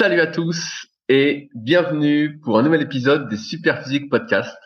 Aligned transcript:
Salut 0.00 0.20
à 0.20 0.28
tous 0.28 0.86
et 1.08 1.48
bienvenue 1.56 2.38
pour 2.44 2.56
un 2.56 2.62
nouvel 2.62 2.82
épisode 2.82 3.28
des 3.28 3.36
Superphysique 3.36 4.08
Podcast. 4.08 4.56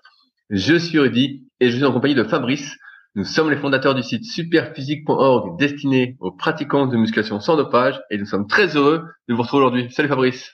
Je 0.51 0.77
suis 0.77 0.99
Rudy 0.99 1.47
et 1.59 1.71
je 1.71 1.77
suis 1.77 1.85
en 1.87 1.93
compagnie 1.93 2.15
de 2.15 2.23
Fabrice. 2.23 2.77
Nous 3.15 3.25
sommes 3.25 3.49
les 3.49 3.57
fondateurs 3.57 3.95
du 3.95 4.03
site 4.03 4.27
superphysique.org 4.27 5.59
destiné 5.59 6.19
aux 6.21 6.33
pratiquants 6.33 6.87
de 6.87 6.99
musculation 6.99 7.41
sans 7.41 7.57
dopage 7.57 7.99
et 8.11 8.19
nous 8.19 8.27
sommes 8.27 8.47
très 8.47 8.77
heureux 8.77 9.05
de 9.27 9.33
vous 9.33 9.41
retrouver 9.41 9.63
aujourd'hui. 9.63 9.91
Salut 9.91 10.09
Fabrice. 10.09 10.53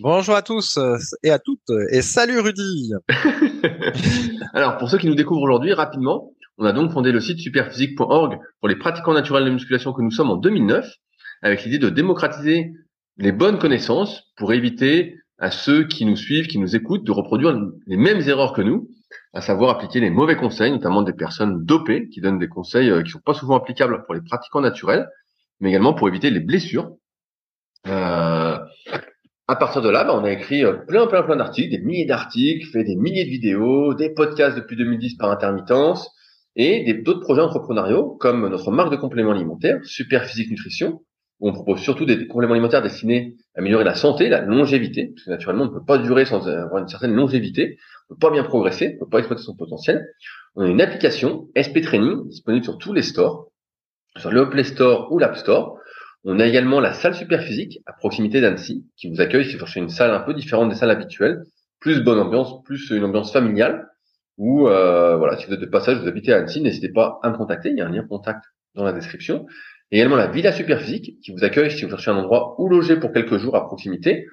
Bonjour 0.00 0.34
à 0.34 0.42
tous 0.42 0.78
et 1.22 1.30
à 1.30 1.38
toutes 1.38 1.70
et 1.90 2.02
salut 2.02 2.40
Rudy. 2.40 2.92
Alors 4.52 4.76
pour 4.76 4.90
ceux 4.90 4.98
qui 4.98 5.06
nous 5.06 5.14
découvrent 5.14 5.42
aujourd'hui 5.42 5.72
rapidement, 5.72 6.30
on 6.58 6.66
a 6.66 6.72
donc 6.72 6.92
fondé 6.92 7.10
le 7.10 7.20
site 7.20 7.38
superphysique.org 7.38 8.38
pour 8.60 8.68
les 8.68 8.76
pratiquants 8.76 9.14
naturels 9.14 9.46
de 9.46 9.50
musculation 9.50 9.94
que 9.94 10.02
nous 10.02 10.10
sommes 10.10 10.30
en 10.30 10.36
2009 10.36 10.86
avec 11.40 11.64
l'idée 11.64 11.78
de 11.78 11.88
démocratiser 11.88 12.74
les 13.20 13.32
bonnes 13.32 13.58
connaissances 13.58 14.32
pour 14.36 14.54
éviter 14.54 15.18
à 15.38 15.50
ceux 15.50 15.86
qui 15.86 16.06
nous 16.06 16.16
suivent, 16.16 16.46
qui 16.46 16.58
nous 16.58 16.74
écoutent, 16.74 17.04
de 17.04 17.12
reproduire 17.12 17.54
les 17.86 17.96
mêmes 17.96 18.20
erreurs 18.26 18.54
que 18.54 18.62
nous, 18.62 18.88
à 19.34 19.42
savoir 19.42 19.76
appliquer 19.76 20.00
les 20.00 20.10
mauvais 20.10 20.36
conseils, 20.36 20.72
notamment 20.72 21.02
des 21.02 21.12
personnes 21.12 21.64
dopées, 21.64 22.08
qui 22.08 22.20
donnent 22.20 22.38
des 22.38 22.48
conseils 22.48 22.90
euh, 22.90 23.02
qui 23.02 23.10
sont 23.10 23.20
pas 23.20 23.34
souvent 23.34 23.56
applicables 23.56 24.04
pour 24.04 24.14
les 24.14 24.22
pratiquants 24.22 24.62
naturels, 24.62 25.06
mais 25.60 25.68
également 25.68 25.92
pour 25.92 26.08
éviter 26.08 26.30
les 26.30 26.40
blessures. 26.40 26.92
Euh, 27.86 28.58
à 29.48 29.56
partir 29.56 29.82
de 29.82 29.90
là, 29.90 30.04
bah, 30.04 30.14
on 30.14 30.24
a 30.24 30.30
écrit 30.30 30.64
euh, 30.64 30.72
plein, 30.72 31.06
plein, 31.06 31.22
plein 31.22 31.36
d'articles, 31.36 31.70
des 31.70 31.82
milliers 31.82 32.06
d'articles, 32.06 32.66
fait 32.70 32.84
des 32.84 32.96
milliers 32.96 33.24
de 33.24 33.30
vidéos, 33.30 33.94
des 33.94 34.10
podcasts 34.10 34.56
depuis 34.56 34.76
2010 34.76 35.16
par 35.16 35.30
intermittence, 35.30 36.10
et 36.56 36.94
d'autres 36.94 37.20
projets 37.20 37.42
entrepreneuriaux, 37.42 38.16
comme 38.18 38.48
notre 38.48 38.70
marque 38.70 38.90
de 38.90 38.96
compléments 38.96 39.32
alimentaires, 39.32 39.78
Super 39.84 40.24
Physique 40.24 40.50
Nutrition, 40.50 41.00
où 41.40 41.48
on 41.48 41.52
propose 41.52 41.80
surtout 41.80 42.04
des 42.04 42.26
compléments 42.26 42.52
alimentaires 42.52 42.82
destinés 42.82 43.34
à 43.54 43.60
améliorer 43.60 43.84
la 43.84 43.94
santé, 43.94 44.28
la 44.28 44.42
longévité, 44.42 45.12
parce 45.14 45.24
que 45.24 45.30
naturellement, 45.30 45.64
on 45.64 45.68
ne 45.68 45.72
peut 45.72 45.84
pas 45.84 45.98
durer 45.98 46.24
sans 46.24 46.46
avoir 46.46 46.82
une 46.82 46.88
certaine 46.88 47.14
longévité, 47.14 47.78
on 48.08 48.14
ne 48.14 48.16
peut 48.18 48.28
pas 48.28 48.32
bien 48.32 48.44
progresser, 48.44 48.88
on 48.88 48.94
ne 48.94 48.98
peut 49.00 49.10
pas 49.10 49.18
exploiter 49.18 49.42
son 49.42 49.56
potentiel. 49.56 50.06
On 50.54 50.62
a 50.62 50.68
une 50.68 50.80
application 50.80 51.48
SP 51.56 51.80
Training 51.82 52.28
disponible 52.28 52.64
sur 52.64 52.78
tous 52.78 52.92
les 52.92 53.02
stores, 53.02 53.50
sur 54.16 54.30
le 54.30 54.50
Play 54.50 54.64
Store 54.64 55.10
ou 55.12 55.18
l'App 55.18 55.36
Store. 55.36 55.78
On 56.24 56.38
a 56.38 56.46
également 56.46 56.80
la 56.80 56.92
salle 56.92 57.14
Superphysique 57.14 57.80
à 57.86 57.94
proximité 57.94 58.42
d'Annecy, 58.42 58.84
qui 58.96 59.08
vous 59.10 59.20
accueille 59.22 59.46
si 59.46 59.54
vous 59.54 59.60
cherchez 59.60 59.80
une 59.80 59.88
salle 59.88 60.10
un 60.10 60.20
peu 60.20 60.34
différente 60.34 60.68
des 60.68 60.74
salles 60.74 60.90
habituelles, 60.90 61.44
plus 61.80 62.02
bonne 62.02 62.18
ambiance, 62.18 62.62
plus 62.64 62.90
une 62.90 63.04
ambiance 63.04 63.32
familiale, 63.32 63.88
ou 64.36 64.68
euh, 64.68 65.16
voilà, 65.16 65.38
si 65.38 65.46
vous 65.46 65.54
êtes 65.54 65.60
de 65.60 65.66
passage, 65.66 65.98
vous 65.98 66.08
habitez 66.08 66.34
à 66.34 66.38
Annecy, 66.38 66.60
n'hésitez 66.60 66.90
pas 66.90 67.18
à 67.22 67.30
me 67.30 67.36
contacter, 67.36 67.70
il 67.70 67.78
y 67.78 67.80
a 67.80 67.86
un 67.86 67.90
lien 67.90 68.06
contact 68.06 68.44
dans 68.74 68.84
la 68.84 68.92
description 68.92 69.46
également 69.90 70.16
la 70.16 70.28
Villa 70.28 70.52
Superphysique 70.52 71.20
qui 71.22 71.32
vous 71.32 71.44
accueille 71.44 71.70
si 71.70 71.84
vous 71.84 71.90
cherchez 71.90 72.10
un 72.10 72.16
endroit 72.16 72.54
où 72.58 72.68
loger 72.68 72.96
pour 72.96 73.12
quelques 73.12 73.38
jours 73.38 73.56
à 73.56 73.66
proximité 73.66 74.26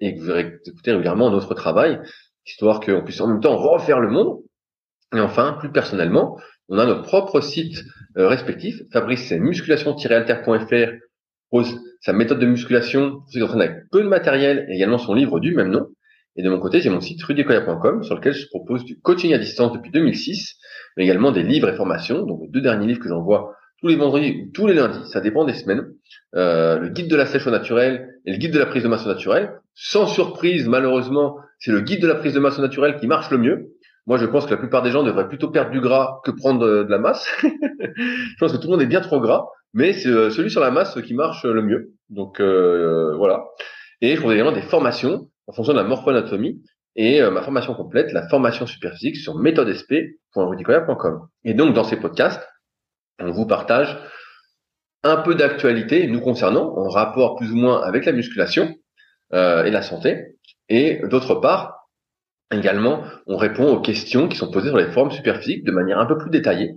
et 0.00 0.14
que 0.14 0.20
vous 0.20 0.30
écouter 0.30 0.92
régulièrement 0.92 1.30
notre 1.30 1.54
travail, 1.54 2.00
histoire 2.46 2.80
qu'on 2.80 3.02
puisse 3.02 3.20
en 3.20 3.28
même 3.28 3.40
temps 3.40 3.56
refaire 3.56 4.00
le 4.00 4.10
monde. 4.10 4.38
Et 5.14 5.20
enfin, 5.20 5.56
plus 5.58 5.70
personnellement, 5.70 6.38
on 6.68 6.78
a 6.78 6.86
notre 6.86 7.02
propre 7.02 7.40
site 7.40 7.84
euh, 8.16 8.26
respectif. 8.28 8.80
Fabrice, 8.92 9.28
c'est 9.28 9.38
musculation-alter.fr 9.38 10.92
pose 11.50 11.78
sa 12.00 12.12
méthode 12.12 12.40
de 12.40 12.46
musculation 12.46 13.20
qui 13.30 13.40
avec 13.40 13.90
peu 13.90 14.02
de 14.02 14.08
matériel 14.08 14.66
et 14.70 14.76
également 14.76 14.98
son 14.98 15.14
livre 15.14 15.38
du 15.38 15.54
même 15.54 15.70
nom. 15.70 15.86
Et 16.34 16.42
de 16.42 16.48
mon 16.48 16.58
côté, 16.58 16.80
j'ai 16.80 16.88
mon 16.88 17.00
site 17.00 17.22
rudicoya.com 17.22 18.02
sur 18.02 18.14
lequel 18.14 18.32
je 18.32 18.46
propose 18.48 18.84
du 18.84 18.98
coaching 18.98 19.34
à 19.34 19.38
distance 19.38 19.72
depuis 19.72 19.90
2006, 19.90 20.56
mais 20.96 21.04
également 21.04 21.30
des 21.30 21.42
livres 21.42 21.68
et 21.68 21.76
formations. 21.76 22.24
Donc, 22.24 22.40
les 22.42 22.48
deux 22.48 22.62
derniers 22.62 22.86
livres 22.86 23.00
que 23.00 23.08
j'envoie 23.08 23.54
tous 23.82 23.88
les 23.88 23.96
vendredis 23.96 24.42
ou 24.42 24.52
tous 24.52 24.66
les 24.68 24.74
lundis, 24.74 25.10
ça 25.10 25.20
dépend 25.20 25.44
des 25.44 25.54
semaines, 25.54 25.88
euh, 26.36 26.78
le 26.78 26.88
guide 26.88 27.08
de 27.08 27.16
la 27.16 27.26
sèche 27.26 27.46
au 27.48 27.50
naturel 27.50 28.20
et 28.24 28.30
le 28.30 28.38
guide 28.38 28.54
de 28.54 28.58
la 28.60 28.66
prise 28.66 28.84
de 28.84 28.88
masse 28.88 29.04
au 29.04 29.08
naturel. 29.08 29.60
Sans 29.74 30.06
surprise, 30.06 30.68
malheureusement, 30.68 31.36
c'est 31.58 31.72
le 31.72 31.80
guide 31.80 32.00
de 32.00 32.06
la 32.06 32.14
prise 32.14 32.32
de 32.32 32.38
masse 32.38 32.58
au 32.60 32.62
naturel 32.62 32.96
qui 32.96 33.08
marche 33.08 33.30
le 33.30 33.38
mieux. 33.38 33.72
Moi, 34.06 34.18
je 34.18 34.26
pense 34.26 34.46
que 34.46 34.52
la 34.52 34.56
plupart 34.56 34.82
des 34.82 34.90
gens 34.90 35.02
devraient 35.02 35.28
plutôt 35.28 35.50
perdre 35.50 35.72
du 35.72 35.80
gras 35.80 36.20
que 36.24 36.30
prendre 36.30 36.60
de, 36.60 36.86
la 36.88 36.98
masse. 36.98 37.26
je 37.42 38.36
pense 38.38 38.52
que 38.52 38.56
tout 38.56 38.68
le 38.68 38.72
monde 38.72 38.82
est 38.82 38.86
bien 38.86 39.00
trop 39.00 39.20
gras, 39.20 39.46
mais 39.74 39.92
c'est 39.92 40.08
euh, 40.08 40.30
celui 40.30 40.50
sur 40.50 40.60
la 40.60 40.70
masse 40.70 40.96
qui 41.02 41.14
marche 41.14 41.44
le 41.44 41.62
mieux. 41.62 41.92
Donc 42.08 42.38
euh, 42.38 43.16
voilà. 43.16 43.46
Et 44.00 44.14
je 44.14 44.20
propose 44.20 44.34
également 44.34 44.52
des 44.52 44.62
formations 44.62 45.28
en 45.48 45.52
fonction 45.52 45.72
de 45.72 45.78
la 45.78 45.84
morphoanatomie 45.84 46.62
et 46.94 47.22
ma 47.22 47.40
formation 47.40 47.74
complète, 47.74 48.12
la 48.12 48.28
formation 48.28 48.66
superphysique 48.66 49.16
sur 49.16 49.34
méthodesp.rudicoya.com. 49.36 51.26
Et 51.44 51.54
donc 51.54 51.74
dans 51.74 51.84
ces 51.84 51.96
podcasts, 51.96 52.46
on 53.18 53.30
vous 53.30 53.46
partage 53.46 53.98
un 55.04 55.16
peu 55.16 55.34
d'actualité 55.34 56.06
nous 56.06 56.20
concernant, 56.20 56.76
en 56.76 56.88
rapport 56.88 57.36
plus 57.36 57.50
ou 57.52 57.56
moins 57.56 57.82
avec 57.82 58.04
la 58.04 58.12
musculation 58.12 58.74
euh, 59.32 59.64
et 59.64 59.70
la 59.70 59.82
santé. 59.82 60.36
Et 60.68 61.00
d'autre 61.08 61.34
part, 61.36 61.88
également, 62.52 63.04
on 63.26 63.36
répond 63.36 63.72
aux 63.72 63.80
questions 63.80 64.28
qui 64.28 64.36
sont 64.36 64.50
posées 64.50 64.68
sur 64.68 64.78
les 64.78 64.90
formes 64.92 65.10
superphysiques 65.10 65.64
de 65.64 65.72
manière 65.72 65.98
un 65.98 66.06
peu 66.06 66.18
plus 66.18 66.30
détaillée. 66.30 66.74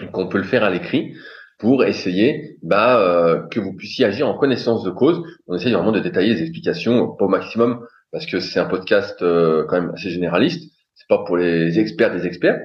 Donc 0.00 0.16
on 0.16 0.28
peut 0.28 0.38
le 0.38 0.44
faire 0.44 0.64
à 0.64 0.70
l'écrit 0.70 1.14
pour 1.58 1.84
essayer 1.84 2.56
bah, 2.62 3.00
euh, 3.00 3.46
que 3.48 3.60
vous 3.60 3.74
puissiez 3.74 4.04
agir 4.04 4.28
en 4.28 4.36
connaissance 4.36 4.84
de 4.84 4.90
cause. 4.90 5.22
On 5.46 5.56
essaye 5.56 5.72
vraiment 5.72 5.92
de 5.92 6.00
détailler 6.00 6.34
les 6.34 6.42
explications 6.42 7.14
pas 7.16 7.24
au 7.24 7.28
maximum 7.28 7.84
parce 8.12 8.26
que 8.26 8.40
c'est 8.40 8.60
un 8.60 8.66
podcast 8.66 9.22
euh, 9.22 9.64
quand 9.68 9.80
même 9.80 9.90
assez 9.94 10.10
généraliste. 10.10 10.72
C'est 10.94 11.08
pas 11.08 11.24
pour 11.24 11.36
les 11.36 11.78
experts 11.78 12.14
des 12.14 12.26
experts. 12.26 12.60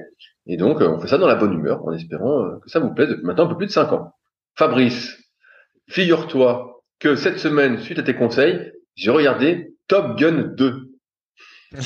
Et 0.46 0.56
donc, 0.56 0.80
euh, 0.80 0.88
on 0.88 1.00
fait 1.00 1.08
ça 1.08 1.18
dans 1.18 1.26
la 1.26 1.36
bonne 1.36 1.54
humeur, 1.54 1.84
en 1.86 1.92
espérant 1.92 2.44
euh, 2.44 2.58
que 2.62 2.68
ça 2.68 2.80
vous 2.80 2.92
plaise 2.92 3.08
depuis 3.08 3.24
maintenant 3.24 3.46
un 3.46 3.48
peu 3.48 3.56
plus 3.56 3.66
de 3.66 3.72
5 3.72 3.92
ans. 3.92 4.14
Fabrice, 4.56 5.16
figure-toi 5.88 6.82
que 7.00 7.16
cette 7.16 7.38
semaine, 7.38 7.78
suite 7.78 7.98
à 7.98 8.02
tes 8.02 8.14
conseils, 8.14 8.72
j'ai 8.94 9.10
regardé 9.10 9.74
Top 9.88 10.18
Gun 10.18 10.52
2. 10.56 10.90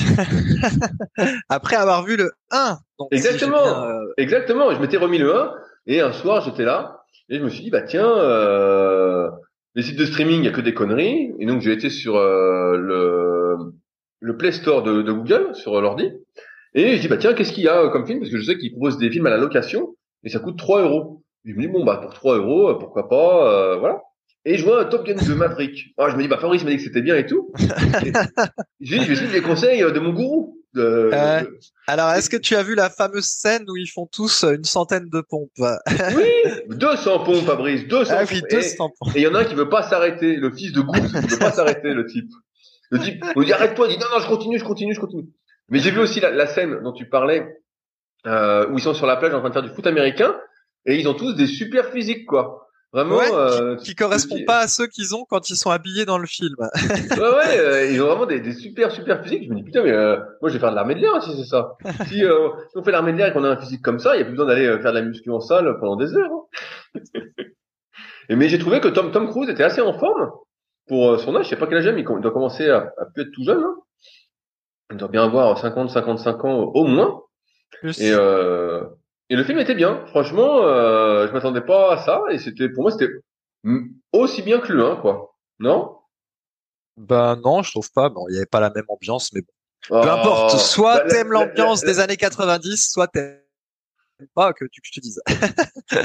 Après 1.49 1.75
avoir 1.75 2.03
vu 2.03 2.15
le 2.15 2.31
1. 2.51 2.77
exactement, 3.11 3.85
euh, 3.85 4.05
exactement. 4.17 4.71
Je 4.73 4.79
m'étais 4.79 4.97
remis 4.97 5.17
le 5.17 5.35
1 5.35 5.53
et 5.87 6.01
un 6.01 6.11
soir 6.11 6.43
j'étais 6.45 6.63
là 6.63 7.01
et 7.27 7.39
je 7.39 7.43
me 7.43 7.49
suis 7.49 7.63
dit 7.63 7.71
bah 7.71 7.81
tiens, 7.81 8.07
euh, 8.07 9.31
les 9.73 9.81
sites 9.81 9.97
de 9.97 10.05
streaming 10.05 10.41
il 10.41 10.45
y 10.45 10.47
a 10.47 10.51
que 10.51 10.61
des 10.61 10.75
conneries 10.75 11.33
et 11.39 11.45
donc 11.47 11.61
j'ai 11.61 11.71
été 11.71 11.89
sur 11.89 12.19
le 12.19 13.57
le 14.19 14.37
Play 14.37 14.51
Store 14.51 14.83
de, 14.83 15.01
de 15.01 15.11
Google 15.11 15.55
sur 15.55 15.81
l'ordi 15.81 16.11
et 16.73 16.97
je 16.97 17.01
dis, 17.01 17.07
bah 17.07 17.17
tiens, 17.17 17.33
qu'est-ce 17.33 17.51
qu'il 17.51 17.63
y 17.63 17.67
a 17.67 17.89
comme 17.89 18.05
film? 18.05 18.19
Parce 18.19 18.31
que 18.31 18.37
je 18.37 18.43
sais 18.43 18.57
qu'ils 18.57 18.71
proposent 18.71 18.97
des 18.97 19.09
films 19.09 19.25
à 19.25 19.29
la 19.29 19.37
location 19.37 19.95
et 20.23 20.29
ça 20.29 20.39
coûte 20.39 20.57
3 20.57 20.83
euros. 20.83 21.23
Je 21.45 21.53
me 21.53 21.61
dis, 21.61 21.67
bon, 21.67 21.83
bah 21.83 21.97
pour 22.01 22.13
3 22.13 22.37
euros, 22.37 22.69
euh, 22.69 22.77
pourquoi 22.77 23.07
pas, 23.09 23.51
euh, 23.51 23.77
voilà. 23.77 24.01
Et 24.45 24.57
je 24.57 24.63
vois 24.63 24.81
un 24.81 24.85
Top 24.85 25.05
Gun 25.05 25.15
de 25.15 25.33
Maverick. 25.33 25.93
Ah, 25.97 26.09
je 26.09 26.15
me 26.15 26.21
dis, 26.21 26.27
bah 26.27 26.37
Fabrice 26.37 26.63
m'a 26.63 26.69
dit 26.69 26.77
que 26.77 26.83
c'était 26.83 27.01
bien 27.01 27.15
et 27.15 27.25
tout. 27.25 27.51
je 27.57 28.97
dis, 28.97 29.03
je 29.03 29.09
vais 29.09 29.15
suivre 29.15 29.33
les 29.33 29.41
conseils 29.41 29.83
euh, 29.83 29.91
de 29.91 29.99
mon 29.99 30.13
gourou. 30.13 30.55
De, 30.75 31.09
Alors, 31.87 32.11
est-ce 32.11 32.29
que 32.29 32.37
tu 32.37 32.55
as 32.55 32.61
vu 32.61 32.75
la 32.75 32.91
fameuse 32.91 33.25
scène 33.25 33.65
où 33.67 33.75
ils 33.75 33.89
font 33.89 34.05
tous 34.05 34.43
une 34.43 34.63
centaine 34.63 35.09
de 35.09 35.21
pompes? 35.21 35.49
Oui, 36.15 36.31
200 36.69 37.23
pompes, 37.23 37.45
Fabrice, 37.45 37.87
200 37.87 38.13
ah, 38.15 38.23
oui, 38.31 38.41
200 38.49 38.91
pompes. 38.99 39.15
Et 39.15 39.21
il 39.21 39.23
y 39.23 39.27
en 39.27 39.33
a 39.33 39.39
un 39.39 39.45
qui 39.45 39.55
veut 39.55 39.69
pas 39.69 39.81
s'arrêter, 39.89 40.35
le 40.35 40.51
fils 40.51 40.71
de 40.71 40.81
Goose, 40.81 41.11
il 41.23 41.27
veut 41.27 41.39
pas 41.39 41.51
s'arrêter, 41.51 41.93
le 41.93 42.05
type. 42.05 42.29
Le 42.91 42.99
type, 42.99 43.23
on 43.35 43.41
dit 43.41 43.51
arrête-toi, 43.51 43.87
il 43.87 43.97
dit 43.97 43.99
non, 43.99 44.05
non, 44.13 44.21
je 44.21 44.27
continue, 44.27 44.59
je 44.59 44.63
continue, 44.63 44.93
je 44.93 44.99
continue. 44.99 45.27
Mais 45.69 45.79
j'ai 45.79 45.91
vu 45.91 45.99
aussi 45.99 46.19
la, 46.19 46.47
scène 46.47 46.81
dont 46.83 46.93
tu 46.93 47.07
parlais, 47.07 47.47
euh, 48.25 48.67
où 48.69 48.77
ils 48.77 48.81
sont 48.81 48.93
sur 48.93 49.05
la 49.05 49.17
plage 49.17 49.33
en 49.33 49.39
train 49.39 49.49
de 49.49 49.53
faire 49.53 49.63
du 49.63 49.69
foot 49.69 49.87
américain, 49.87 50.35
et 50.85 50.97
ils 50.97 51.07
ont 51.07 51.13
tous 51.13 51.33
des 51.33 51.47
super 51.47 51.91
physiques, 51.91 52.25
quoi. 52.25 52.69
Vraiment, 52.91 53.19
euh, 53.21 53.75
qui, 53.75 53.93
correspondent 53.93 54.45
pas 54.47 54.61
à 54.61 54.67
ceux 54.67 54.87
qu'ils 54.87 55.13
ont 55.13 55.23
quand 55.29 55.51
ils 55.51 55.55
sont 55.55 55.69
habillés 55.69 56.05
dans 56.05 56.17
le 56.17 56.25
film. 56.25 56.55
ouais, 56.59 57.17
ouais, 57.19 57.59
euh, 57.59 57.91
ils 57.91 58.01
ont 58.01 58.07
vraiment 58.07 58.25
des, 58.25 58.39
des, 58.39 58.53
super 58.53 58.91
super 58.91 59.21
physiques. 59.21 59.43
Je 59.43 59.49
me 59.49 59.55
dis 59.55 59.63
putain, 59.63 59.83
mais 59.83 59.91
euh, 59.91 60.17
moi 60.41 60.49
je 60.49 60.53
vais 60.53 60.59
faire 60.59 60.71
de 60.71 60.75
l'armée 60.75 60.95
de 60.95 61.01
l'air 61.01 61.21
si 61.21 61.37
c'est 61.37 61.47
ça. 61.47 61.77
si, 62.07 62.25
euh, 62.25 62.49
si, 62.71 62.77
on 62.77 62.83
fait 62.83 62.91
l'armée 62.91 63.13
de 63.13 63.17
l'air 63.17 63.27
et 63.27 63.33
qu'on 63.33 63.43
a 63.43 63.49
un 63.49 63.57
physique 63.57 63.83
comme 63.83 63.99
ça, 63.99 64.15
il 64.15 64.19
y 64.19 64.21
a 64.23 64.25
plus 64.25 64.31
besoin 64.31 64.47
d'aller 64.47 64.65
faire 64.81 64.91
de 64.91 64.97
la 64.97 65.03
muscu 65.03 65.29
en 65.29 65.39
salle 65.39 65.77
pendant 65.79 65.97
des 65.97 66.15
heures. 66.15 66.31
Hein. 66.31 67.01
et 68.29 68.35
mais 68.35 68.49
j'ai 68.49 68.57
trouvé 68.57 68.79
que 68.79 68.87
Tom 68.87 69.11
Tom 69.11 69.29
Cruise 69.29 69.49
était 69.49 69.63
assez 69.63 69.81
en 69.81 69.93
forme 69.93 70.31
pour 70.87 71.19
son 71.19 71.35
âge. 71.35 71.45
Je 71.45 71.49
sais 71.51 71.57
pas 71.57 71.67
quel 71.67 71.77
âge 71.77 71.85
il, 71.85 71.99
il 71.99 72.21
doit 72.21 72.31
commencer 72.31 72.71
à, 72.71 72.91
à 72.97 73.03
être 73.17 73.31
tout 73.35 73.43
jeune. 73.43 73.61
Hein. 73.63 73.75
On 74.91 74.95
doit 74.95 75.07
bien 75.07 75.23
avoir 75.23 75.57
50, 75.57 75.89
55 75.89 76.45
ans 76.45 76.71
au 76.73 76.85
moins. 76.85 77.21
Et, 77.83 78.11
euh, 78.11 78.83
et 79.29 79.35
le 79.35 79.43
film 79.43 79.59
était 79.59 79.75
bien. 79.75 80.05
Franchement, 80.07 80.63
euh, 80.63 81.27
je 81.27 81.33
m'attendais 81.33 81.61
pas 81.61 81.93
à 81.93 81.97
ça. 81.97 82.23
Et 82.31 82.39
c'était, 82.39 82.69
pour 82.69 82.83
moi, 82.83 82.91
c'était 82.91 83.11
aussi 84.11 84.41
bien 84.41 84.59
que 84.59 84.73
le 84.73 84.85
1, 84.85 84.95
quoi. 84.97 85.35
Non? 85.59 85.95
Ben 86.97 87.35
non, 87.43 87.61
je 87.61 87.71
trouve 87.71 87.91
pas. 87.91 88.09
Bon, 88.09 88.27
il 88.29 88.33
y 88.33 88.37
avait 88.37 88.45
pas 88.45 88.59
la 88.59 88.71
même 88.71 88.85
ambiance, 88.87 89.31
mais 89.33 89.41
bon. 89.41 90.01
Peu 90.01 90.07
oh. 90.07 90.11
importe. 90.11 90.57
Soit 90.57 91.01
t'aimes 91.01 91.31
l'ambiance 91.31 91.81
des 91.81 91.99
années 91.99 92.17
90, 92.17 92.91
soit 92.91 93.07
t'aimes 93.07 93.39
pas 94.35 94.53
que 94.53 94.65
tu 94.65 94.81
que 94.81 94.87
je 94.87 94.99
te 94.99 94.99
dise. 94.99 95.21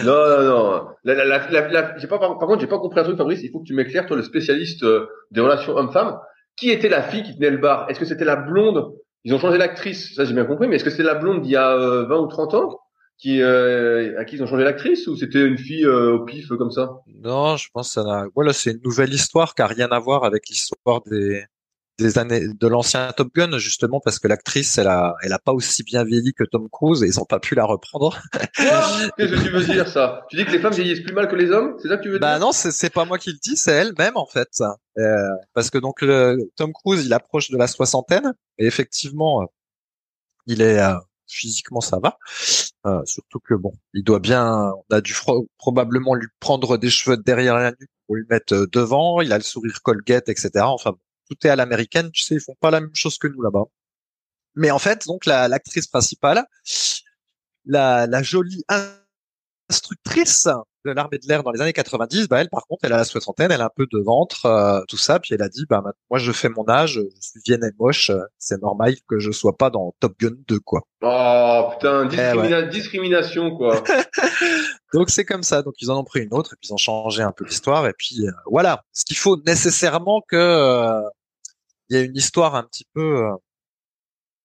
non, 0.05 0.29
non, 0.29 0.43
non. 0.45 0.89
La, 1.05 1.15
la, 1.25 1.51
la, 1.51 1.99
j'ai 1.99 2.07
pas, 2.07 2.19
par, 2.19 2.39
contre, 2.39 2.61
j'ai 2.61 2.67
pas 2.67 2.79
compris 2.79 3.01
un 3.01 3.05
truc, 3.05 3.17
Fabrice. 3.17 3.41
Il 3.43 3.51
faut 3.51 3.61
que 3.61 3.67
tu 3.67 3.75
m'éclaires, 3.75 4.07
toi, 4.07 4.17
le 4.17 4.23
spécialiste 4.23 4.85
euh, 4.85 5.09
des 5.31 5.41
relations 5.41 5.77
homme-femme. 5.77 6.19
Qui 6.57 6.71
était 6.71 6.89
la 6.89 7.03
fille 7.03 7.23
qui 7.23 7.35
tenait 7.35 7.51
le 7.51 7.59
bar? 7.59 7.89
Est-ce 7.91 7.99
que 7.99 8.05
c'était 8.05 8.25
la 8.25 8.37
blonde? 8.37 8.95
Ils 9.25 9.35
ont 9.35 9.39
changé 9.39 9.59
l'actrice, 9.59 10.15
ça 10.15 10.25
j'ai 10.25 10.35
bien 10.35 10.45
compris, 10.45 10.69
mais 10.69 10.77
est-ce 10.77 10.85
que 10.85 10.91
c'était 10.91 11.03
la 11.03 11.15
blonde 11.15 11.43
d'il 11.43 11.53
y 11.53 11.57
a 11.57 11.77
20 11.77 12.15
euh, 12.15 12.19
ou 12.19 12.27
30 12.27 12.55
ans 12.55 12.81
qui 13.17 13.41
euh, 13.41 14.19
à 14.19 14.25
qui 14.25 14.37
ils 14.37 14.43
ont 14.43 14.47
changé 14.47 14.65
l'actrice 14.65 15.07
ou 15.07 15.17
c'était 15.17 15.47
une 15.47 15.57
fille 15.57 15.87
euh, 15.87 16.15
au 16.15 16.25
pif 16.25 16.49
comme 16.49 16.71
ça? 16.71 16.99
Non, 17.07 17.57
je 17.57 17.69
pense 17.73 17.95
que 17.95 18.03
ça 18.03 18.27
Voilà, 18.35 18.53
c'est 18.53 18.73
une 18.73 18.83
nouvelle 18.85 19.15
histoire 19.15 19.55
qui 19.55 19.63
a 19.63 19.67
rien 19.67 19.89
à 19.91 19.99
voir 19.99 20.25
avec 20.25 20.49
l'histoire 20.49 21.01
des 21.03 21.45
des 21.99 22.19
années 22.19 22.47
de 22.49 22.67
l'ancien 22.67 23.13
Top 23.13 23.29
Gun 23.35 23.59
justement 23.59 24.01
parce 24.05 24.19
que 24.19 24.27
l'actrice 24.27 24.79
elle 24.79 24.89
a 24.89 25.15
elle 25.23 25.33
a 25.33 25.39
pas 25.39 25.53
aussi 25.53 25.83
bien 25.85 26.05
vieilli 26.05 26.33
que 26.33 26.45
Tom 26.45 26.69
Cruise 26.71 27.03
et 27.03 27.07
ils 27.07 27.21
ont 27.21 27.25
pas 27.25 27.39
pu 27.39 27.55
la 27.55 27.65
reprendre. 27.65 28.21
Qu'est-ce 28.57 29.33
que 29.33 29.45
tu 29.45 29.51
veux 29.51 29.65
dire 29.65 29.89
ça? 29.89 30.25
Tu 30.29 30.37
dis 30.37 30.45
que 30.45 30.51
les 30.51 30.59
femmes 30.59 30.73
vieillissent 30.73 31.03
plus 31.03 31.15
mal 31.15 31.29
que 31.29 31.37
les 31.37 31.51
hommes? 31.51 31.77
C'est 31.81 31.89
ça 31.89 31.97
que 31.97 32.03
tu 32.03 32.11
veux 32.11 32.19
bah 32.19 32.33
dire? 32.33 32.41
Bah 32.41 32.47
non, 32.47 32.53
c'est 32.53 32.91
pas 32.91 33.05
moi 33.05 33.19
qui 33.19 33.31
le 33.31 33.39
dis, 33.43 33.57
c'est 33.57 33.73
elle-même 33.73 34.17
en 34.17 34.27
fait. 34.27 34.49
Euh, 34.99 35.29
parce 35.53 35.71
que 35.71 35.79
donc 35.79 36.03
le, 36.03 36.39
Tom 36.57 36.73
Cruise 36.73 37.05
il 37.05 37.13
approche 37.13 37.51
de 37.51 37.57
la 37.57 37.67
soixantaine 37.67 38.33
et 38.59 38.67
effectivement 38.67 39.47
il 40.47 40.63
est 40.63 40.81
euh, 40.81 40.95
physiquement 41.27 41.81
ça 41.81 41.99
va. 42.03 42.19
Euh, 42.87 43.01
surtout 43.07 43.41
que 43.41 43.55
bon, 43.55 43.73
il 43.95 44.05
doit 44.05 44.21
bien, 44.21 44.73
on 44.89 44.95
a 44.95 45.01
dû 45.01 45.15
probablement 45.57 46.15
lui 46.15 46.29
prendre 46.39 46.77
des 46.77 46.91
cheveux 46.91 47.17
derrière 47.17 47.57
la 47.57 47.71
nuque 47.71 47.91
pour 48.07 48.17
lui 48.17 48.25
mettre 48.29 48.55
euh, 48.55 48.67
devant. 48.71 49.21
Il 49.23 49.33
a 49.33 49.39
le 49.39 49.43
sourire 49.43 49.81
Colgate, 49.83 50.29
etc. 50.29 50.51
Enfin, 50.65 50.93
tout 51.29 51.47
est 51.47 51.51
à 51.51 51.57
l'américaine. 51.57 52.11
Tu 52.13 52.23
sais, 52.23 52.35
ils 52.35 52.41
font 52.41 52.57
pas 52.61 52.71
la 52.71 52.81
même 52.81 52.95
chose 52.95 53.19
que 53.19 53.29
nous 53.29 53.43
là-bas. 53.43 53.65
Mais 54.57 54.71
en 54.71 54.79
fait, 54.79 55.07
donc 55.07 55.27
l'actrice 55.27 55.87
principale, 55.87 56.45
la, 57.65 58.07
la 58.07 58.23
jolie 58.23 58.65
instructrice 59.69 60.49
de 60.85 60.91
l'armée 60.93 61.19
de 61.19 61.27
l'air 61.27 61.43
dans 61.43 61.51
les 61.51 61.61
années 61.63 61.73
90, 61.73 62.29
bah 62.29 62.41
elle 62.41 62.51
par 62.51 62.67
contre, 62.67 62.85
elle 62.85 62.93
a 62.93 62.99
la 62.99 63.05
soixantaine, 63.05 63.51
elle 63.51 63.63
a 63.63 63.67
un 63.67 63.71
peu 63.75 63.87
de 63.91 63.99
ventre, 63.99 64.45
euh, 64.47 64.81
tout 64.87 64.99
ça, 64.99 65.19
puis 65.19 65.35
elle 65.35 65.43
a 65.43 65.49
dit, 65.49 65.65
bah 65.69 65.83
moi 66.11 66.19
je 66.19 66.31
fais 66.31 66.51
mon 66.51 66.69
âge, 66.69 66.95
je 66.95 67.21
suis 67.21 67.41
vienne 67.45 67.65
et 67.65 67.73
moche, 67.79 68.11
euh, 68.11 68.21
c'est 68.39 68.61
normal 68.61 68.95
que 69.09 69.19
je 69.19 69.31
sois 69.31 69.57
pas 69.57 69.71
dans 69.71 69.95
Top 70.01 70.15
Gun 70.21 70.35
2 70.47 70.61
quoi. 70.61 70.83
Oh 71.03 71.71
putain, 71.73 72.09
eh 72.11 72.69
discrimination 72.69 73.57
quoi. 73.57 73.83
donc 74.95 75.11
c'est 75.11 75.27
comme 75.27 75.43
ça, 75.43 75.61
donc 75.61 75.75
ils 75.81 75.91
en 75.91 75.99
ont 75.99 76.05
pris 76.05 76.21
une 76.23 76.33
autre 76.33 76.55
et 76.55 76.57
puis 76.57 76.71
ils 76.71 76.73
ont 76.73 76.79
changé 76.79 77.23
un 77.23 77.33
peu 77.33 77.45
l'histoire 77.45 77.87
et 77.87 77.93
puis 77.93 78.27
euh, 78.27 78.31
voilà. 78.47 78.85
Ce 78.93 79.05
qu'il 79.05 79.19
faut 79.19 79.37
nécessairement 79.47 80.23
que 80.27 81.03
il 81.91 81.97
y 81.97 82.01
ait 82.01 82.05
une 82.07 82.17
histoire 82.17 82.55
un 82.55 82.63
petit 82.63 82.87
peu 82.95 83.29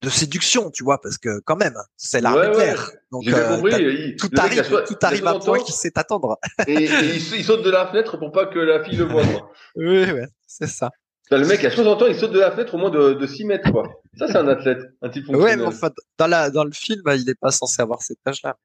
de 0.02 0.10
séduction, 0.10 0.72
tu 0.72 0.84
vois, 0.84 1.02
parce 1.02 1.18
que 1.18 1.40
quand 1.42 1.58
même, 1.58 1.76
c'est 1.98 2.22
l'armée 2.22 2.48
de 2.48 2.58
l'air. 2.58 2.92
Donc 3.12 3.28
euh, 3.28 4.16
tout 4.18 4.30
arrive, 4.38 4.84
tout 4.88 4.96
arrive 5.02 5.28
à 5.28 5.40
point 5.40 5.60
qu'il 5.60 5.74
sait 5.74 5.92
attendre. 5.96 6.38
et, 6.68 6.86
il, 6.86 7.44
saute 7.44 7.64
de 7.64 7.70
la 7.70 7.88
fenêtre 7.88 8.18
pour 8.18 8.32
pas 8.32 8.46
que 8.46 8.60
la 8.60 8.84
fille 8.84 8.98
le 8.98 9.06
voie. 9.06 9.24
oui, 9.76 10.12
ouais, 10.12 10.28
c'est 10.48 10.68
ça. 10.68 10.90
le 11.32 11.46
mec 11.46 11.64
à 11.66 11.72
60 11.72 12.02
ans, 12.02 12.06
il 12.08 12.16
saute 12.16 12.32
de 12.32 12.40
la 12.40 12.52
fenêtre 12.52 12.76
au 12.76 12.78
moins 12.78 12.90
de, 12.90 13.14
de 13.14 13.28
6 13.28 13.46
mètres, 13.46 13.72
quoi. 13.72 14.02
Ça, 14.18 14.28
c'est 14.28 14.38
un 14.38 14.48
athlète, 14.48 14.80
un 15.02 15.10
type 15.10 15.28
Ouais, 15.30 15.56
mais 15.58 15.66
enfin, 15.66 15.90
dans, 16.18 16.28
la, 16.28 16.50
dans 16.50 16.64
le 16.64 16.72
film, 16.72 17.02
il 17.08 17.26
n'est 17.26 17.36
pas 17.36 17.52
censé 17.52 17.82
avoir 17.82 18.02
cet 18.02 18.20
âge-là. 18.28 18.56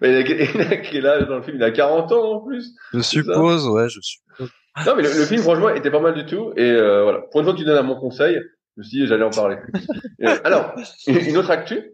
Mais 0.00 0.20
il 0.20 0.60
a, 0.60 0.76
quel 0.76 1.06
âge 1.06 1.26
dans 1.28 1.36
le 1.36 1.42
film 1.42 1.56
Il 1.56 1.62
a 1.62 1.70
40 1.70 2.12
ans 2.12 2.32
en 2.32 2.40
plus. 2.40 2.74
Je 2.92 3.00
suppose, 3.00 3.68
ouais, 3.68 3.88
je 3.88 4.00
suppose. 4.00 4.50
Non, 4.86 4.94
mais 4.96 5.02
le, 5.02 5.08
film, 5.08 5.42
franchement, 5.42 5.70
était 5.70 5.90
pas 5.90 6.00
mal 6.00 6.14
du 6.14 6.24
tout. 6.24 6.52
Et 6.56 6.70
euh, 6.70 7.02
voilà. 7.02 7.20
Pour 7.30 7.40
une 7.40 7.44
fois 7.44 7.52
que 7.52 7.58
tu 7.58 7.64
donnes 7.64 7.78
à 7.78 7.82
mon 7.82 7.98
conseil, 7.98 8.40
je 8.78 8.80
me 8.80 8.82
suis 8.84 8.98
dit, 9.00 9.06
j'allais 9.06 9.24
en 9.24 9.30
parler. 9.30 9.56
Euh, 10.20 10.36
alors, 10.42 10.74
une 11.06 11.36
autre 11.36 11.52
actu. 11.52 11.92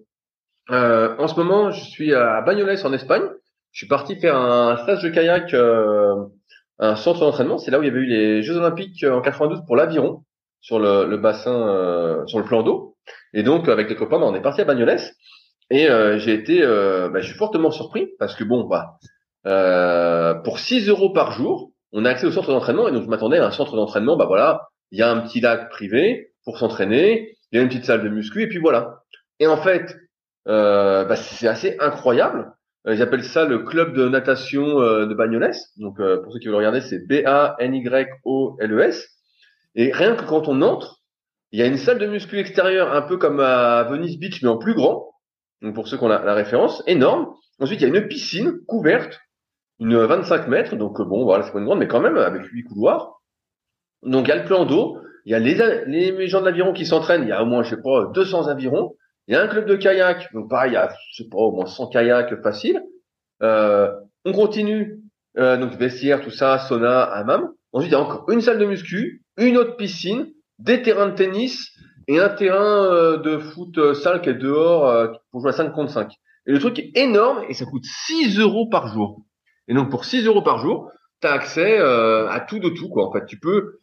Euh, 0.70 1.14
en 1.18 1.28
ce 1.28 1.34
moment, 1.34 1.70
je 1.70 1.84
suis 1.84 2.14
à 2.14 2.40
Bagnoles 2.40 2.78
en 2.84 2.92
Espagne. 2.94 3.24
Je 3.70 3.80
suis 3.80 3.86
parti 3.86 4.16
faire 4.16 4.34
un 4.34 4.78
stage 4.78 5.02
de 5.02 5.10
kayak, 5.10 5.52
euh, 5.52 6.24
un 6.78 6.96
centre 6.96 7.20
d'entraînement. 7.20 7.58
C'est 7.58 7.70
là 7.70 7.78
où 7.78 7.82
il 7.82 7.86
y 7.86 7.90
avait 7.90 8.00
eu 8.00 8.06
les 8.06 8.42
Jeux 8.42 8.56
Olympiques 8.56 9.04
en 9.04 9.20
92 9.20 9.66
pour 9.66 9.76
l'aviron 9.76 10.24
sur 10.62 10.78
le, 10.78 11.04
le 11.04 11.18
bassin, 11.18 12.24
sur 12.26 12.38
le 12.38 12.46
plan 12.46 12.62
d'eau. 12.62 12.96
Et 13.34 13.42
donc, 13.42 13.68
avec 13.68 13.90
les 13.90 13.96
copains, 13.96 14.18
bah, 14.18 14.24
on 14.26 14.34
est 14.34 14.40
parti 14.40 14.62
à 14.62 14.64
Bagnoles. 14.64 15.00
Et 15.70 15.88
euh, 15.88 16.18
j'ai 16.18 16.34
été, 16.34 16.62
euh, 16.62 17.08
bah, 17.08 17.20
je 17.20 17.26
suis 17.26 17.36
fortement 17.36 17.70
surpris 17.70 18.08
parce 18.18 18.34
que 18.34 18.44
bon, 18.44 18.64
bah, 18.64 18.98
pour 20.44 20.58
6 20.58 20.88
euros 20.88 21.10
par 21.10 21.32
jour, 21.32 21.72
on 21.92 22.04
a 22.04 22.10
accès 22.10 22.26
au 22.26 22.32
centre 22.32 22.52
d'entraînement. 22.52 22.88
Et 22.88 22.92
donc, 22.92 23.04
je 23.04 23.08
m'attendais 23.08 23.38
à 23.38 23.46
un 23.46 23.50
centre 23.50 23.76
d'entraînement. 23.76 24.16
Bah 24.16 24.26
voilà, 24.26 24.68
il 24.90 24.98
y 24.98 25.02
a 25.02 25.10
un 25.10 25.20
petit 25.20 25.40
lac 25.40 25.70
privé 25.70 26.32
pour 26.44 26.58
s'entraîner. 26.58 27.36
Il 27.52 27.56
y 27.56 27.58
a 27.58 27.62
une 27.62 27.68
petite 27.68 27.84
salle 27.84 28.02
de 28.02 28.08
muscu 28.08 28.42
et 28.42 28.48
puis 28.48 28.58
voilà. 28.58 29.02
Et 29.40 29.46
en 29.46 29.56
fait, 29.56 29.96
euh, 30.48 31.04
bah, 31.04 31.16
c'est 31.16 31.48
assez 31.48 31.76
incroyable. 31.80 32.52
Euh, 32.86 32.94
ils 32.94 33.02
appellent 33.02 33.24
ça 33.24 33.44
le 33.44 33.60
club 33.60 33.94
de 33.94 34.08
natation 34.08 34.80
euh, 34.80 35.06
de 35.06 35.14
Bagnoles. 35.14 35.52
Donc 35.78 36.00
euh, 36.00 36.22
pour 36.22 36.32
ceux 36.32 36.38
qui 36.38 36.46
veulent 36.46 36.56
regarder, 36.56 36.80
c'est 36.80 37.06
B-A-N-Y-O-L-E-S. 37.06 39.08
Et 39.74 39.92
rien 39.92 40.14
que 40.14 40.24
quand 40.24 40.48
on 40.48 40.62
entre, 40.62 41.00
il 41.52 41.60
y 41.60 41.62
a 41.62 41.66
une 41.66 41.78
salle 41.78 41.98
de 41.98 42.06
muscu 42.06 42.38
extérieure, 42.38 42.92
un 42.92 43.02
peu 43.02 43.16
comme 43.16 43.40
à 43.40 43.84
Venice 43.84 44.18
Beach, 44.18 44.42
mais 44.42 44.48
en 44.48 44.58
plus 44.58 44.74
grand. 44.74 45.13
Donc 45.64 45.74
pour 45.74 45.88
ceux 45.88 45.96
qui 45.96 46.04
ont 46.04 46.08
la, 46.08 46.34
référence, 46.34 46.82
énorme. 46.86 47.34
Ensuite, 47.58 47.80
il 47.80 47.88
y 47.88 47.90
a 47.90 47.98
une 47.98 48.06
piscine 48.06 48.60
couverte, 48.68 49.20
une 49.80 49.96
25 49.96 50.46
mètres. 50.48 50.76
Donc 50.76 51.00
bon, 51.00 51.24
voilà, 51.24 51.42
c'est 51.42 51.52
pas 51.52 51.58
une 51.58 51.64
grande, 51.64 51.78
mais 51.78 51.88
quand 51.88 52.00
même 52.00 52.18
avec 52.18 52.44
huit 52.44 52.64
couloirs. 52.64 53.22
Donc 54.02 54.26
il 54.26 54.28
y 54.28 54.32
a 54.32 54.36
le 54.36 54.44
plan 54.44 54.66
d'eau. 54.66 54.98
Il 55.24 55.32
y 55.32 55.34
a 55.34 55.38
les, 55.38 55.54
les 55.86 56.28
gens 56.28 56.40
de 56.40 56.44
l'aviron 56.44 56.74
qui 56.74 56.84
s'entraînent. 56.84 57.22
Il 57.22 57.28
y 57.28 57.32
a 57.32 57.42
au 57.42 57.46
moins, 57.46 57.62
je 57.62 57.70
sais 57.70 57.82
pas, 57.82 58.10
200 58.12 58.48
avirons. 58.48 58.94
Il 59.26 59.34
y 59.34 59.38
a 59.38 59.42
un 59.42 59.48
club 59.48 59.64
de 59.64 59.74
kayak. 59.74 60.30
Donc 60.34 60.50
pareil, 60.50 60.72
il 60.72 60.74
y 60.74 60.76
a, 60.76 60.94
je 61.12 61.22
sais 61.22 61.28
pas, 61.30 61.38
au 61.38 61.52
moins 61.52 61.64
100 61.64 61.88
kayaks 61.88 62.42
faciles. 62.42 62.82
Euh, 63.42 63.90
on 64.26 64.32
continue. 64.32 65.00
Euh, 65.38 65.56
donc 65.56 65.72
vestiaire, 65.72 66.20
tout 66.20 66.30
ça, 66.30 66.58
sauna, 66.58 67.04
hammam. 67.04 67.48
Ensuite, 67.72 67.90
il 67.90 67.94
y 67.94 67.96
a 67.96 68.00
encore 68.00 68.30
une 68.30 68.42
salle 68.42 68.58
de 68.58 68.66
muscu, 68.66 69.24
une 69.38 69.56
autre 69.56 69.76
piscine, 69.76 70.26
des 70.58 70.82
terrains 70.82 71.08
de 71.08 71.14
tennis 71.14 71.72
et 72.08 72.18
un 72.18 72.28
terrain 72.28 72.84
euh, 72.84 73.16
de 73.18 73.38
foot 73.38 73.76
euh, 73.78 73.94
sale 73.94 74.20
qui 74.20 74.30
est 74.30 74.34
dehors 74.34 74.88
euh, 74.88 75.08
pour 75.30 75.40
jouer 75.40 75.50
à 75.50 75.52
5 75.52 75.72
contre 75.72 75.92
5. 75.92 76.12
Et 76.46 76.52
le 76.52 76.58
truc 76.58 76.78
est 76.78 76.90
énorme 76.94 77.42
et 77.48 77.54
ça 77.54 77.64
coûte 77.64 77.84
6 77.84 78.38
euros 78.38 78.68
par 78.68 78.88
jour. 78.88 79.24
Et 79.68 79.74
donc 79.74 79.90
pour 79.90 80.04
6 80.04 80.26
euros 80.26 80.42
par 80.42 80.58
jour, 80.58 80.90
tu 81.20 81.26
as 81.26 81.32
accès 81.32 81.78
à 81.78 82.44
tout 82.46 82.58
de 82.58 82.68
tout 82.68 82.90
quoi. 82.90 83.06
En 83.08 83.12
fait, 83.12 83.24
tu 83.24 83.38
peux 83.38 83.78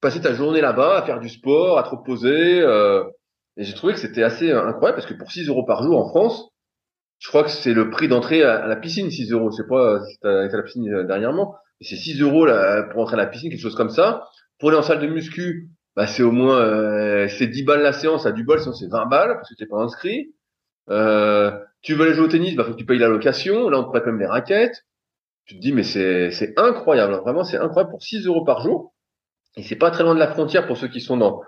passer 0.00 0.20
ta 0.20 0.34
journée 0.34 0.60
là-bas 0.60 0.98
à 0.98 1.02
faire 1.02 1.20
du 1.20 1.28
sport, 1.28 1.78
à 1.78 1.82
te 1.82 1.90
reposer. 1.90 2.60
Euh, 2.60 3.04
et 3.56 3.64
j'ai 3.64 3.74
trouvé 3.74 3.94
que 3.94 3.98
c'était 3.98 4.22
assez 4.22 4.52
incroyable 4.52 4.96
parce 4.96 5.06
que 5.06 5.14
pour 5.14 5.30
6 5.30 5.48
euros 5.48 5.64
par 5.64 5.82
jour 5.82 5.98
en 5.98 6.08
France, 6.08 6.48
je 7.18 7.28
crois 7.28 7.42
que 7.42 7.50
c'est 7.50 7.74
le 7.74 7.90
prix 7.90 8.06
d'entrée 8.06 8.44
à, 8.44 8.66
la 8.66 8.76
piscine, 8.76 9.10
6 9.10 9.32
euros. 9.32 9.50
Je 9.50 9.56
sais 9.56 9.68
pas 9.68 10.04
si 10.04 10.18
tu 10.20 10.28
as 10.28 10.44
été 10.44 10.54
à 10.54 10.58
la 10.58 10.62
piscine 10.62 10.88
euh, 10.92 11.04
dernièrement, 11.04 11.56
c'est 11.80 11.96
6 11.96 12.20
euros 12.22 12.46
là, 12.46 12.84
pour 12.92 13.02
entrer 13.02 13.14
à 13.14 13.18
la 13.18 13.26
piscine, 13.26 13.50
quelque 13.50 13.60
chose 13.60 13.74
comme 13.74 13.90
ça. 13.90 14.28
Pour 14.58 14.70
aller 14.70 14.78
en 14.78 14.82
salle 14.82 15.00
de 15.00 15.06
muscu, 15.06 15.68
bah, 15.98 16.06
c'est 16.06 16.22
au 16.22 16.30
moins 16.30 16.60
euh, 16.60 17.26
c'est 17.26 17.48
10 17.48 17.64
balles 17.64 17.82
la 17.82 17.92
séance, 17.92 18.24
à 18.24 18.30
du 18.30 18.44
bol, 18.44 18.60
sinon 18.60 18.72
c'est 18.72 18.86
20 18.86 19.06
balles 19.06 19.34
parce 19.34 19.48
que 19.48 19.54
t'es 19.56 19.66
pas 19.66 19.78
inscrit. 19.78 20.32
Euh, 20.90 21.50
tu 21.82 21.94
veux 21.94 22.04
aller 22.04 22.14
jouer 22.14 22.26
au 22.26 22.28
tennis, 22.28 22.54
bah 22.54 22.62
faut 22.62 22.70
que 22.70 22.76
tu 22.76 22.86
payes 22.86 23.00
la 23.00 23.08
location. 23.08 23.68
Là, 23.68 23.80
on 23.80 23.82
te 23.82 23.88
prête 23.88 24.06
même 24.06 24.20
les 24.20 24.26
raquettes. 24.26 24.86
Tu 25.44 25.56
te 25.56 25.60
dis 25.60 25.72
mais 25.72 25.82
c'est 25.82 26.30
c'est 26.30 26.56
incroyable, 26.56 27.14
vraiment 27.14 27.42
c'est 27.42 27.56
incroyable 27.56 27.90
pour 27.90 28.00
6 28.00 28.26
euros 28.26 28.44
par 28.44 28.60
jour. 28.60 28.94
Et 29.56 29.64
c'est 29.64 29.74
pas 29.74 29.90
très 29.90 30.04
loin 30.04 30.14
de 30.14 30.20
la 30.20 30.28
frontière 30.28 30.68
pour 30.68 30.76
ceux 30.76 30.86
qui 30.86 31.00
sont 31.00 31.16
dans 31.16 31.42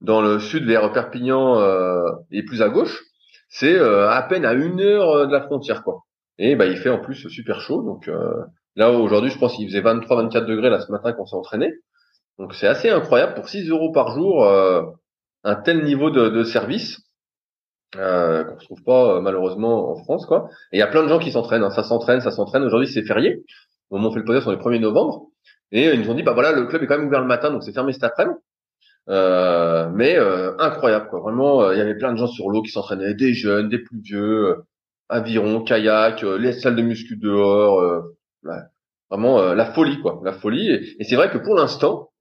dans 0.00 0.22
le 0.22 0.38
sud 0.38 0.64
vers 0.64 0.90
Perpignan 0.92 1.58
euh, 1.60 2.12
et 2.30 2.44
plus 2.44 2.62
à 2.62 2.70
gauche. 2.70 2.98
C'est 3.50 3.78
à 3.78 4.22
peine 4.22 4.46
à 4.46 4.54
une 4.54 4.80
heure 4.80 5.26
de 5.26 5.32
la 5.32 5.42
frontière 5.42 5.82
quoi. 5.84 6.04
Et 6.38 6.56
bah 6.56 6.64
il 6.64 6.78
fait 6.78 6.88
en 6.88 6.98
plus 6.98 7.28
super 7.28 7.60
chaud. 7.60 7.82
Donc 7.82 8.10
là 8.74 8.90
aujourd'hui 8.90 9.30
je 9.30 9.38
pense 9.38 9.54
qu'il 9.54 9.68
faisait 9.68 9.82
23-24 9.82 10.46
degrés 10.46 10.70
là 10.70 10.80
ce 10.80 10.90
matin 10.90 11.12
quand 11.12 11.24
on 11.24 11.26
s'est 11.26 11.36
entraîné. 11.36 11.74
Donc 12.38 12.54
c'est 12.54 12.66
assez 12.66 12.88
incroyable 12.88 13.34
pour 13.34 13.48
6 13.48 13.68
euros 13.68 13.92
par 13.92 14.14
jour 14.14 14.46
un 15.44 15.54
tel 15.56 15.84
niveau 15.84 16.10
de, 16.10 16.44
service. 16.44 17.00
Euh, 17.96 18.44
qu'on 18.44 18.56
trouve 18.56 18.82
pas 18.84 19.20
malheureusement 19.20 19.90
en 19.90 19.96
France 20.02 20.24
quoi. 20.24 20.48
Et 20.72 20.76
il 20.76 20.80
y 20.80 20.82
a 20.82 20.86
plein 20.86 21.02
de 21.02 21.08
gens 21.08 21.18
qui 21.18 21.30
s'entraînent, 21.30 21.62
hein. 21.62 21.68
ça 21.68 21.82
s'entraîne, 21.82 22.22
ça 22.22 22.30
s'entraîne. 22.30 22.62
Aujourd'hui 22.62 22.88
c'est 22.88 23.02
férié. 23.02 23.44
Au 23.90 23.96
moment 23.96 24.08
où 24.08 24.10
on 24.12 24.14
fait 24.14 24.20
le 24.20 24.24
podcast 24.24 24.46
on 24.46 24.52
est 24.52 24.56
le 24.56 24.62
1er 24.62 24.80
novembre. 24.80 25.28
Et 25.72 25.92
ils 25.92 26.00
nous 26.00 26.10
ont 26.10 26.14
dit, 26.14 26.22
bah 26.22 26.34
voilà, 26.34 26.52
le 26.52 26.66
club 26.66 26.82
est 26.82 26.86
quand 26.86 26.98
même 26.98 27.06
ouvert 27.06 27.22
le 27.22 27.26
matin, 27.26 27.50
donc 27.50 27.64
c'est 27.64 27.72
fermé 27.72 27.92
cet 27.92 28.04
après-midi. 28.04 28.38
Euh, 29.08 29.90
mais 29.92 30.16
euh, 30.16 30.56
incroyable, 30.58 31.08
quoi. 31.08 31.20
Vraiment, 31.20 31.62
euh, 31.62 31.74
il 31.74 31.78
y 31.78 31.80
avait 31.80 31.96
plein 31.96 32.12
de 32.12 32.18
gens 32.18 32.26
sur 32.26 32.50
l'eau 32.50 32.62
qui 32.62 32.70
s'entraînaient, 32.70 33.14
des 33.14 33.32
jeunes, 33.32 33.68
des 33.68 33.78
plus 33.78 34.00
vieux, 34.00 34.48
euh, 34.50 34.66
aviron, 35.08 35.62
kayak, 35.62 36.22
les 36.22 36.52
salles 36.52 36.76
de 36.76 36.82
muscu 36.82 37.16
dehors. 37.16 38.04
vraiment 39.10 39.54
la 39.54 39.64
folie, 39.72 40.00
quoi. 40.00 40.20
La 40.24 40.32
folie. 40.32 40.70
Et, 40.98 41.04
c'est 41.04 41.16
vrai 41.16 41.30
que 41.30 41.38
pour 41.38 41.54
l'instant, 41.54 42.11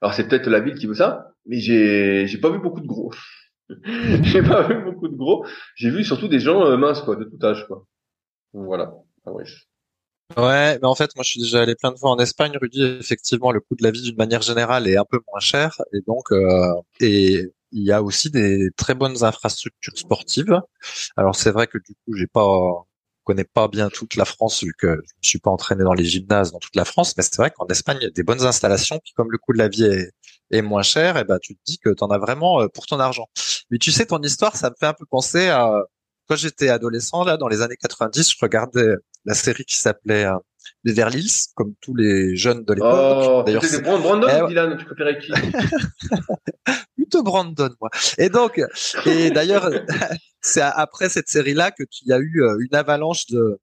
alors 0.00 0.14
c'est 0.14 0.28
peut-être 0.28 0.48
la 0.48 0.60
ville 0.60 0.74
qui 0.74 0.86
veut 0.86 0.94
ça, 0.94 1.32
mais 1.46 1.60
j'ai 1.60 2.26
j'ai 2.26 2.38
pas 2.38 2.50
vu 2.50 2.58
beaucoup 2.58 2.80
de 2.80 2.86
gros. 2.86 3.12
j'ai 4.22 4.42
pas 4.42 4.66
vu 4.68 4.82
beaucoup 4.84 5.08
de 5.08 5.16
gros. 5.16 5.44
J'ai 5.74 5.90
vu 5.90 6.04
surtout 6.04 6.28
des 6.28 6.40
gens 6.40 6.76
minces, 6.78 7.02
quoi, 7.02 7.16
de 7.16 7.24
tout 7.24 7.38
âge, 7.44 7.66
quoi. 7.66 7.86
voilà. 8.52 8.94
Ah, 9.26 9.32
Ouais, 10.36 10.78
mais 10.80 10.86
en 10.86 10.94
fait, 10.94 11.10
moi, 11.14 11.22
je 11.22 11.30
suis 11.30 11.40
déjà 11.40 11.62
allé 11.62 11.74
plein 11.76 11.92
de 11.92 11.98
fois 11.98 12.10
en 12.10 12.18
Espagne, 12.18 12.56
Rudy. 12.60 12.82
Effectivement, 12.82 13.52
le 13.52 13.60
coût 13.60 13.76
de 13.76 13.82
la 13.84 13.90
vie, 13.92 14.02
d'une 14.02 14.16
manière 14.16 14.42
générale, 14.42 14.88
est 14.88 14.96
un 14.96 15.04
peu 15.04 15.20
moins 15.30 15.40
cher, 15.40 15.80
et 15.92 16.00
donc, 16.06 16.32
euh, 16.32 16.72
et 17.00 17.52
il 17.72 17.82
y 17.84 17.92
a 17.92 18.02
aussi 18.02 18.30
des 18.30 18.70
très 18.76 18.94
bonnes 18.94 19.22
infrastructures 19.24 19.96
sportives. 19.96 20.60
Alors, 21.16 21.36
c'est 21.36 21.52
vrai 21.52 21.66
que 21.68 21.78
du 21.78 21.94
coup, 21.94 22.14
j'ai 22.16 22.26
pas 22.26 22.44
connais 23.26 23.44
pas 23.44 23.68
bien 23.68 23.90
toute 23.90 24.16
la 24.16 24.24
France 24.24 24.62
vu 24.62 24.72
que 24.78 24.86
je 24.86 24.92
ne 24.92 25.02
suis 25.20 25.38
pas 25.38 25.50
entraîné 25.50 25.84
dans 25.84 25.92
les 25.92 26.04
gymnases 26.04 26.52
dans 26.52 26.58
toute 26.58 26.76
la 26.76 26.84
France, 26.84 27.14
mais 27.16 27.22
c'est 27.22 27.36
vrai 27.36 27.50
qu'en 27.50 27.66
Espagne, 27.66 27.98
il 28.00 28.04
y 28.04 28.06
a 28.06 28.10
des 28.10 28.22
bonnes 28.22 28.46
installations, 28.46 28.98
puis 29.02 29.12
comme 29.14 29.30
le 29.30 29.38
coût 29.38 29.52
de 29.52 29.58
la 29.58 29.68
vie 29.68 29.84
est, 30.50 30.62
moins 30.62 30.82
cher, 30.82 31.16
et 31.16 31.24
ben 31.24 31.38
tu 31.40 31.56
te 31.56 31.60
dis 31.66 31.78
que 31.78 31.90
tu 31.90 32.04
en 32.04 32.08
as 32.08 32.18
vraiment 32.18 32.62
euh, 32.62 32.68
pour 32.68 32.86
ton 32.86 33.00
argent. 33.00 33.28
Mais 33.70 33.78
tu 33.78 33.90
sais, 33.90 34.06
ton 34.06 34.22
histoire, 34.22 34.56
ça 34.56 34.70
me 34.70 34.76
fait 34.78 34.86
un 34.86 34.94
peu 34.94 35.04
penser 35.04 35.48
à 35.48 35.82
quand 36.28 36.36
j'étais 36.36 36.68
adolescent, 36.68 37.24
là, 37.24 37.36
dans 37.36 37.48
les 37.48 37.62
années 37.62 37.76
90, 37.76 38.30
je 38.30 38.36
regardais 38.40 38.94
la 39.24 39.34
série 39.34 39.64
qui 39.64 39.76
s'appelait 39.76 40.26
Beverly 40.84 41.20
Hills, 41.20 41.46
comme 41.54 41.74
tous 41.80 41.94
les 41.94 42.36
jeunes 42.36 42.64
de 42.64 42.74
l'époque. 42.74 43.24
Oh, 43.28 43.42
D'ailleurs, 43.44 43.64
c'est 43.64 43.82
Brandon 43.82 44.26
eh, 44.28 44.42
ou 44.42 44.48
Dylan, 44.48 44.76
tu 44.78 44.84
préférais 44.84 45.18
qui? 45.18 45.32
Plutôt 46.96 47.22
Brandon, 47.22 47.70
moi. 47.80 47.90
Et 48.18 48.28
donc, 48.28 48.60
et 49.06 49.30
d'ailleurs, 49.30 49.70
c'est 50.40 50.60
après 50.60 51.08
cette 51.08 51.28
série-là 51.28 51.70
que 51.70 51.84
tu 51.84 52.04
y 52.06 52.12
a 52.12 52.18
eu 52.18 52.42
euh, 52.42 52.58
une 52.60 52.74
avalanche 52.74 53.26
de 53.26 53.58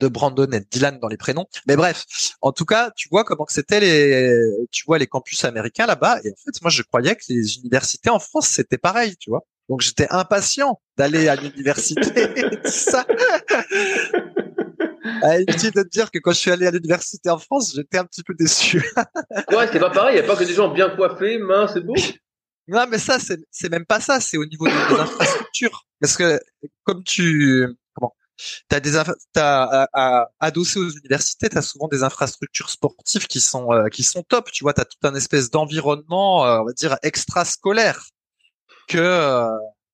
de 0.00 0.08
Brandon 0.08 0.50
et 0.52 0.60
Dylan 0.60 0.98
dans 0.98 1.08
les 1.08 1.16
prénoms. 1.16 1.46
Mais 1.66 1.76
bref, 1.76 2.04
en 2.42 2.52
tout 2.52 2.64
cas, 2.64 2.90
tu 2.96 3.08
vois 3.10 3.24
comment 3.24 3.44
que 3.44 3.52
c'était 3.52 3.80
les, 3.80 4.38
tu 4.70 4.84
vois 4.86 4.98
les 4.98 5.06
campus 5.06 5.44
américains 5.44 5.86
là-bas. 5.86 6.20
Et 6.24 6.30
en 6.30 6.36
fait, 6.44 6.60
moi, 6.62 6.70
je 6.70 6.82
croyais 6.82 7.16
que 7.16 7.24
les 7.30 7.56
universités 7.58 8.10
en 8.10 8.18
France 8.18 8.48
c'était 8.48 8.78
pareil, 8.78 9.16
tu 9.16 9.30
vois. 9.30 9.46
Donc 9.68 9.80
j'étais 9.80 10.06
impatient 10.10 10.80
d'aller 10.96 11.28
à 11.28 11.36
l'université. 11.36 12.28
ça. 12.64 13.04
Ah, 15.22 15.38
inutile 15.38 15.72
de 15.72 15.82
te 15.82 15.88
dire 15.88 16.10
que 16.10 16.18
quand 16.18 16.32
je 16.32 16.38
suis 16.38 16.50
allé 16.50 16.66
à 16.66 16.70
l'université 16.70 17.30
en 17.30 17.38
France, 17.38 17.72
j'étais 17.74 17.98
un 17.98 18.04
petit 18.04 18.22
peu 18.22 18.34
déçu. 18.34 18.78
ouais, 19.52 19.68
c'est 19.72 19.80
pas 19.80 19.90
pareil. 19.90 20.16
Il 20.16 20.20
y 20.20 20.24
a 20.24 20.26
pas 20.26 20.36
que 20.36 20.44
des 20.44 20.54
gens 20.54 20.68
bien 20.68 20.90
coiffés, 20.90 21.38
minces 21.38 21.74
c'est 21.74 21.80
beau. 21.80 21.94
Non, 22.68 22.86
mais 22.90 22.98
ça, 22.98 23.18
c'est, 23.18 23.68
même 23.68 23.86
pas 23.86 24.00
ça. 24.00 24.20
C'est 24.20 24.36
au 24.36 24.44
niveau 24.44 24.66
des, 24.66 24.72
infrastructures. 24.72 25.86
Parce 26.00 26.16
que, 26.16 26.40
comme 26.82 27.04
tu, 27.04 27.66
comment, 27.94 28.12
t'as 28.68 28.80
des, 28.80 29.00
t'as, 29.32 29.86
à, 29.92 30.28
adossé 30.40 30.80
aux 30.80 30.90
universités, 30.90 31.48
t'as 31.48 31.62
souvent 31.62 31.86
des 31.86 32.02
infrastructures 32.02 32.70
sportives 32.70 33.26
qui 33.28 33.40
sont, 33.40 33.72
euh, 33.72 33.88
qui 33.88 34.02
sont 34.02 34.22
top. 34.22 34.50
Tu 34.50 34.64
vois, 34.64 34.72
t'as 34.72 34.84
tout 34.84 34.98
un 35.04 35.14
espèce 35.14 35.50
d'environnement, 35.50 36.44
euh, 36.44 36.60
on 36.60 36.64
va 36.64 36.72
dire, 36.72 36.96
extrascolaire 37.02 38.06
que. 38.88 38.98
Euh, 38.98 39.48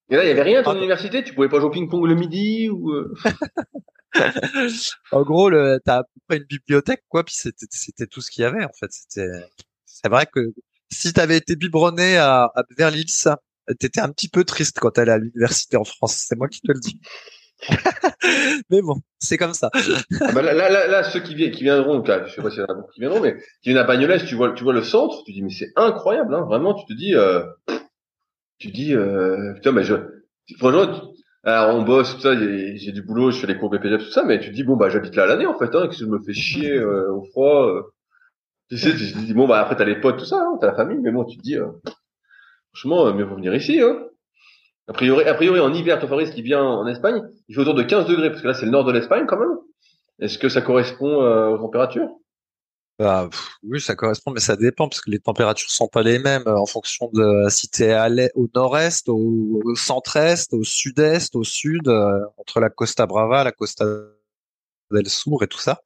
Et 0.09 0.17
là, 0.17 0.25
il 0.25 0.29
y 0.29 0.31
avait 0.31 0.43
rien 0.43 0.61
à 0.61 0.63
ton 0.63 0.77
université. 0.77 1.23
Tu 1.23 1.35
pouvais 1.35 1.51
pas 1.51 1.59
jouer 1.59 1.69
au 1.69 1.71
ping-pong 1.71 2.07
le 2.07 2.15
midi 2.15 2.71
ou. 2.71 2.91
en 5.13 5.23
gros, 5.23 5.51
le, 5.51 5.81
t'as 5.85 5.99
à 5.99 6.03
peu 6.03 6.21
près 6.29 6.37
une 6.39 6.45
bibliothèque, 6.45 7.03
quoi, 7.09 7.25
puis 7.25 7.35
c'était, 7.35 7.67
c'était 7.71 8.07
tout 8.07 8.21
ce 8.21 8.31
qu'il 8.31 8.43
y 8.43 8.45
avait, 8.45 8.65
en 8.65 8.73
fait. 8.79 8.91
C'était, 8.91 9.31
c'est 9.87 10.09
vrai 10.09 10.27
que 10.27 10.53
si 10.91 11.13
t'avais 11.13 11.37
été 11.37 11.57
biberonné 11.57 12.17
à, 12.17 12.51
à 12.55 12.63
Beverly 12.71 13.03
Hills, 13.03 13.35
t'étais 13.79 14.01
un 14.01 14.11
petit 14.11 14.29
peu 14.29 14.45
triste 14.45 14.79
quand 14.79 14.91
t'allais 14.91 15.13
à 15.13 15.19
l'université 15.19 15.77
en 15.77 15.85
France. 15.85 16.25
C'est 16.29 16.37
moi 16.37 16.49
qui 16.49 16.61
te 16.61 16.73
le 16.73 16.81
dis. 16.81 17.01
mais 18.71 18.83
bon, 18.83 18.97
c'est 19.19 19.37
comme 19.37 19.55
ça. 19.55 19.71
Ah 19.73 20.33
bah 20.33 20.43
là, 20.43 20.53
là, 20.53 20.87
là, 20.87 21.03
ceux 21.05 21.21
qui, 21.21 21.35
viendront, 21.35 22.05
je 22.05 22.31
sais 22.35 22.43
pas 22.43 22.51
s'il 22.51 22.61
y 22.61 22.63
en 22.63 22.67
a 22.67 22.75
beaucoup 22.75 22.91
qui 22.93 23.01
viendront, 23.01 23.21
mais 23.21 23.37
qui 23.63 23.71
viennent 23.71 23.79
à 23.79 23.85
Bagnoles, 23.85 24.25
tu 24.25 24.35
vois, 24.35 24.53
tu 24.53 24.65
vois 24.65 24.73
le 24.73 24.83
centre, 24.83 25.23
tu 25.25 25.33
dis 25.33 25.43
mais 25.43 25.51
c'est 25.51 25.73
incroyable, 25.77 26.35
hein, 26.35 26.43
vraiment, 26.43 26.75
tu 26.75 26.87
te 26.87 26.93
dis, 26.93 27.15
euh, 27.15 27.45
tu 28.59 28.69
dis, 28.69 28.95
euh, 28.95 29.55
putain, 29.55 29.73
mais 29.73 29.85
je, 29.85 29.95
franchement, 30.59 31.12
alors 31.45 31.77
on 31.77 31.83
bosse, 31.83 32.15
tout 32.15 32.21
ça, 32.21 32.37
j'ai 32.37 32.93
du 32.93 33.03
boulot, 33.03 33.33
je 33.33 33.41
fais 33.41 33.49
les 33.49 33.59
cours 33.59 33.69
BPGF, 33.69 34.05
tout 34.05 34.11
ça, 34.13 34.23
mais 34.23 34.39
tu 34.39 34.51
te 34.51 34.55
dis 34.55 34.63
bon 34.63 34.77
bah 34.77 34.89
j'habite 34.91 35.17
là 35.17 35.27
l'année 35.27 35.47
en 35.47 35.59
fait, 35.59 35.75
hein, 35.75 35.89
que 35.89 35.95
je 35.95 36.05
me 36.05 36.21
fais 36.21 36.33
chier 36.33 36.73
euh, 36.73 37.13
au 37.13 37.25
froid. 37.25 37.67
Euh. 37.67 37.83
Tu 38.69 38.79
sais, 38.79 38.93
tu 38.93 39.13
te 39.13 39.19
dis 39.19 39.35
bon 39.35 39.49
bah 39.49 39.61
après 39.61 39.75
t'as 39.75 39.85
les 39.85 40.01
potes, 40.01 40.19
tout 40.19 40.25
ça, 40.25 40.37
hein, 40.37 40.57
t'as 40.61 40.69
la 40.69 40.75
famille, 40.75 40.99
mais 40.99 41.11
bon 41.11 41.25
tu 41.25 41.37
te 41.37 41.43
dis 41.43 41.57
euh, 41.57 41.67
franchement 42.73 43.09
euh, 43.09 43.13
mieux 43.13 43.25
vaut 43.25 43.35
venir 43.35 43.55
ici. 43.55 43.81
Hein. 43.81 44.05
A 44.87 44.93
priori, 44.93 45.25
a 45.25 45.35
priori 45.35 45.59
en 45.59 45.73
hiver, 45.73 45.99
ton 45.99 46.07
Fabrice 46.07 46.31
qui 46.31 46.43
vient 46.43 46.63
en 46.63 46.87
Espagne, 46.87 47.23
il 47.49 47.55
fait 47.57 47.61
autour 47.61 47.75
de 47.75 47.83
15 47.83 48.07
degrés 48.07 48.31
parce 48.31 48.43
que 48.43 48.49
là 48.49 48.55
c'est 48.55 48.67
le 48.67 48.73
nord 48.73 48.85
de 48.85 48.93
l'Espagne 48.93 49.27
quand 49.27 49.39
même. 49.39 49.57
Est-ce 50.21 50.39
que 50.39 50.49
ça 50.49 50.61
correspond 50.61 51.25
aux 51.53 51.59
températures? 51.59 52.09
Bah, 53.03 53.29
oui, 53.65 53.81
ça 53.81 53.97
correspond, 53.97 54.31
mais 54.31 54.41
ça 54.41 54.55
dépend 54.55 54.89
parce 54.89 55.01
que 55.01 55.11
les 55.11 55.19
températures 55.19 55.71
sont 55.71 55.89
pas 55.89 56.03
les 56.03 56.21
mêmes 56.21 56.47
euh, 56.47 56.57
en 56.57 56.67
fonction 56.67 57.11
de 57.13 57.49
si 57.49 57.69
tu 57.69 57.83
es 57.83 57.93
à 57.93 58.09
au 58.37 58.49
nord-est, 58.55 59.09
au, 59.09 59.61
centre-est, 59.75 60.53
au 60.55 60.63
sud-est, 60.63 61.35
au 61.35 61.43
sud, 61.43 61.89
euh, 61.89 62.21
entre 62.39 62.61
la 62.61 62.71
Costa 62.71 63.07
Brava, 63.07 63.43
la 63.43 63.51
Costa 63.51 63.85
del 64.93 65.09
Sur 65.09 65.43
et 65.43 65.49
tout 65.49 65.59
ça. 65.59 65.83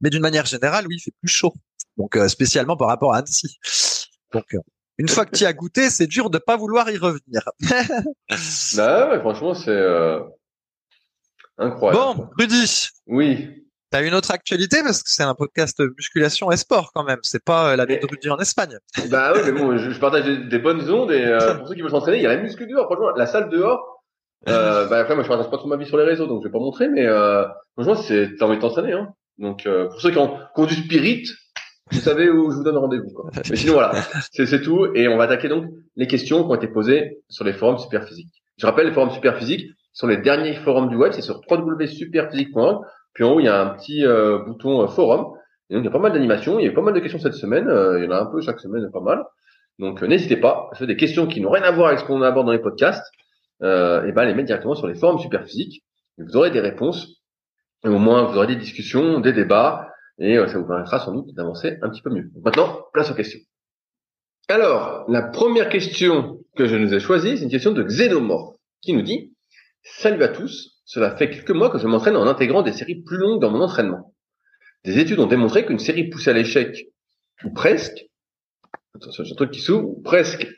Mais 0.00 0.08
d'une 0.08 0.22
manière 0.22 0.46
générale, 0.46 0.86
oui, 0.88 0.96
il 0.96 1.00
fait 1.00 1.14
plus 1.20 1.28
chaud. 1.28 1.52
Donc 1.98 2.16
euh, 2.16 2.28
spécialement 2.28 2.78
par 2.78 2.88
rapport 2.88 3.12
à 3.12 3.18
Annecy. 3.18 3.58
Donc 4.32 4.56
une 4.96 5.08
fois 5.08 5.26
que 5.26 5.36
tu 5.36 5.44
as 5.44 5.52
goûté, 5.52 5.90
c'est 5.90 6.06
dur 6.06 6.30
de 6.30 6.38
pas 6.38 6.56
vouloir 6.56 6.90
y 6.90 6.96
revenir. 6.96 7.42
bah 8.76 9.10
ouais, 9.10 9.20
franchement, 9.20 9.54
c'est 9.54 9.86
incroyable. 11.58 12.16
Bon, 12.16 12.28
Rudy. 12.38 12.88
Oui. 13.06 13.57
T'as 13.90 14.06
une 14.06 14.14
autre 14.14 14.30
actualité? 14.30 14.82
Parce 14.82 15.02
que 15.02 15.08
c'est 15.10 15.22
un 15.22 15.34
podcast 15.34 15.80
musculation 15.96 16.50
et 16.50 16.58
sport 16.58 16.92
quand 16.94 17.04
même. 17.04 17.20
C'est 17.22 17.42
pas 17.42 17.72
euh, 17.72 17.76
la 17.76 17.86
vie 17.86 17.98
de 17.98 18.06
Rudy 18.06 18.28
en 18.28 18.38
Espagne. 18.38 18.76
Bah 19.10 19.32
oui, 19.34 19.40
mais 19.46 19.52
bon, 19.52 19.78
je, 19.78 19.98
partage 19.98 20.24
des, 20.24 20.58
bonnes 20.58 20.90
ondes 20.90 21.10
et 21.10 21.24
euh, 21.24 21.54
pour 21.58 21.68
ceux 21.68 21.74
qui 21.74 21.80
veulent 21.80 21.90
s'entraîner, 21.90 22.18
il 22.18 22.22
y 22.22 22.26
a 22.26 22.34
la 22.34 22.42
muscu 22.42 22.66
dehors. 22.66 22.84
Franchement, 22.84 23.10
la 23.16 23.26
salle 23.26 23.48
dehors. 23.48 24.04
Euh, 24.48 24.86
bah 24.90 24.98
après, 24.98 25.14
moi, 25.14 25.24
je 25.24 25.28
partage 25.28 25.50
pas 25.50 25.56
trop 25.56 25.68
ma 25.68 25.76
vie 25.76 25.86
sur 25.86 25.96
les 25.96 26.04
réseaux, 26.04 26.26
donc 26.26 26.42
je 26.42 26.48
vais 26.48 26.52
pas 26.52 26.58
montrer. 26.58 26.88
Mais 26.88 27.06
franchement, 27.76 27.94
c'est 27.94 28.36
t'as 28.38 28.44
envie 28.44 28.56
de 28.56 28.60
t'entraîner. 28.60 28.92
Hein. 28.92 29.08
Donc 29.38 29.66
pour 29.66 30.00
ceux 30.00 30.10
qui 30.10 30.18
ont, 30.18 30.36
qui 30.54 30.60
ont, 30.60 30.66
du 30.66 30.74
spirit, 30.74 31.24
vous 31.90 32.00
savez 32.00 32.28
où 32.28 32.50
je 32.50 32.56
vous 32.56 32.64
donne 32.64 32.76
rendez-vous. 32.76 33.10
Mais 33.48 33.56
sinon 33.56 33.74
voilà, 33.74 33.92
c'est 34.32 34.60
tout. 34.60 34.86
Et 34.94 35.08
on 35.08 35.16
va 35.16 35.24
attaquer 35.24 35.48
donc 35.48 35.64
les 35.96 36.06
questions 36.06 36.44
qui 36.44 36.50
ont 36.50 36.54
été 36.54 36.68
posées 36.68 37.22
sur 37.30 37.44
les 37.44 37.54
forums 37.54 37.78
Superphysique. 37.78 38.42
Je 38.58 38.66
rappelle, 38.66 38.88
les 38.88 38.92
forums 38.92 39.12
Superphysique 39.12 39.66
sont 39.94 40.08
les 40.08 40.18
derniers 40.18 40.56
forums 40.56 40.90
du 40.90 40.96
web. 40.96 41.12
C'est 41.12 41.22
sur 41.22 41.40
www.superphysique.org. 41.48 42.84
Puis 43.18 43.24
en 43.24 43.32
haut, 43.32 43.40
il 43.40 43.46
y 43.46 43.48
a 43.48 43.60
un 43.60 43.70
petit 43.70 44.06
euh, 44.06 44.38
bouton 44.46 44.80
euh, 44.80 44.86
forum. 44.86 45.36
Et 45.68 45.74
donc, 45.74 45.82
il 45.82 45.86
y 45.86 45.88
a 45.88 45.90
pas 45.90 45.98
mal 45.98 46.12
d'animations. 46.12 46.60
Il 46.60 46.62
y 46.62 46.68
a 46.68 46.70
eu 46.70 46.72
pas 46.72 46.82
mal 46.82 46.94
de 46.94 47.00
questions 47.00 47.18
cette 47.18 47.34
semaine. 47.34 47.66
Euh, 47.66 47.98
il 47.98 48.04
y 48.04 48.06
en 48.06 48.12
a 48.12 48.20
un 48.20 48.26
peu 48.26 48.40
chaque 48.40 48.60
semaine, 48.60 48.88
pas 48.92 49.00
mal. 49.00 49.24
Donc, 49.80 50.02
n'hésitez 50.02 50.36
pas. 50.36 50.70
C'est 50.78 50.86
des 50.86 50.96
questions 50.96 51.26
qui 51.26 51.40
n'ont 51.40 51.50
rien 51.50 51.64
à 51.64 51.72
voir 51.72 51.88
avec 51.88 51.98
ce 51.98 52.04
qu'on 52.04 52.22
aborde 52.22 52.46
dans 52.46 52.52
les 52.52 52.60
podcasts. 52.60 53.04
et 53.60 54.12
ben, 54.12 54.24
les 54.24 54.34
mettre 54.34 54.46
directement 54.46 54.76
sur 54.76 54.86
les 54.86 54.94
forums 54.94 55.18
Superphysique. 55.18 55.82
Et 56.18 56.22
vous 56.22 56.36
aurez 56.36 56.52
des 56.52 56.60
réponses. 56.60 57.08
Et 57.84 57.88
au 57.88 57.98
moins, 57.98 58.22
vous 58.22 58.36
aurez 58.36 58.46
des 58.46 58.54
discussions, 58.54 59.18
des 59.18 59.32
débats. 59.32 59.88
Et 60.20 60.36
ça 60.36 60.56
vous 60.56 60.68
permettra 60.68 61.00
sans 61.00 61.12
doute 61.12 61.34
d'avancer 61.34 61.76
un 61.82 61.90
petit 61.90 62.02
peu 62.02 62.10
mieux. 62.10 62.30
maintenant, 62.44 62.84
place 62.92 63.10
aux 63.10 63.14
questions. 63.14 63.40
Alors, 64.48 65.06
la 65.08 65.22
première 65.22 65.68
question 65.68 66.38
que 66.54 66.68
je 66.68 66.76
nous 66.76 66.94
ai 66.94 67.00
choisie, 67.00 67.36
c'est 67.36 67.42
une 67.42 67.50
question 67.50 67.72
de 67.72 67.82
Xenomorph, 67.82 68.54
qui 68.80 68.92
nous 68.92 69.02
dit 69.02 69.34
Salut 69.82 70.22
à 70.22 70.28
tous, 70.28 70.77
cela 70.88 71.14
fait 71.14 71.28
quelques 71.28 71.50
mois 71.50 71.68
que 71.68 71.76
je 71.78 71.86
m'entraîne 71.86 72.16
en 72.16 72.26
intégrant 72.26 72.62
des 72.62 72.72
séries 72.72 73.02
plus 73.02 73.18
longues 73.18 73.42
dans 73.42 73.50
mon 73.50 73.60
entraînement. 73.60 74.14
Des 74.84 74.98
études 74.98 75.18
ont 75.18 75.26
démontré 75.26 75.66
qu'une 75.66 75.78
série 75.78 76.08
poussée 76.08 76.30
à 76.30 76.32
l'échec, 76.32 76.86
ou 77.44 77.52
presque, 77.52 78.06
attention, 78.94 79.22
un 79.22 79.34
truc 79.34 79.50
qui 79.50 79.60
s'ouvre, 79.60 79.86
ou 79.86 80.00
presque, 80.00 80.48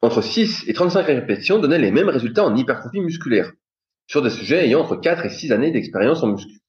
entre 0.00 0.22
6 0.22 0.64
et 0.68 0.72
35 0.72 1.04
répétitions 1.04 1.58
donnait 1.58 1.78
les 1.78 1.90
mêmes 1.90 2.08
résultats 2.08 2.46
en 2.46 2.56
hypertrophie 2.56 3.00
musculaire, 3.00 3.52
sur 4.06 4.22
des 4.22 4.30
sujets 4.30 4.64
ayant 4.64 4.80
entre 4.80 4.96
4 4.96 5.26
et 5.26 5.28
6 5.28 5.52
années 5.52 5.70
d'expérience 5.70 6.22
en 6.22 6.28
muscu. 6.28 6.60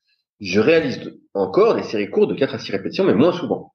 Je 0.41 0.60
réalise 0.60 1.18
encore 1.34 1.75
des 1.75 1.84
séries 1.84 2.10
courtes 2.10 2.32
de 2.32 2.36
4 2.36 2.56
à 2.56 2.60
6 2.60 2.74
répétitions, 2.74 3.06
mais 3.06 3.13
moins 3.13 3.32
souvent. 3.32 3.74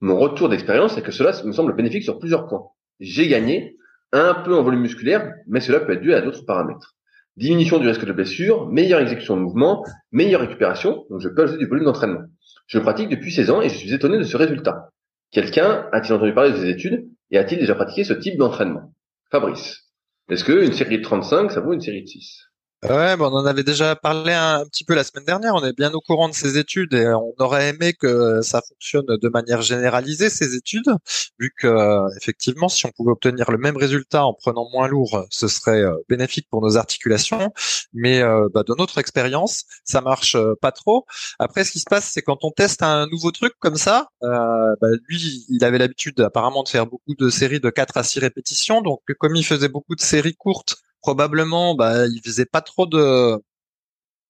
Mon 0.00 0.16
retour 0.16 0.48
d'expérience 0.48 0.96
est 0.96 1.02
que 1.02 1.10
cela 1.10 1.32
me 1.44 1.50
semble 1.50 1.74
bénéfique 1.74 2.04
sur 2.04 2.20
plusieurs 2.20 2.46
points. 2.46 2.68
J'ai 3.00 3.26
gagné 3.26 3.76
un 4.12 4.32
peu 4.32 4.56
en 4.56 4.62
volume 4.62 4.82
musculaire, 4.82 5.32
mais 5.48 5.58
cela 5.58 5.80
peut 5.80 5.94
être 5.94 6.02
dû 6.02 6.14
à 6.14 6.20
d'autres 6.20 6.46
paramètres 6.46 6.93
diminution 7.36 7.78
du 7.78 7.88
risque 7.88 8.04
de 8.04 8.12
blessure, 8.12 8.68
meilleure 8.68 9.00
exécution 9.00 9.36
de 9.36 9.42
mouvement, 9.42 9.84
meilleure 10.12 10.40
récupération, 10.40 11.04
donc 11.10 11.20
je 11.20 11.28
peux 11.28 11.42
ajouter 11.42 11.58
du 11.58 11.66
volume 11.66 11.84
d'entraînement. 11.84 12.22
Je 12.66 12.78
pratique 12.78 13.08
depuis 13.08 13.32
16 13.32 13.50
ans 13.50 13.62
et 13.62 13.68
je 13.68 13.76
suis 13.76 13.92
étonné 13.92 14.18
de 14.18 14.22
ce 14.22 14.36
résultat. 14.36 14.90
Quelqu'un 15.30 15.88
a-t-il 15.92 16.14
entendu 16.14 16.32
parler 16.32 16.52
de 16.52 16.56
ces 16.56 16.68
études 16.68 17.08
et 17.30 17.38
a-t-il 17.38 17.58
déjà 17.58 17.74
pratiqué 17.74 18.04
ce 18.04 18.12
type 18.12 18.36
d'entraînement? 18.36 18.92
Fabrice, 19.30 19.90
est-ce 20.30 20.44
qu'une 20.44 20.72
série 20.72 20.98
de 20.98 21.02
35, 21.02 21.50
ça 21.50 21.60
vaut 21.60 21.72
une 21.72 21.80
série 21.80 22.02
de 22.02 22.08
6 22.08 22.46
Ouais, 22.84 23.16
on 23.18 23.24
en 23.24 23.46
avait 23.46 23.62
déjà 23.62 23.96
parlé 23.96 24.34
un, 24.34 24.66
petit 24.66 24.84
peu 24.84 24.94
la 24.94 25.04
semaine 25.04 25.24
dernière. 25.24 25.54
On 25.54 25.64
est 25.64 25.72
bien 25.72 25.90
au 25.94 26.02
courant 26.02 26.28
de 26.28 26.34
ces 26.34 26.58
études 26.58 26.92
et 26.92 27.08
on 27.08 27.32
aurait 27.38 27.70
aimé 27.70 27.94
que 27.94 28.42
ça 28.42 28.60
fonctionne 28.60 29.06
de 29.06 29.28
manière 29.30 29.62
généralisée 29.62 30.28
ces 30.28 30.54
études, 30.54 30.90
vu 31.38 31.50
que 31.56 32.14
effectivement, 32.18 32.68
si 32.68 32.84
on 32.84 32.90
pouvait 32.90 33.12
obtenir 33.12 33.50
le 33.50 33.56
même 33.56 33.78
résultat 33.78 34.26
en 34.26 34.34
prenant 34.34 34.68
moins 34.70 34.86
lourd, 34.86 35.24
ce 35.30 35.48
serait 35.48 35.80
euh, 35.80 35.96
bénéfique 36.10 36.46
pour 36.50 36.60
nos 36.60 36.76
articulations. 36.76 37.54
Mais 37.94 38.20
euh, 38.20 38.48
bah, 38.52 38.64
de 38.66 38.74
notre 38.76 38.98
expérience, 38.98 39.64
ça 39.84 40.02
marche 40.02 40.34
euh, 40.34 40.52
pas 40.60 40.70
trop. 40.70 41.06
Après, 41.38 41.64
ce 41.64 41.72
qui 41.72 41.80
se 41.80 41.86
passe, 41.88 42.10
c'est 42.12 42.20
quand 42.20 42.44
on 42.44 42.50
teste 42.50 42.82
un 42.82 43.06
nouveau 43.06 43.30
truc 43.30 43.54
comme 43.60 43.76
ça, 43.76 44.08
bah, 44.20 44.76
lui, 45.08 45.46
il 45.48 45.64
avait 45.64 45.78
l'habitude 45.78 46.20
apparemment 46.20 46.62
de 46.62 46.68
faire 46.68 46.86
beaucoup 46.86 47.14
de 47.18 47.30
séries 47.30 47.60
de 47.60 47.70
4 47.70 47.96
à 47.96 48.02
6 48.02 48.18
répétitions. 48.18 48.82
Donc, 48.82 49.00
comme 49.18 49.36
il 49.36 49.44
faisait 49.44 49.68
beaucoup 49.68 49.94
de 49.94 50.02
séries 50.02 50.34
courtes 50.34 50.83
probablement, 51.04 51.74
bah, 51.74 52.06
il 52.06 52.22
faisait 52.24 52.46
pas 52.46 52.62
trop 52.62 52.86
de 52.86 53.38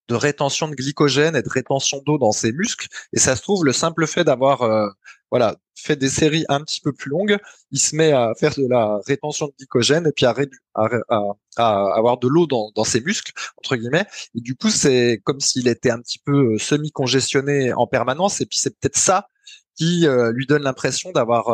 de 0.09 0.15
rétention 0.17 0.69
de 0.69 0.75
glycogène 0.75 1.35
et 1.37 1.41
de 1.41 1.49
rétention 1.49 2.03
d'eau 2.05 2.19
dans 2.19 2.33
ses 2.33 2.53
muscles. 2.53 2.89
Et 3.15 3.19
ça 3.19 3.37
se 3.37 3.43
trouve, 3.43 3.65
le 3.65 3.73
simple 3.73 4.07
fait 4.07 4.25
d'avoir 4.25 4.63
euh, 4.63 4.89
voilà 5.31 5.57
fait 5.77 5.97
des 5.97 6.09
séries 6.11 6.45
un 6.49 6.61
petit 6.61 6.81
peu 6.81 6.93
plus 6.93 7.11
longues, 7.11 7.39
il 7.71 7.79
se 7.79 7.95
met 7.97 8.13
à 8.13 8.33
faire 8.39 8.55
de 8.57 8.67
la 8.69 9.01
rétention 9.07 9.47
de 9.47 9.53
glycogène 9.59 10.07
et 10.09 10.13
puis 10.13 10.27
à, 10.27 10.35
à, 10.75 11.97
avoir 11.97 12.19
de 12.19 12.29
l'eau 12.29 12.47
dans, 12.47 12.71
dans 12.75 12.85
ses 12.85 13.01
muscles 13.01 13.33
entre 13.57 13.77
guillemets. 13.77 14.07
Et 14.35 14.41
du 14.41 14.57
coup, 14.57 14.71
c'est 14.71 15.21
comme 15.25 15.41
s'il 15.41 15.69
était 15.69 15.91
un 15.91 16.01
petit 16.01 16.19
peu 16.19 16.55
euh, 16.55 16.59
semi-congestionné 16.59 17.73
en 17.73 17.87
permanence. 17.87 18.41
Et 18.41 18.47
puis 18.47 18.59
c'est 18.59 18.77
peut-être 18.79 18.99
ça 18.99 19.29
qui 19.77 20.07
euh, 20.07 20.33
lui 20.33 20.47
donne 20.47 20.65
l'impression 20.65 21.13
d'avoir 21.13 21.45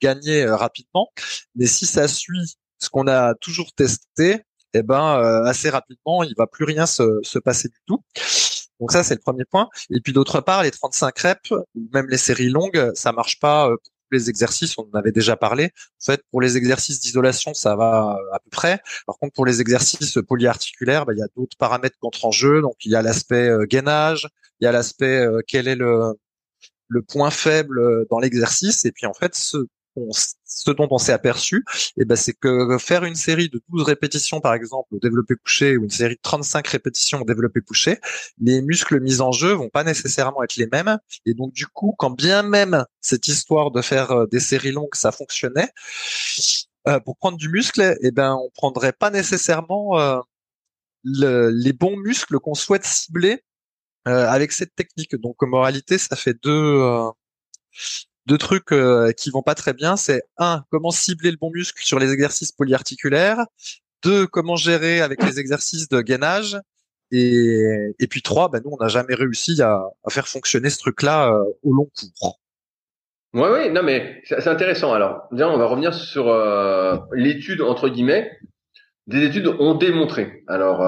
gagné 0.00 0.46
rapidement. 0.46 1.10
Mais 1.56 1.66
si 1.66 1.86
ça 1.86 2.08
suit 2.08 2.56
ce 2.82 2.90
qu'on 2.90 3.06
a 3.06 3.34
toujours 3.36 3.72
testé, 3.74 4.42
eh 4.74 4.82
ben 4.82 5.44
assez 5.46 5.70
rapidement, 5.70 6.22
il 6.22 6.34
va 6.36 6.46
plus 6.46 6.64
rien 6.64 6.86
se, 6.86 7.20
se 7.22 7.38
passer 7.38 7.68
du 7.68 7.78
tout. 7.86 8.02
Donc 8.80 8.90
ça, 8.90 9.04
c'est 9.04 9.14
le 9.14 9.20
premier 9.20 9.44
point. 9.44 9.68
Et 9.90 10.00
puis 10.00 10.12
d'autre 10.12 10.40
part, 10.40 10.62
les 10.64 10.70
35 10.70 11.18
reps, 11.18 11.52
même 11.92 12.08
les 12.08 12.16
séries 12.16 12.48
longues, 12.48 12.90
ça 12.94 13.12
marche 13.12 13.38
pas 13.38 13.68
pour 13.68 14.18
les 14.18 14.28
exercices, 14.28 14.76
on 14.78 14.88
en 14.92 14.98
avait 14.98 15.12
déjà 15.12 15.36
parlé. 15.36 15.66
En 15.66 16.12
fait, 16.12 16.22
pour 16.30 16.40
les 16.40 16.56
exercices 16.56 17.00
d'isolation, 17.00 17.54
ça 17.54 17.76
va 17.76 18.18
à 18.32 18.40
peu 18.40 18.50
près. 18.50 18.80
Par 19.06 19.16
contre, 19.18 19.34
pour 19.34 19.46
les 19.46 19.60
exercices 19.60 20.18
polyarticulaires, 20.26 21.06
bah, 21.06 21.12
il 21.14 21.20
y 21.20 21.22
a 21.22 21.28
d'autres 21.36 21.56
paramètres 21.56 21.96
qui 21.98 22.06
entrent 22.06 22.24
en 22.24 22.32
jeu. 22.32 22.60
Donc, 22.60 22.74
il 22.84 22.90
y 22.90 22.96
a 22.96 23.02
l'aspect 23.02 23.50
gainage, 23.68 24.28
il 24.60 24.64
y 24.64 24.66
a 24.66 24.72
l'aspect 24.72 25.26
quel 25.46 25.68
est 25.68 25.76
le, 25.76 26.14
le 26.88 27.02
point 27.02 27.30
faible 27.30 28.06
dans 28.10 28.18
l'exercice. 28.18 28.84
Et 28.84 28.92
puis, 28.92 29.06
en 29.06 29.14
fait, 29.14 29.34
ce, 29.34 29.58
ce 30.44 30.70
dont 30.70 30.88
on 30.90 30.98
s'est 30.98 31.12
aperçu, 31.12 31.64
eh 31.96 32.04
ben, 32.04 32.16
c'est 32.16 32.32
que 32.32 32.78
faire 32.78 33.04
une 33.04 33.14
série 33.14 33.48
de 33.48 33.62
12 33.68 33.82
répétitions, 33.82 34.40
par 34.40 34.54
exemple, 34.54 34.94
au 34.94 34.98
développé 34.98 35.34
couché, 35.34 35.76
ou 35.76 35.84
une 35.84 35.90
série 35.90 36.14
de 36.14 36.20
35 36.22 36.66
répétitions 36.66 37.20
au 37.20 37.24
développé 37.24 37.60
couché, 37.60 37.98
les 38.40 38.62
muscles 38.62 39.00
mis 39.00 39.20
en 39.20 39.32
jeu 39.32 39.52
vont 39.52 39.68
pas 39.68 39.84
nécessairement 39.84 40.42
être 40.42 40.56
les 40.56 40.66
mêmes. 40.66 40.98
Et 41.26 41.34
donc, 41.34 41.52
du 41.52 41.66
coup, 41.66 41.94
quand 41.98 42.10
bien 42.10 42.42
même 42.42 42.84
cette 43.00 43.28
histoire 43.28 43.70
de 43.70 43.82
faire 43.82 44.10
euh, 44.12 44.26
des 44.26 44.40
séries 44.40 44.72
longues, 44.72 44.94
ça 44.94 45.12
fonctionnait, 45.12 45.70
euh, 46.88 47.00
pour 47.00 47.16
prendre 47.16 47.36
du 47.36 47.48
muscle, 47.48 47.96
eh 48.00 48.10
ben, 48.10 48.34
on 48.34 48.50
prendrait 48.50 48.92
pas 48.92 49.10
nécessairement 49.10 49.98
euh, 49.98 50.20
les 51.04 51.72
bons 51.72 51.96
muscles 51.96 52.38
qu'on 52.38 52.54
souhaite 52.54 52.84
cibler 52.84 53.42
avec 54.04 54.50
cette 54.50 54.74
technique. 54.74 55.14
Donc, 55.14 55.36
moralité, 55.42 55.96
ça 55.96 56.16
fait 56.16 56.34
deux 56.42 57.12
deux 58.26 58.38
trucs 58.38 58.72
euh, 58.72 59.12
qui 59.12 59.30
vont 59.30 59.42
pas 59.42 59.54
très 59.54 59.72
bien, 59.72 59.96
c'est 59.96 60.22
un, 60.38 60.62
comment 60.70 60.90
cibler 60.90 61.30
le 61.30 61.36
bon 61.36 61.50
muscle 61.50 61.82
sur 61.82 61.98
les 61.98 62.12
exercices 62.12 62.52
polyarticulaires, 62.52 63.44
deux, 64.04 64.26
comment 64.26 64.56
gérer 64.56 65.00
avec 65.00 65.22
les 65.22 65.38
exercices 65.40 65.88
de 65.88 66.00
gainage, 66.00 66.58
et, 67.10 67.94
et 67.98 68.06
puis 68.06 68.22
trois, 68.22 68.48
ben 68.48 68.62
nous 68.64 68.70
on 68.72 68.82
n'a 68.82 68.88
jamais 68.88 69.14
réussi 69.14 69.60
à, 69.60 69.82
à, 70.04 70.10
faire 70.10 70.28
fonctionner 70.28 70.70
ce 70.70 70.78
truc-là 70.78 71.32
euh, 71.32 71.44
au 71.62 71.72
long 71.72 71.88
cours. 72.18 72.40
Ouais, 73.34 73.48
oui, 73.50 73.70
non 73.70 73.82
mais 73.82 74.22
c'est 74.24 74.46
intéressant. 74.46 74.92
Alors, 74.92 75.22
déjà, 75.32 75.48
on 75.48 75.56
va 75.56 75.66
revenir 75.66 75.94
sur 75.94 76.28
euh, 76.28 76.96
l'étude 77.12 77.62
entre 77.62 77.88
guillemets. 77.88 78.30
Des 79.08 79.24
études 79.24 79.48
ont 79.48 79.74
démontré. 79.74 80.44
Alors, 80.46 80.78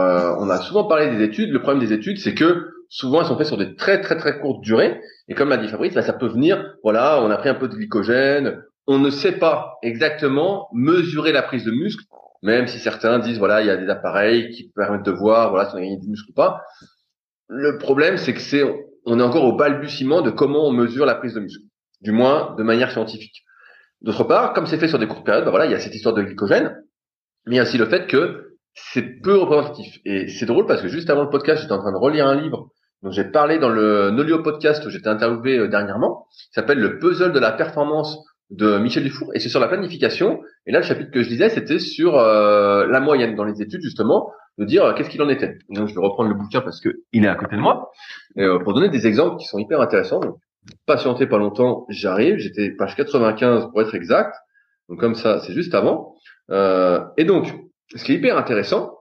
on 0.41 0.49
a 0.49 0.61
souvent 0.61 0.85
parlé 0.85 1.11
des 1.17 1.25
études. 1.25 1.51
Le 1.51 1.61
problème 1.61 1.85
des 1.85 1.93
études, 1.93 2.19
c'est 2.19 2.35
que 2.35 2.74
souvent 2.89 3.21
elles 3.21 3.27
sont 3.27 3.37
faites 3.37 3.47
sur 3.47 3.57
des 3.57 3.75
très 3.75 4.01
très 4.01 4.17
très 4.17 4.39
courtes 4.41 4.61
durées. 4.63 5.01
Et 5.29 5.35
comme 5.35 5.49
l'a 5.49 5.57
dit 5.57 5.69
Fabrice, 5.69 5.95
bah, 5.95 6.03
ça 6.03 6.13
peut 6.13 6.29
venir, 6.29 6.75
voilà, 6.83 7.23
on 7.23 7.31
a 7.31 7.37
pris 7.37 7.49
un 7.49 7.55
peu 7.55 7.69
de 7.69 7.75
glycogène, 7.75 8.63
on 8.87 8.99
ne 8.99 9.11
sait 9.11 9.39
pas 9.39 9.79
exactement 9.83 10.69
mesurer 10.73 11.33
la 11.33 11.43
prise 11.43 11.65
de 11.65 11.71
muscle, 11.71 12.05
même 12.43 12.67
si 12.67 12.79
certains 12.79 13.19
disent, 13.19 13.39
voilà, 13.39 13.63
il 13.63 13.67
y 13.67 13.71
a 13.71 13.77
des 13.77 13.89
appareils 13.89 14.51
qui 14.51 14.71
permettent 14.75 15.07
de 15.07 15.11
voir, 15.11 15.51
voilà, 15.51 15.69
si 15.69 15.75
on 15.75 15.79
a 15.79 15.81
gagné 15.81 15.99
du 15.99 16.09
muscle 16.09 16.31
ou 16.31 16.35
pas. 16.35 16.63
Le 17.49 17.79
problème, 17.79 18.17
c'est 18.17 18.35
que 18.35 18.41
c'est, 18.41 18.63
on 19.07 19.19
est 19.19 19.23
encore 19.23 19.45
au 19.45 19.57
balbutiement 19.57 20.21
de 20.21 20.31
comment 20.31 20.67
on 20.67 20.73
mesure 20.73 21.07
la 21.07 21.15
prise 21.15 21.35
de 21.35 21.41
muscle, 21.41 21.65
du 22.03 22.13
moins 22.13 22.55
de 22.59 22.63
manière 22.63 22.91
scientifique. 22.91 23.45
D'autre 24.03 24.25
part, 24.25 24.53
comme 24.53 24.67
c'est 24.67 24.79
fait 24.79 24.89
sur 24.89 24.99
des 24.99 25.07
courtes 25.07 25.25
périodes, 25.25 25.45
bah 25.45 25.51
voilà, 25.51 25.65
il 25.67 25.73
y 25.73 25.75
a 25.75 25.81
cette 25.81 25.95
histoire 25.95 26.15
de 26.15 26.23
glycogène, 26.23 26.77
mais 27.47 27.55
il 27.55 27.57
y 27.57 27.61
a 27.61 27.63
aussi 27.63 27.79
le 27.79 27.87
fait 27.87 28.07
que 28.07 28.54
c'est 28.75 29.21
peu 29.23 29.37
représentatif. 29.39 29.99
Et 30.05 30.29
c'est 30.29 30.47
drôle 30.47 30.67
parce 30.67 30.83
que 30.83 30.89
juste 30.89 31.11
avant 31.11 31.23
le 31.23 31.31
podcast, 31.31 31.63
j'étais 31.63 31.73
en 31.73 31.81
train 31.81 31.93
de 31.93 31.99
relire 31.99 32.27
un 32.27 32.41
livre 32.41 32.71
dont 33.03 33.11
j'ai 33.11 33.25
parlé 33.25 33.59
dans 33.59 33.69
le 33.69 34.11
Nolio 34.11 34.43
podcast 34.43 34.85
où 34.87 34.91
j'étais 34.91 35.09
interviewé 35.09 35.59
euh, 35.59 35.69
dernièrement, 35.69 36.27
qui 36.31 36.53
s'appelle 36.53 36.79
Le 36.79 36.99
puzzle 36.99 37.33
de 37.33 37.39
la 37.39 37.53
performance 37.53 38.19
de 38.51 38.79
Michel 38.79 39.05
Dufour, 39.05 39.31
et 39.35 39.41
c'est 39.41 39.49
sur 39.49 39.61
la 39.61 39.69
planification. 39.69 40.41
Et 40.67 40.73
là, 40.73 40.81
le 40.81 40.85
chapitre 40.85 41.11
que 41.11 41.23
je 41.23 41.29
lisais, 41.29 41.51
c'était 41.51 41.79
sur 41.79 42.19
euh, 42.19 42.87
la 42.87 43.01
moyenne 43.01 43.37
dans 43.37 43.45
les 43.45 43.61
études, 43.61 43.83
justement, 43.83 44.31
de 44.59 44.65
dire 44.65 44.85
euh, 44.85 44.95
qu'est-ce 44.95 45.11
qu'il 45.11 45.23
en 45.23 45.29
était. 45.29 45.59
Donc, 45.69 45.89
je 45.89 45.95
vais 45.95 46.01
reprendre 46.01 46.31
le 46.31 46.35
bouquin 46.35 46.63
parce 46.63 46.81
que 46.81 46.89
il 47.13 47.25
est 47.25 47.29
à 47.29 47.35
côté 47.35 47.57
de 47.57 47.61
moi, 47.61 47.91
pour 48.65 48.75
donner 48.75 48.89
des 48.89 49.07
exemples 49.07 49.37
qui 49.37 49.47
sont 49.47 49.59
hyper 49.59 49.81
intéressants. 49.81 50.21
Donc, 50.21 50.37
patientez 50.87 51.27
pas 51.27 51.39
longtemps, 51.39 51.85
j'arrive. 51.91 52.39
J'étais 52.39 52.71
page 52.71 52.97
95 52.97 53.69
pour 53.71 53.83
être 53.83 53.95
exact. 53.95 54.35
Donc, 54.89 54.99
comme 54.99 55.15
ça, 55.15 55.41
c'est 55.41 55.53
juste 55.53 55.75
avant. 55.75 56.15
et 56.51 57.25
donc, 57.25 57.55
ce 57.95 58.05
qui 58.05 58.13
est 58.13 58.17
hyper 58.17 58.37
intéressant, 58.37 58.99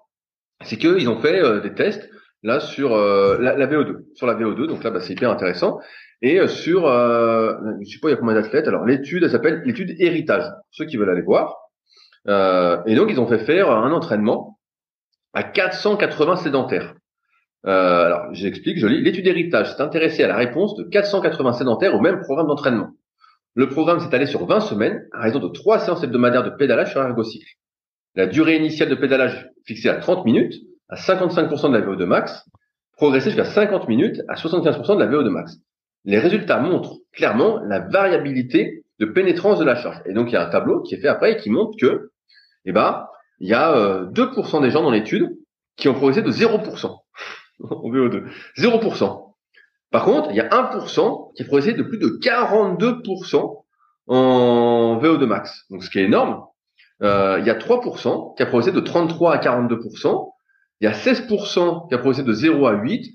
c'est 0.63 0.77
qu'ils 0.77 1.09
ont 1.09 1.19
fait 1.19 1.61
des 1.61 1.73
tests 1.73 2.09
là 2.43 2.59
sur 2.59 2.93
euh, 2.93 3.37
la, 3.39 3.55
la, 3.55 3.67
VO2, 3.67 4.15
sur 4.15 4.27
la 4.27 4.35
VO2. 4.35 4.67
Donc 4.67 4.83
là, 4.83 4.91
bah, 4.91 4.99
c'est 4.99 5.13
hyper 5.13 5.31
intéressant. 5.31 5.79
Et 6.21 6.39
euh, 6.39 6.47
sur, 6.47 6.87
euh, 6.87 7.53
je 7.81 7.91
sais 7.91 7.99
pas, 7.99 8.09
il 8.09 8.11
y 8.11 8.13
a 8.13 8.17
combien 8.17 8.35
d'athlètes. 8.35 8.67
Alors 8.67 8.85
l'étude, 8.85 9.23
elle 9.23 9.31
s'appelle 9.31 9.61
l'étude 9.65 9.95
héritage. 9.99 10.43
Ceux 10.71 10.85
qui 10.85 10.97
veulent 10.97 11.09
aller 11.09 11.21
voir. 11.21 11.57
Euh, 12.27 12.81
et 12.85 12.95
donc 12.95 13.09
ils 13.09 13.19
ont 13.19 13.27
fait 13.27 13.39
faire 13.39 13.69
un 13.71 13.91
entraînement 13.91 14.59
à 15.33 15.43
480 15.43 16.37
sédentaires. 16.37 16.93
Euh, 17.65 18.05
alors 18.05 18.33
j'explique, 18.33 18.77
je 18.77 18.87
lis. 18.87 19.01
L'étude 19.01 19.27
héritage 19.27 19.73
s'est 19.73 19.81
intéressée 19.81 20.23
à 20.23 20.27
la 20.27 20.35
réponse 20.35 20.75
de 20.75 20.83
480 20.83 21.53
sédentaires 21.53 21.95
au 21.95 21.99
même 21.99 22.21
programme 22.21 22.47
d'entraînement. 22.47 22.91
Le 23.55 23.69
programme 23.69 23.99
s'est 23.99 24.13
allé 24.15 24.25
sur 24.25 24.45
20 24.45 24.61
semaines 24.61 25.05
à 25.11 25.21
raison 25.21 25.39
de 25.39 25.47
3 25.47 25.79
séances 25.79 26.03
hebdomadaires 26.03 26.43
de 26.43 26.49
pédalage 26.49 26.91
sur 26.91 27.01
ergocycle. 27.01 27.57
La 28.15 28.27
durée 28.27 28.57
initiale 28.57 28.89
de 28.89 28.95
pédalage 28.95 29.49
fixée 29.65 29.89
à 29.89 29.95
30 29.95 30.25
minutes 30.25 30.53
à 30.89 30.95
55% 30.95 31.71
de 31.71 31.77
la 31.77 31.81
VO2 31.85 32.05
max, 32.05 32.47
progresser 32.95 33.31
jusqu'à 33.31 33.45
50 33.45 33.87
minutes 33.87 34.21
à 34.27 34.35
75% 34.35 34.95
de 34.95 35.03
la 35.03 35.07
VO2 35.07 35.29
max. 35.29 35.57
Les 36.05 36.19
résultats 36.19 36.59
montrent 36.59 36.97
clairement 37.11 37.59
la 37.63 37.79
variabilité 37.79 38.83
de 38.99 39.05
pénétrance 39.05 39.59
de 39.59 39.65
la 39.65 39.75
charge. 39.75 40.01
Et 40.05 40.13
donc, 40.13 40.29
il 40.29 40.33
y 40.33 40.35
a 40.35 40.45
un 40.45 40.49
tableau 40.49 40.81
qui 40.81 40.95
est 40.95 40.99
fait 40.99 41.07
après 41.07 41.33
et 41.33 41.37
qui 41.37 41.49
montre 41.49 41.75
que, 41.79 42.11
eh 42.65 42.71
ben, 42.71 43.07
il 43.39 43.47
y 43.47 43.53
a 43.53 44.05
2% 44.05 44.57
euh, 44.57 44.61
des 44.61 44.69
gens 44.69 44.83
dans 44.83 44.91
l'étude 44.91 45.35
qui 45.75 45.89
ont 45.89 45.93
progressé 45.93 46.21
de 46.21 46.31
0% 46.31 46.97
en 47.63 47.89
VO2. 47.89 48.25
0%. 48.57 49.33
Par 49.91 50.05
contre, 50.05 50.29
il 50.31 50.35
y 50.35 50.41
a 50.41 50.49
1% 50.49 51.33
qui 51.35 51.43
a 51.43 51.45
progressé 51.45 51.73
de 51.73 51.83
plus 51.83 51.97
de 51.97 52.07
42% 52.21 53.63
en 54.07 54.99
VO2 55.01 55.25
max. 55.25 55.65
Donc, 55.69 55.83
ce 55.83 55.89
qui 55.89 55.99
est 55.99 56.03
énorme. 56.03 56.43
Euh, 57.03 57.37
il 57.39 57.45
y 57.45 57.49
a 57.49 57.55
3% 57.55 58.35
qui 58.35 58.43
a 58.43 58.45
progressé 58.45 58.71
de 58.71 58.79
33 58.79 59.33
à 59.33 59.37
42%. 59.37 60.31
Il 60.81 60.85
y 60.85 60.87
a 60.87 60.93
16% 60.93 61.87
qui 61.87 61.95
a 61.95 61.97
progressé 61.97 62.23
de 62.23 62.33
0 62.33 62.65
à 62.65 62.73
8, 62.73 63.13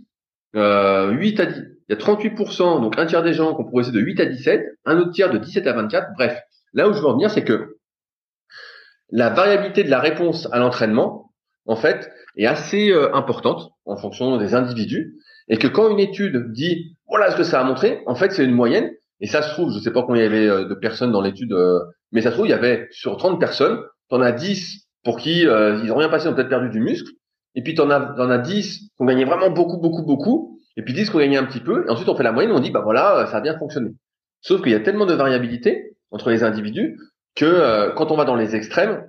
euh, 0.56 1.10
8 1.10 1.40
à 1.40 1.46
10. 1.46 1.62
Il 1.88 1.92
y 1.92 1.96
a 1.96 1.98
38%, 1.98 2.82
donc 2.82 2.98
un 2.98 3.06
tiers 3.06 3.22
des 3.22 3.32
gens 3.32 3.54
qui 3.54 3.62
ont 3.62 3.64
progressé 3.64 3.92
de 3.92 4.00
8 4.00 4.20
à 4.20 4.26
17, 4.26 4.62
un 4.84 4.98
autre 4.98 5.12
tiers 5.12 5.30
de 5.30 5.38
17 5.38 5.66
à 5.66 5.72
24. 5.72 6.08
Bref, 6.16 6.38
là 6.74 6.88
où 6.88 6.92
je 6.92 7.00
veux 7.00 7.06
en 7.06 7.14
venir, 7.14 7.30
c'est 7.30 7.44
que 7.44 7.78
la 9.10 9.30
variabilité 9.30 9.84
de 9.84 9.90
la 9.90 10.00
réponse 10.00 10.48
à 10.52 10.58
l'entraînement, 10.58 11.32
en 11.64 11.76
fait, 11.76 12.10
est 12.36 12.46
assez 12.46 12.90
euh, 12.90 13.14
importante 13.14 13.70
en 13.86 13.96
fonction 13.96 14.36
des 14.36 14.54
individus, 14.54 15.14
et 15.48 15.56
que 15.56 15.66
quand 15.66 15.88
une 15.88 15.98
étude 15.98 16.52
dit 16.52 16.96
voilà 17.08 17.30
ce 17.30 17.36
que 17.36 17.42
ça 17.42 17.60
a 17.60 17.64
montré, 17.64 18.02
en 18.06 18.14
fait, 18.14 18.32
c'est 18.32 18.44
une 18.44 18.52
moyenne. 18.52 18.90
Et 19.20 19.26
ça 19.26 19.42
se 19.42 19.50
trouve, 19.50 19.72
je 19.72 19.80
sais 19.80 19.92
pas 19.92 20.02
combien 20.02 20.22
il 20.22 20.24
y 20.24 20.28
avait 20.28 20.48
euh, 20.48 20.64
de 20.64 20.74
personnes 20.74 21.12
dans 21.12 21.20
l'étude, 21.20 21.52
euh, 21.52 21.80
mais 22.12 22.20
ça 22.20 22.30
se 22.30 22.34
trouve, 22.34 22.46
il 22.46 22.50
y 22.50 22.54
avait 22.54 22.86
sur 22.90 23.16
30 23.16 23.40
personnes, 23.40 23.80
tu 24.08 24.16
en 24.16 24.20
as 24.20 24.32
10 24.32 24.86
pour 25.04 25.18
qui 25.18 25.40
ils 25.42 25.86
n'ont 25.86 25.96
rien 25.96 26.08
passé, 26.08 26.28
ont 26.28 26.34
peut-être 26.34 26.48
perdu 26.48 26.70
du 26.70 26.80
muscle, 26.80 27.10
et 27.54 27.62
puis 27.62 27.74
tu 27.74 27.80
en 27.80 27.90
as, 27.90 28.14
en 28.20 28.30
as 28.30 28.38
10 28.38 28.78
qui 28.78 28.90
ont 28.98 29.06
gagné 29.06 29.24
vraiment 29.24 29.50
beaucoup, 29.50 29.78
beaucoup, 29.78 30.02
beaucoup, 30.02 30.60
et 30.76 30.82
puis 30.82 30.92
10 30.94 31.10
qui 31.10 31.16
ont 31.16 31.20
gagné 31.20 31.36
un 31.36 31.44
petit 31.44 31.60
peu, 31.60 31.84
et 31.86 31.90
ensuite 31.90 32.08
on 32.08 32.14
fait 32.14 32.22
la 32.22 32.32
moyenne, 32.32 32.52
on 32.52 32.60
dit, 32.60 32.70
bah 32.70 32.82
voilà, 32.82 33.26
ça 33.26 33.38
a 33.38 33.40
bien 33.40 33.58
fonctionné. 33.58 33.90
Sauf 34.40 34.62
qu'il 34.62 34.72
y 34.72 34.74
a 34.74 34.80
tellement 34.80 35.06
de 35.06 35.14
variabilité 35.14 35.96
entre 36.10 36.30
les 36.30 36.44
individus 36.44 36.98
que 37.34 37.44
euh, 37.44 37.90
quand 37.92 38.10
on 38.10 38.16
va 38.16 38.24
dans 38.24 38.36
les 38.36 38.54
extrêmes, 38.54 39.04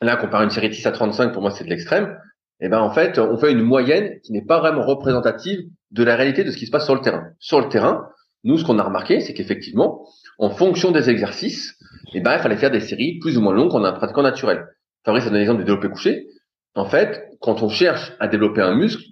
là, 0.00 0.16
qu'on 0.16 0.28
une 0.40 0.50
série 0.50 0.68
de 0.68 0.74
6 0.74 0.86
à 0.86 0.92
35, 0.92 1.32
pour 1.32 1.42
moi 1.42 1.50
c'est 1.50 1.64
de 1.64 1.70
l'extrême, 1.70 2.16
et 2.60 2.66
eh 2.66 2.68
ben 2.68 2.80
en 2.80 2.90
fait, 2.90 3.18
on 3.18 3.36
fait 3.36 3.50
une 3.50 3.62
moyenne 3.62 4.20
qui 4.22 4.32
n'est 4.32 4.44
pas 4.44 4.60
vraiment 4.60 4.86
représentative 4.86 5.60
de 5.90 6.04
la 6.04 6.14
réalité 6.14 6.44
de 6.44 6.50
ce 6.52 6.56
qui 6.56 6.66
se 6.66 6.70
passe 6.70 6.84
sur 6.84 6.94
le 6.94 7.00
terrain. 7.00 7.24
Sur 7.40 7.60
le 7.60 7.68
terrain, 7.68 8.08
nous, 8.44 8.58
ce 8.58 8.64
qu'on 8.64 8.78
a 8.78 8.82
remarqué, 8.82 9.20
c'est 9.20 9.34
qu'effectivement, 9.34 10.06
en 10.38 10.50
fonction 10.50 10.90
des 10.90 11.10
exercices, 11.10 11.76
eh 12.12 12.20
ben, 12.20 12.34
il 12.34 12.40
fallait 12.40 12.56
faire 12.56 12.70
des 12.70 12.80
séries 12.80 13.18
plus 13.18 13.38
ou 13.38 13.40
moins 13.40 13.54
longues 13.54 13.70
qu'on 13.70 13.84
a 13.84 13.88
un 13.88 13.92
pratiquant 13.92 14.22
naturel. 14.22 14.66
Fabrice 15.04 15.24
a 15.24 15.26
donné 15.26 15.38
l'exemple 15.40 15.60
du 15.60 15.64
développé 15.64 15.88
couché. 15.88 16.26
En 16.74 16.84
fait, 16.84 17.28
quand 17.40 17.62
on 17.62 17.68
cherche 17.68 18.12
à 18.20 18.28
développer 18.28 18.60
un 18.60 18.74
muscle, 18.74 19.02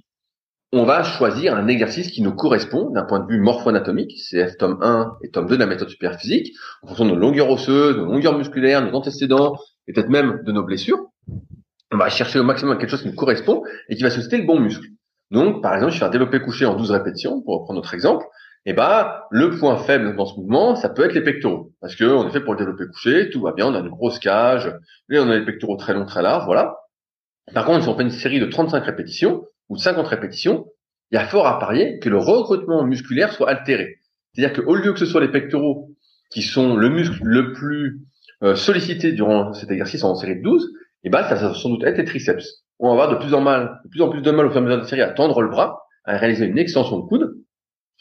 on 0.72 0.84
va 0.84 1.02
choisir 1.02 1.54
un 1.54 1.68
exercice 1.68 2.10
qui 2.10 2.22
nous 2.22 2.32
correspond 2.32 2.90
d'un 2.90 3.04
point 3.04 3.20
de 3.20 3.26
vue 3.26 3.38
morpho-anatomique, 3.40 4.12
c'est 4.18 4.56
tome 4.56 4.78
1 4.80 5.18
et 5.22 5.30
tome 5.30 5.46
2 5.46 5.56
de 5.56 5.60
la 5.60 5.66
méthode 5.66 5.90
superphysique, 5.90 6.54
en 6.82 6.88
fonction 6.88 7.04
de 7.04 7.10
nos 7.10 7.16
longueurs 7.16 7.50
osseuses, 7.50 7.96
de 7.96 8.00
nos 8.00 8.12
longueurs 8.12 8.38
musculaires, 8.38 8.82
nos 8.82 8.96
antécédents, 8.96 9.58
et 9.86 9.92
peut-être 9.92 10.08
même 10.08 10.40
de 10.44 10.52
nos 10.52 10.62
blessures. 10.62 10.98
On 11.92 11.98
va 11.98 12.08
chercher 12.08 12.38
au 12.38 12.42
maximum 12.42 12.78
quelque 12.78 12.88
chose 12.88 13.02
qui 13.02 13.08
nous 13.08 13.14
correspond 13.14 13.62
et 13.90 13.96
qui 13.96 14.02
va 14.02 14.08
susciter 14.08 14.38
le 14.38 14.46
bon 14.46 14.60
muscle. 14.60 14.86
Donc, 15.30 15.62
par 15.62 15.74
exemple, 15.74 15.92
je 15.92 15.98
fais 15.98 16.04
un 16.06 16.10
développé 16.10 16.40
couché 16.40 16.64
en 16.64 16.74
12 16.74 16.90
répétitions, 16.90 17.42
pour 17.42 17.60
reprendre 17.60 17.80
notre 17.80 17.92
exemple, 17.92 18.24
eh 18.64 18.72
ben, 18.72 19.12
le 19.30 19.50
point 19.50 19.76
faible 19.76 20.14
dans 20.16 20.26
ce 20.26 20.38
mouvement, 20.38 20.76
ça 20.76 20.88
peut 20.88 21.04
être 21.04 21.14
les 21.14 21.22
pectoraux. 21.22 21.72
Parce 21.80 21.96
que, 21.96 22.04
on 22.04 22.28
est 22.28 22.32
fait 22.32 22.40
pour 22.40 22.54
le 22.54 22.58
développé 22.58 22.84
couché, 22.86 23.30
tout 23.30 23.40
va 23.40 23.52
bien, 23.52 23.66
on 23.66 23.74
a 23.74 23.80
une 23.80 23.88
grosse 23.88 24.18
cage, 24.18 24.72
et 25.10 25.18
on 25.18 25.28
a 25.28 25.38
les 25.38 25.44
pectoraux 25.44 25.76
très 25.76 25.94
longs, 25.94 26.06
très 26.06 26.22
larges, 26.22 26.44
voilà. 26.44 26.76
Par 27.52 27.64
contre, 27.64 27.82
si 27.82 27.88
on 27.88 27.96
fait 27.96 28.04
une 28.04 28.10
série 28.10 28.38
de 28.38 28.46
35 28.46 28.84
répétitions 28.84 29.44
ou 29.68 29.76
de 29.76 29.80
50 29.80 30.06
répétitions, 30.06 30.66
il 31.10 31.16
y 31.16 31.18
a 31.18 31.26
fort 31.26 31.46
à 31.46 31.58
parier 31.58 31.98
que 31.98 32.08
le 32.08 32.18
recrutement 32.18 32.84
musculaire 32.84 33.32
soit 33.32 33.50
altéré. 33.50 33.98
C'est-à-dire 34.32 34.64
qu'au 34.64 34.74
lieu 34.74 34.92
que 34.92 34.98
ce 34.98 35.06
soit 35.06 35.20
les 35.20 35.30
pectoraux 35.30 35.90
qui 36.30 36.42
sont 36.42 36.76
le 36.76 36.88
muscle 36.88 37.18
le 37.22 37.52
plus 37.52 38.00
euh, 38.42 38.54
sollicité 38.54 39.12
durant 39.12 39.52
cet 39.52 39.70
exercice 39.70 40.04
en 40.04 40.14
série 40.14 40.36
de 40.36 40.42
12, 40.42 40.72
eh 41.04 41.10
ben, 41.10 41.22
ça 41.24 41.34
va 41.34 41.52
sans 41.52 41.68
doute 41.68 41.84
être 41.84 41.98
les 41.98 42.04
triceps. 42.04 42.64
on 42.78 42.86
va 42.86 42.92
avoir 43.02 43.10
de 43.10 43.22
plus 43.22 43.34
en 43.34 43.42
de 43.42 43.88
plus 43.90 44.00
en 44.00 44.08
plus 44.08 44.22
de 44.22 44.30
mal 44.30 44.46
au 44.46 44.50
fur 44.50 44.56
et 44.56 44.58
à 44.58 44.62
mesure 44.62 44.76
de 44.78 44.82
la 44.82 44.88
série 44.88 45.02
à 45.02 45.10
tendre 45.10 45.42
le 45.42 45.48
bras, 45.48 45.82
à 46.04 46.16
réaliser 46.16 46.46
une 46.46 46.58
extension 46.58 46.98
de 46.98 47.06
coude. 47.06 47.31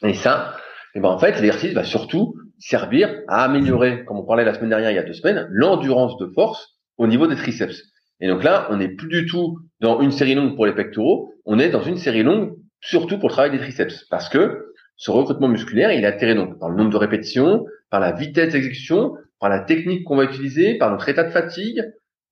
Et 0.04 0.14
ça, 0.14 0.56
et 0.96 1.00
ben 1.00 1.10
en 1.10 1.20
fait, 1.20 1.34
l'exercice 1.34 1.74
va 1.74 1.84
surtout 1.84 2.36
servir 2.60 3.22
à 3.28 3.44
améliorer, 3.44 4.04
comme 4.06 4.18
on 4.18 4.26
parlait 4.26 4.46
la 4.46 4.54
semaine 4.54 4.70
dernière, 4.70 4.92
il 4.92 4.96
y 4.96 5.00
a 5.00 5.04
deux 5.04 5.14
semaines, 5.14 5.48
l'endurance 5.50 6.18
de 6.18 6.28
force 6.28 6.78
au 6.98 7.08
niveau 7.08 7.28
des 7.28 7.36
triceps. 7.36 7.84
Et 8.20 8.28
donc 8.28 8.44
là, 8.44 8.68
on 8.70 8.78
n'est 8.78 8.90
plus 8.90 9.08
du 9.08 9.26
tout 9.26 9.60
dans 9.80 10.00
une 10.02 10.12
série 10.12 10.36
longue 10.36 10.56
pour 10.56 10.66
les 10.66 10.74
pectoraux, 10.74 11.34
on 11.46 11.60
est 11.60 11.70
dans 11.70 11.82
une 11.82 11.98
série 11.98 12.24
longue 12.24 12.56
surtout 12.82 13.20
pour 13.20 13.30
le 13.30 13.34
travail 13.34 13.52
des 13.52 13.60
triceps, 13.60 14.06
parce 14.10 14.30
que 14.30 14.74
ce 14.98 15.12
recrutement 15.12 15.48
musculaire, 15.48 15.92
il 15.92 16.04
est 16.04 16.08
attiré 16.08 16.36
donc 16.36 16.60
par 16.60 16.70
le 16.70 16.76
nombre 16.76 16.92
de 16.92 16.98
répétitions, 16.98 17.66
par 17.90 18.00
la 18.00 18.12
vitesse 18.12 18.54
d'exécution, 18.54 19.16
par 19.40 19.50
la 19.50 19.60
technique 19.60 20.04
qu'on 20.04 20.16
va 20.16 20.26
utiliser, 20.26 20.78
par 20.78 20.92
notre 20.92 21.10
état 21.10 21.24
de 21.24 21.32
fatigue, 21.32 21.84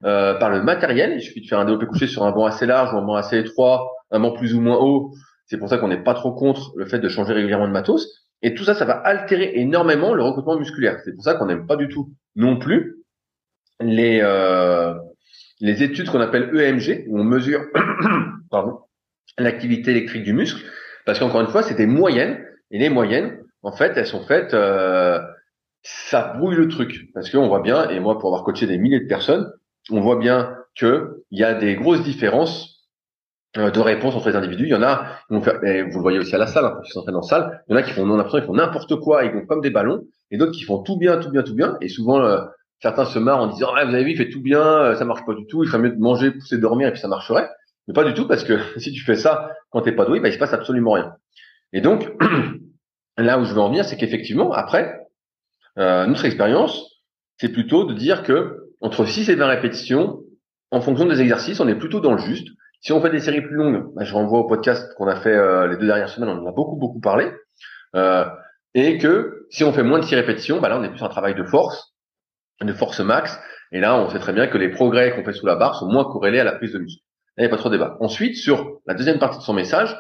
euh, 0.06 0.36
par 0.36 0.50
le 0.52 0.62
matériel. 0.62 1.14
Il 1.16 1.22
suffit 1.22 1.42
de 1.42 1.48
faire 1.48 1.60
un 1.60 1.66
développé 1.66 1.88
couché 1.88 2.08
sur 2.08 2.24
un 2.24 2.32
banc 2.32 2.46
assez 2.46 2.66
large 2.66 2.94
ou 2.94 2.98
un 2.98 3.02
banc 3.02 3.16
assez 3.16 3.40
étroit, 3.40 3.90
un 4.12 4.20
banc 4.20 4.32
plus 4.34 4.54
ou 4.54 4.62
moins 4.62 4.78
haut. 4.78 5.14
C'est 5.50 5.58
pour 5.58 5.68
ça 5.68 5.78
qu'on 5.78 5.88
n'est 5.88 6.04
pas 6.04 6.14
trop 6.14 6.32
contre 6.32 6.74
le 6.76 6.86
fait 6.86 7.00
de 7.00 7.10
changer 7.10 7.34
régulièrement 7.34 7.68
de 7.68 7.74
matos. 7.74 8.08
Et 8.42 8.54
tout 8.54 8.64
ça, 8.64 8.76
ça 8.76 8.86
va 8.86 8.94
altérer 8.94 9.52
énormément 9.56 10.14
le 10.14 10.24
recrutement 10.24 10.58
musculaire. 10.58 11.00
C'est 11.04 11.14
pour 11.14 11.24
ça 11.24 11.34
qu'on 11.34 11.48
n'aime 11.48 11.66
pas 11.66 11.76
du 11.76 11.88
tout 11.90 12.14
non 12.36 12.58
plus 12.58 13.00
les 13.82 14.20
euh, 14.22 14.94
les 15.60 15.84
études 15.84 16.10
qu'on 16.10 16.22
appelle 16.22 16.52
EMG, 16.56 17.06
où 17.08 17.20
on 17.20 17.24
mesure 17.24 17.66
l'activité 19.38 19.92
électrique 19.92 20.24
du 20.24 20.34
muscle, 20.34 20.64
parce 21.06 21.20
qu'encore 21.20 21.42
une 21.42 21.48
fois, 21.48 21.64
c'est 21.64 21.76
des 21.76 21.88
moyennes, 21.88 22.46
et 22.72 22.80
les 22.80 22.90
moyennes, 22.90 23.40
en 23.62 23.72
fait, 23.72 23.94
elles 23.98 24.08
sont 24.08 24.24
faites, 24.24 24.54
euh, 24.54 25.20
ça 25.84 26.34
brouille 26.38 26.56
le 26.56 26.68
truc, 26.68 27.10
parce 27.14 27.30
qu'on 27.30 27.48
voit 27.48 27.62
bien, 27.62 27.90
et 27.90 28.00
moi 28.00 28.20
pour 28.20 28.30
avoir 28.30 28.44
coaché 28.44 28.68
des 28.68 28.78
milliers 28.78 29.00
de 29.02 29.08
personnes, 29.08 29.52
on 29.90 30.02
voit 30.02 30.18
bien 30.18 30.56
que 30.78 31.24
il 31.32 31.40
y 31.40 31.44
a 31.44 31.54
des 31.54 31.76
grosses 31.76 32.04
différences 32.04 32.79
de 33.56 33.80
réponse 33.80 34.16
entre 34.16 34.30
les 34.30 34.36
individus. 34.36 34.66
Il 34.66 34.70
y 34.70 34.76
en 34.76 34.84
a, 34.84 35.08
et 35.64 35.82
vous 35.84 35.98
le 35.98 36.02
voyez 36.02 36.20
aussi 36.20 36.36
à 36.36 36.38
la 36.38 36.48
salle, 36.48 36.66
hein, 36.66 36.80
qui 36.86 36.92
s'entraînent 36.92 37.16
en 37.16 37.22
salle. 37.22 37.64
Il 37.68 37.74
y 37.74 37.76
en 37.76 37.80
a 37.80 37.84
qui 37.84 37.92
font, 37.92 38.06
l'impression 38.06 38.46
font 38.46 38.54
n'importe 38.54 38.96
quoi, 39.00 39.26
ils 39.26 39.32
vont 39.32 39.46
comme 39.46 39.62
des 39.62 39.72
ballons, 39.72 40.04
et 40.32 40.38
d'autres 40.38 40.52
qui 40.52 40.64
font 40.64 40.84
tout 40.84 40.98
bien, 40.98 41.18
tout 41.18 41.32
bien, 41.32 41.42
tout 41.42 41.56
bien. 41.56 41.78
Et 41.82 41.88
souvent, 41.88 42.22
euh, 42.22 42.42
certains 42.82 43.06
se 43.06 43.18
marrent 43.20 43.42
en 43.42 43.48
disant, 43.48 43.70
ah, 43.76 43.86
vous 43.86 43.94
avez 43.94 44.04
vu, 44.04 44.12
il 44.12 44.18
fait 44.18 44.30
tout 44.30 44.42
bien, 44.42 44.62
euh, 44.62 44.96
ça 44.96 45.06
marche 45.06 45.26
pas 45.26 45.34
du 45.34 45.48
tout. 45.48 45.64
Il 45.64 45.68
ferait 45.68 45.82
mieux 45.82 45.90
de 45.90 46.00
manger, 46.00 46.32
pousser, 46.32 46.58
dormir, 46.58 46.88
et 46.88 46.92
puis 46.92 47.02
ça 47.02 47.08
marcherait. 47.08 47.50
Mais 47.88 47.94
pas 47.94 48.04
du 48.04 48.14
tout, 48.14 48.28
parce 48.28 48.44
que 48.44 48.60
si 48.78 48.92
tu 48.92 49.04
fais 49.04 49.16
ça 49.16 49.52
quand 49.72 49.82
t'es 49.82 49.92
pas 49.92 50.06
doué, 50.06 50.20
bah, 50.20 50.30
il 50.30 50.34
se 50.34 50.40
passe 50.40 50.54
absolument 50.54 50.92
rien. 50.92 51.14
Et 51.74 51.82
donc, 51.82 52.12
là 53.18 53.40
où 53.40 53.46
je 53.46 53.54
veux 53.54 53.60
en 53.60 53.70
venir, 53.70 53.86
c'est 53.86 53.98
qu'effectivement, 53.98 54.52
après, 54.54 55.00
euh, 55.78 56.06
notre 56.06 56.26
expérience, 56.26 57.04
c'est 57.38 57.50
plutôt 57.50 57.86
de 57.86 57.94
dire 57.94 58.24
que 58.24 58.70
entre 58.82 59.06
6 59.06 59.30
et 59.30 59.36
20 59.36 59.48
répétitions, 59.48 60.20
en 60.72 60.82
fonction 60.82 61.06
des 61.06 61.22
exercices, 61.22 61.60
on 61.60 61.68
est 61.68 61.76
plutôt 61.76 62.00
dans 62.00 62.14
le 62.14 62.20
juste. 62.20 62.48
Si 62.82 62.94
on 62.94 63.02
fait 63.02 63.10
des 63.10 63.20
séries 63.20 63.42
plus 63.42 63.56
longues, 63.56 63.94
bah, 63.96 64.04
je 64.04 64.14
renvoie 64.14 64.40
au 64.40 64.48
podcast 64.48 64.94
qu'on 64.96 65.08
a 65.08 65.16
fait 65.18 65.36
euh, 65.36 65.68
les 65.68 65.78
deux 65.78 65.86
dernières 65.86 66.10
semaines, 66.10 66.30
on 66.30 66.44
en 66.44 66.48
a 66.48 66.52
beaucoup 66.52 66.78
beaucoup 66.78 67.02
parlé. 67.02 67.32
Euh, 67.96 68.26
et 68.74 68.98
que 68.98 69.48
si 69.50 69.64
on 69.64 69.74
fait 69.74 69.84
moins 69.84 70.00
de 70.00 70.06
six 70.06 70.16
répétitions, 70.16 70.62
bah 70.62 70.70
là 70.70 70.78
on 70.78 70.84
est 70.84 70.90
plus 70.90 71.04
un 71.04 71.10
travail 71.10 71.36
de 71.36 71.44
force, 71.44 71.94
de 72.62 72.74
force 72.74 73.00
max. 73.00 73.40
Et 73.72 73.80
là, 73.80 74.00
on 74.00 74.10
sait 74.10 74.20
très 74.20 74.34
bien 74.34 74.48
que 74.48 74.58
les 74.58 74.70
progrès 74.70 75.14
qu'on 75.16 75.24
fait 75.24 75.34
sous 75.34 75.46
la 75.46 75.56
barre 75.56 75.76
sont 75.76 75.88
moins 75.88 76.04
corrélés 76.04 76.40
à 76.40 76.44
la 76.44 76.54
prise 76.54 76.74
de 76.74 76.80
muscle. 76.80 77.04
il 77.38 77.42
n'y 77.42 77.46
a 77.46 77.50
pas 77.50 77.58
trop 77.58 77.70
de 77.70 77.76
débat. 77.76 77.98
Ensuite, 78.00 78.36
sur 78.36 78.80
la 78.88 78.96
deuxième 78.96 79.20
partie 79.20 79.38
de 79.38 79.44
son 79.44 79.54
message, 79.54 79.96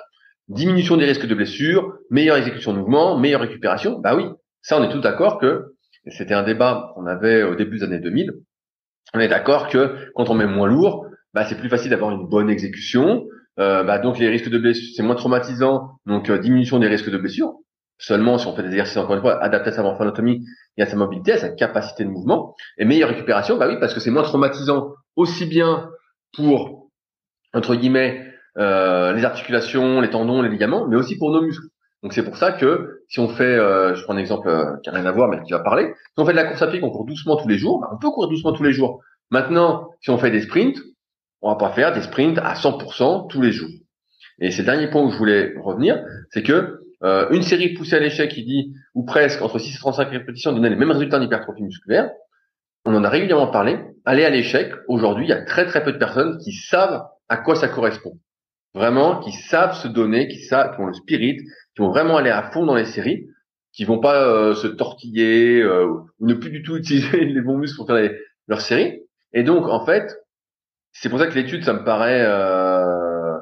diminution 0.48 0.98
des 0.98 1.06
risques 1.06 1.28
de 1.28 1.36
blessures, 1.36 1.94
meilleure 2.10 2.38
exécution 2.38 2.74
de 2.74 2.80
mouvement, 2.80 3.18
meilleure 3.18 3.42
récupération. 3.42 4.00
Bah 4.00 4.16
oui, 4.16 4.26
ça 4.62 4.80
on 4.80 4.84
est 4.84 4.92
tous 4.92 5.02
d'accord 5.02 5.38
que 5.38 5.76
c'était 6.08 6.34
un 6.34 6.44
débat 6.44 6.92
qu'on 6.96 7.06
avait 7.06 7.44
au 7.44 7.56
début 7.56 7.78
des 7.78 7.84
années 7.84 8.00
2000. 8.00 8.34
On 9.14 9.20
est 9.20 9.28
d'accord 9.28 9.68
que 9.68 10.12
quand 10.16 10.30
on 10.30 10.34
met 10.34 10.48
moins 10.48 10.68
lourd, 10.68 11.09
bah, 11.34 11.46
c'est 11.46 11.58
plus 11.58 11.70
facile 11.70 11.92
d'avoir 11.92 12.12
une 12.12 12.28
bonne 12.28 12.50
exécution. 12.50 13.26
Euh, 13.60 13.84
bah, 13.84 14.00
donc 14.00 14.18
les 14.18 14.30
risques 14.30 14.50
de 14.50 14.58
blessure, 14.58 14.94
c'est 14.96 15.04
moins 15.04 15.16
traumatisant, 15.16 16.00
donc 16.06 16.30
euh, 16.30 16.38
diminution 16.38 16.80
des 16.80 16.88
risques 16.88 17.10
de 17.10 17.18
blessure. 17.18 17.56
Seulement 17.98 18.38
si 18.38 18.48
on 18.48 18.56
fait 18.56 18.64
des 18.64 18.70
exercices 18.70 18.98
encore 18.98 19.16
une 19.16 19.22
fois 19.22 19.44
adaptés 19.44 19.72
à 19.72 19.74
sa 19.74 19.84
morphoanatomie 19.84 20.46
et 20.78 20.82
à 20.82 20.86
sa 20.86 20.96
mobilité, 20.96 21.34
à 21.34 21.38
sa 21.38 21.50
capacité 21.50 22.06
de 22.06 22.10
mouvement, 22.10 22.56
et 22.78 22.86
meilleure 22.86 23.10
récupération, 23.10 23.58
bah 23.58 23.68
oui, 23.68 23.76
parce 23.80 23.94
que 23.94 24.00
c'est 24.00 24.12
moins 24.12 24.24
traumatisant 24.24 24.94
aussi 25.18 25.46
bien 25.46 25.90
pour 26.34 26.90
entre 27.54 27.76
guillemets 27.76 28.26
euh, 28.58 29.12
les 29.12 29.26
articulations, 29.26 30.00
les 30.00 30.10
tendons, 30.10 30.42
les 30.42 30.50
ligaments, 30.50 30.88
mais 30.88 30.96
aussi 30.96 31.18
pour 31.18 31.32
nos 31.32 31.42
muscles. 31.42 31.68
Donc 32.02 32.14
c'est 32.14 32.24
pour 32.24 32.38
ça 32.38 32.54
que 32.54 33.02
si 33.10 33.20
on 33.20 33.28
fait, 33.28 33.58
je 33.58 34.02
prends 34.04 34.14
un 34.14 34.18
exemple 34.18 34.50
qui 34.82 34.90
n'a 34.90 34.96
rien 34.96 35.06
à 35.06 35.12
voir 35.12 35.28
mais 35.28 35.42
qui 35.44 35.52
va 35.52 35.60
parler, 35.60 35.88
si 35.88 36.14
on 36.16 36.26
fait 36.26 36.32
de 36.32 36.38
la 36.38 36.46
course 36.46 36.62
à 36.62 36.68
pied, 36.68 36.80
qu'on 36.80 36.92
court 36.92 37.06
doucement 37.06 37.36
tous 37.36 37.50
les 37.50 37.58
jours, 37.58 37.82
bah, 37.82 37.90
on 37.92 37.98
peut 37.98 38.10
courir 38.10 38.30
doucement 38.30 38.54
tous 38.54 38.64
les 38.64 38.72
jours. 38.72 39.02
Maintenant, 39.32 39.90
si 40.00 40.10
on 40.10 40.18
fait 40.18 40.32
des 40.32 40.42
sprints, 40.42 40.80
on 41.42 41.50
va 41.50 41.56
pas 41.56 41.72
faire 41.72 41.94
des 41.94 42.02
sprints 42.02 42.38
à 42.40 42.54
100% 42.54 43.30
tous 43.30 43.42
les 43.42 43.52
jours. 43.52 43.70
Et 44.40 44.52
c'est 44.52 44.62
le 44.62 44.66
dernier 44.66 44.88
point 44.88 45.04
où 45.04 45.12
je 45.12 45.18
voulais 45.18 45.54
revenir, 45.62 46.04
c'est 46.32 46.44
que 46.44 46.80
euh, 47.04 47.30
une 47.32 47.44
série 47.44 47.74
poussée 47.74 47.96
à 47.96 48.00
l'échec 48.00 48.30
qui 48.32 48.44
dit, 48.44 48.74
ou 48.94 49.04
presque, 49.04 49.42
entre 49.42 49.60
6 49.60 49.76
et 49.76 49.80
35 49.80 50.10
répétitions, 50.10 50.52
donnait 50.52 50.70
les 50.70 50.76
mêmes 50.76 50.92
résultats 50.92 51.18
en 51.18 51.22
hypertrophie 51.22 51.64
musculaire, 51.64 52.10
on 52.86 52.96
en 52.96 53.04
a 53.04 53.10
régulièrement 53.10 53.48
parlé, 53.48 53.80
aller 54.06 54.26
à 54.26 54.30
l'échec, 54.30 54.72
aujourd'hui, 54.88 55.26
il 55.26 55.30
y 55.30 55.34
a 55.34 55.44
très 55.44 55.66
très 55.66 55.84
peu 55.84 55.92
de 55.92 55.98
personnes 55.98 56.38
qui 56.44 56.54
savent 56.54 57.04
à 57.28 57.38
quoi 57.38 57.56
ça 57.56 57.68
correspond. 57.68 58.18
Vraiment, 58.74 59.20
qui 59.20 59.32
savent 59.32 59.76
se 59.76 59.88
donner, 59.88 60.28
qui 60.28 60.42
savent, 60.44 60.76
qui 60.76 60.82
ont 60.82 60.88
le 60.88 60.94
spirit, 60.94 61.38
qui 61.38 61.82
vont 61.82 61.90
vraiment 61.90 62.18
aller 62.18 62.30
à 62.30 62.52
fond 62.52 62.66
dans 62.66 62.76
les 62.76 62.86
séries, 62.86 63.28
qui 63.74 63.84
vont 63.84 64.00
pas 64.00 64.24
euh, 64.24 64.54
se 64.54 64.68
tortiller, 64.68 65.62
euh, 65.62 65.88
ou 66.20 66.28
ne 66.28 66.34
plus 66.34 66.52
du 66.52 66.64
tout 66.64 66.78
utiliser 66.78 67.26
les 67.26 67.42
bons 67.42 67.58
muscles 67.58 67.78
pour 67.78 67.88
faire 67.88 68.12
leurs 68.48 68.62
séries. 68.62 69.02
Et 69.34 69.44
donc, 69.44 69.68
en 69.68 69.86
fait, 69.86 70.16
c'est 70.92 71.10
pour 71.10 71.20
ça 71.20 71.28
que 71.28 71.36
l'étude, 71.36 71.64
ça 71.64 71.74
me 71.74 71.84
paraît 71.84 72.24
euh, 72.26 73.38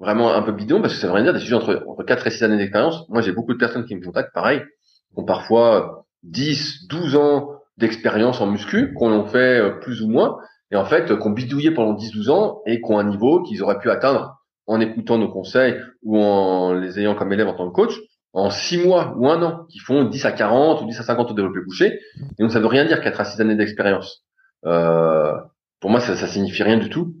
vraiment 0.00 0.34
un 0.34 0.42
peu 0.42 0.52
bidon, 0.52 0.80
parce 0.80 0.94
que 0.94 1.00
ça 1.00 1.06
veut 1.06 1.12
rien 1.12 1.24
dire 1.24 1.34
des 1.34 1.40
sujets 1.40 1.54
entre, 1.54 1.84
entre 1.86 2.04
4 2.04 2.26
et 2.26 2.30
6 2.30 2.44
années 2.44 2.56
d'expérience. 2.56 3.08
Moi, 3.08 3.22
j'ai 3.22 3.32
beaucoup 3.32 3.52
de 3.52 3.58
personnes 3.58 3.84
qui 3.84 3.94
me 3.94 4.04
contactent, 4.04 4.32
pareil, 4.34 4.60
qui 4.60 5.20
ont 5.20 5.24
parfois 5.24 6.06
10, 6.22 6.88
12 6.88 7.16
ans 7.16 7.50
d'expérience 7.76 8.40
en 8.40 8.46
muscu, 8.46 8.92
qu'on 8.94 9.24
fait 9.26 9.60
euh, 9.60 9.70
plus 9.80 10.02
ou 10.02 10.08
moins, 10.08 10.38
et 10.70 10.76
en 10.76 10.84
fait, 10.84 11.16
qu'on 11.18 11.30
bidouillé 11.30 11.70
pendant 11.70 11.94
10, 11.94 12.12
12 12.12 12.30
ans, 12.30 12.62
et 12.66 12.80
qu'on 12.80 12.98
a 12.98 13.02
un 13.02 13.04
niveau 13.04 13.42
qu'ils 13.42 13.62
auraient 13.62 13.78
pu 13.78 13.90
atteindre 13.90 14.38
en 14.66 14.80
écoutant 14.80 15.16
nos 15.18 15.30
conseils 15.30 15.80
ou 16.02 16.18
en 16.18 16.74
les 16.74 17.00
ayant 17.00 17.14
comme 17.14 17.32
élèves 17.32 17.48
en 17.48 17.54
tant 17.54 17.68
que 17.70 17.74
coach, 17.74 17.98
en 18.34 18.50
6 18.50 18.84
mois 18.84 19.14
ou 19.16 19.28
un 19.28 19.42
an, 19.42 19.64
qui 19.70 19.78
font 19.78 20.04
10 20.04 20.26
à 20.26 20.32
40 20.32 20.82
ou 20.82 20.86
10 20.86 21.00
à 21.00 21.02
50 21.02 21.30
au 21.30 21.34
développé 21.34 21.60
couché. 21.64 22.00
Et 22.38 22.42
donc, 22.42 22.52
ça 22.52 22.60
veut 22.60 22.66
rien 22.66 22.84
dire 22.84 23.00
4 23.00 23.20
à 23.20 23.24
6 23.24 23.40
années 23.40 23.56
d'expérience. 23.56 24.24
Euh, 24.66 25.32
pour 25.80 25.90
moi, 25.90 26.00
ça, 26.00 26.16
ça 26.16 26.26
signifie 26.26 26.62
rien 26.62 26.78
du 26.78 26.88
tout. 26.88 27.14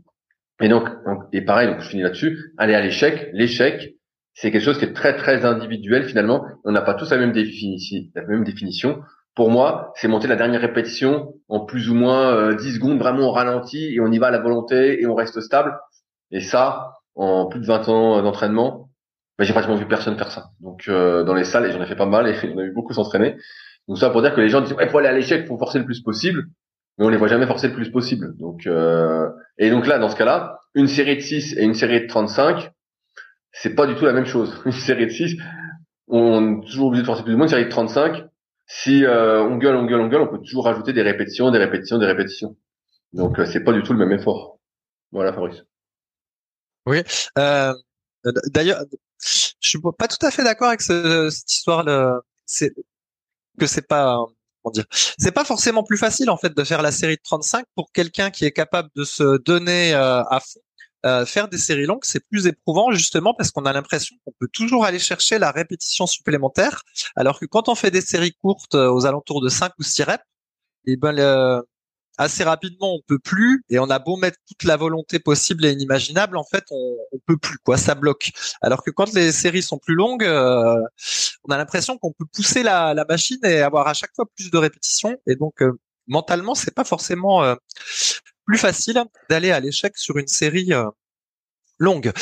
Et 0.60 0.68
donc, 0.68 0.88
et 1.32 1.42
pareil, 1.42 1.68
donc 1.68 1.80
je 1.80 1.88
finis 1.88 2.02
là-dessus. 2.02 2.52
Aller 2.58 2.74
à 2.74 2.80
l'échec, 2.80 3.30
l'échec, 3.32 3.94
c'est 4.34 4.50
quelque 4.50 4.64
chose 4.64 4.78
qui 4.78 4.84
est 4.84 4.92
très 4.92 5.16
très 5.16 5.44
individuel 5.44 6.04
finalement. 6.04 6.44
On 6.64 6.72
n'a 6.72 6.82
pas 6.82 6.94
tous 6.94 7.10
la 7.10 7.18
même 7.18 7.32
définition. 7.32 8.00
La 8.14 8.24
même 8.24 8.44
définition. 8.44 9.00
Pour 9.36 9.50
moi, 9.50 9.92
c'est 9.94 10.08
monter 10.08 10.26
la 10.26 10.34
dernière 10.34 10.60
répétition 10.60 11.34
en 11.48 11.60
plus 11.60 11.90
ou 11.90 11.94
moins 11.94 12.32
euh, 12.32 12.56
10 12.56 12.74
secondes, 12.74 12.98
vraiment 12.98 13.28
au 13.28 13.30
ralenti, 13.30 13.94
et 13.94 14.00
on 14.00 14.10
y 14.10 14.18
va 14.18 14.28
à 14.28 14.30
la 14.32 14.40
volonté 14.40 15.00
et 15.00 15.06
on 15.06 15.14
reste 15.14 15.40
stable. 15.40 15.78
Et 16.32 16.40
ça, 16.40 16.94
en 17.14 17.46
plus 17.46 17.60
de 17.60 17.66
20 17.66 17.88
ans 17.88 18.22
d'entraînement, 18.22 18.90
ben, 19.38 19.44
j'ai 19.44 19.52
pratiquement 19.52 19.76
vu 19.76 19.86
personne 19.86 20.18
faire 20.18 20.32
ça. 20.32 20.50
Donc 20.60 20.88
euh, 20.88 21.22
dans 21.22 21.34
les 21.34 21.44
salles, 21.44 21.70
j'en 21.70 21.80
ai 21.80 21.86
fait 21.86 21.94
pas 21.94 22.06
mal, 22.06 22.26
et 22.26 22.34
j'en 22.34 22.58
ai 22.58 22.64
vu 22.64 22.72
beaucoup 22.72 22.92
s'entraîner. 22.92 23.36
Donc 23.86 23.98
ça 23.98 24.10
pour 24.10 24.22
dire 24.22 24.34
que 24.34 24.40
les 24.40 24.48
gens 24.48 24.60
disent, 24.60 24.72
ouais, 24.72 24.88
faut 24.88 24.98
aller 24.98 25.08
à 25.08 25.12
l'échec, 25.12 25.46
faut 25.46 25.56
forcer 25.56 25.78
le 25.78 25.84
plus 25.84 26.00
possible 26.00 26.48
mais 26.98 27.04
on 27.06 27.08
les 27.08 27.16
voit 27.16 27.28
jamais 27.28 27.46
forcer 27.46 27.68
le 27.68 27.74
plus 27.74 27.90
possible. 27.90 28.36
Donc 28.36 28.66
euh, 28.66 29.28
et 29.58 29.70
donc 29.70 29.86
là, 29.86 29.98
dans 29.98 30.08
ce 30.08 30.16
cas-là, 30.16 30.60
une 30.74 30.88
série 30.88 31.16
de 31.16 31.20
6 31.20 31.56
et 31.56 31.62
une 31.62 31.74
série 31.74 32.02
de 32.02 32.06
35, 32.06 32.70
c'est 33.52 33.74
pas 33.74 33.86
du 33.86 33.94
tout 33.94 34.04
la 34.04 34.12
même 34.12 34.26
chose. 34.26 34.60
Une 34.66 34.72
série 34.72 35.06
de 35.06 35.10
6, 35.10 35.36
on 36.08 36.60
est 36.60 36.66
toujours 36.66 36.88
obligé 36.88 37.02
de 37.02 37.06
forcer 37.06 37.22
plus 37.22 37.34
ou 37.34 37.36
moins. 37.36 37.46
Une 37.46 37.50
série 37.50 37.64
de 37.64 37.70
35, 37.70 38.24
si 38.66 39.04
euh, 39.04 39.42
on 39.42 39.56
gueule, 39.56 39.76
on 39.76 39.86
gueule, 39.86 40.00
on 40.00 40.08
gueule, 40.08 40.22
on 40.22 40.28
peut 40.28 40.38
toujours 40.38 40.64
rajouter 40.64 40.92
des 40.92 41.02
répétitions, 41.02 41.50
des 41.50 41.58
répétitions, 41.58 41.98
des 41.98 42.06
répétitions. 42.06 42.56
Donc 43.12 43.38
euh, 43.38 43.46
c'est 43.46 43.64
pas 43.64 43.72
du 43.72 43.82
tout 43.82 43.92
le 43.92 43.98
même 43.98 44.12
effort. 44.12 44.58
Voilà, 45.10 45.32
Fabrice. 45.32 45.64
Oui. 46.86 47.02
Euh, 47.38 47.72
D'ailleurs, 48.52 48.84
je 49.24 49.52
suis 49.60 49.80
pas 49.96 50.08
tout 50.08 50.24
à 50.26 50.30
fait 50.30 50.44
d'accord 50.44 50.68
avec 50.68 50.82
ce, 50.82 51.30
cette 51.30 51.50
histoire. 51.50 51.82
là 51.84 52.20
C'est 52.44 52.74
que 53.58 53.66
c'est 53.66 53.86
pas 53.86 54.18
C'est 55.18 55.32
pas 55.32 55.44
forcément 55.44 55.82
plus 55.82 55.98
facile 55.98 56.30
en 56.30 56.36
fait 56.36 56.56
de 56.56 56.64
faire 56.64 56.82
la 56.82 56.92
série 56.92 57.16
de 57.16 57.22
35 57.22 57.64
pour 57.74 57.92
quelqu'un 57.92 58.30
qui 58.30 58.44
est 58.44 58.52
capable 58.52 58.88
de 58.94 59.04
se 59.04 59.38
donner 59.38 59.94
euh, 59.94 60.22
à 60.24 60.40
fond. 60.40 60.60
Euh, 61.06 61.24
faire 61.24 61.46
des 61.46 61.58
séries 61.58 61.86
longues, 61.86 62.02
c'est 62.02 62.26
plus 62.28 62.48
éprouvant 62.48 62.90
justement 62.90 63.32
parce 63.32 63.52
qu'on 63.52 63.64
a 63.66 63.72
l'impression 63.72 64.16
qu'on 64.24 64.32
peut 64.40 64.48
toujours 64.52 64.84
aller 64.84 64.98
chercher 64.98 65.38
la 65.38 65.52
répétition 65.52 66.08
supplémentaire, 66.08 66.82
alors 67.14 67.38
que 67.38 67.46
quand 67.46 67.68
on 67.68 67.76
fait 67.76 67.92
des 67.92 68.00
séries 68.00 68.34
courtes 68.42 68.74
euh, 68.74 68.90
aux 68.90 69.06
alentours 69.06 69.40
de 69.40 69.48
5 69.48 69.72
ou 69.78 69.84
6 69.84 70.02
reps, 70.02 70.24
eh 70.86 70.96
ben 70.96 71.12
le, 71.12 71.62
assez 72.18 72.44
rapidement 72.44 72.94
on 72.94 73.00
peut 73.06 73.18
plus 73.18 73.64
et 73.70 73.78
on 73.78 73.88
a 73.88 73.98
beau 73.98 74.16
mettre 74.16 74.38
toute 74.46 74.64
la 74.64 74.76
volonté 74.76 75.18
possible 75.18 75.64
et 75.64 75.72
inimaginable 75.72 76.36
en 76.36 76.44
fait 76.44 76.64
on, 76.70 76.96
on 77.12 77.18
peut 77.26 77.36
plus 77.36 77.58
quoi 77.58 77.78
ça 77.78 77.94
bloque. 77.94 78.30
Alors 78.60 78.82
que 78.82 78.90
quand 78.90 79.12
les 79.14 79.32
séries 79.32 79.62
sont 79.62 79.78
plus 79.78 79.94
longues 79.94 80.24
euh, 80.24 80.76
on 81.44 81.52
a 81.52 81.56
l'impression 81.56 81.96
qu'on 81.96 82.12
peut 82.12 82.26
pousser 82.34 82.62
la, 82.62 82.94
machine 83.08 83.38
et 83.44 83.60
avoir 83.60 83.86
à 83.88 83.94
chaque 83.94 84.14
fois 84.14 84.26
plus 84.36 84.50
de 84.50 84.58
répétitions 84.58 85.16
et 85.26 85.36
donc 85.36 85.62
euh, 85.62 85.72
mentalement 86.06 86.54
c'est 86.54 86.74
pas 86.74 86.84
forcément 86.84 87.42
euh, 87.44 87.54
plus 88.44 88.58
facile 88.58 89.02
d'aller 89.30 89.50
à 89.52 89.60
l'échec 89.60 89.96
sur 89.96 90.18
une 90.18 90.26
série 90.26 90.72
longues. 91.78 92.12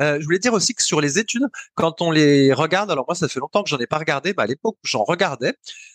Euh, 0.00 0.18
je 0.20 0.24
voulais 0.24 0.38
dire 0.38 0.52
aussi 0.52 0.74
que 0.74 0.82
sur 0.82 1.00
les 1.00 1.18
études, 1.18 1.46
quand 1.74 2.02
on 2.02 2.10
les 2.10 2.52
regarde, 2.52 2.90
alors 2.90 3.06
moi 3.08 3.14
ça 3.14 3.28
fait 3.28 3.40
longtemps 3.40 3.62
que 3.62 3.68
j'en 3.68 3.78
ai 3.78 3.86
pas 3.86 3.98
regardé, 3.98 4.34
mais 4.36 4.44
à 4.44 4.46
l'époque 4.46 4.76
j'en 4.82 5.04
regardais, 5.04 5.54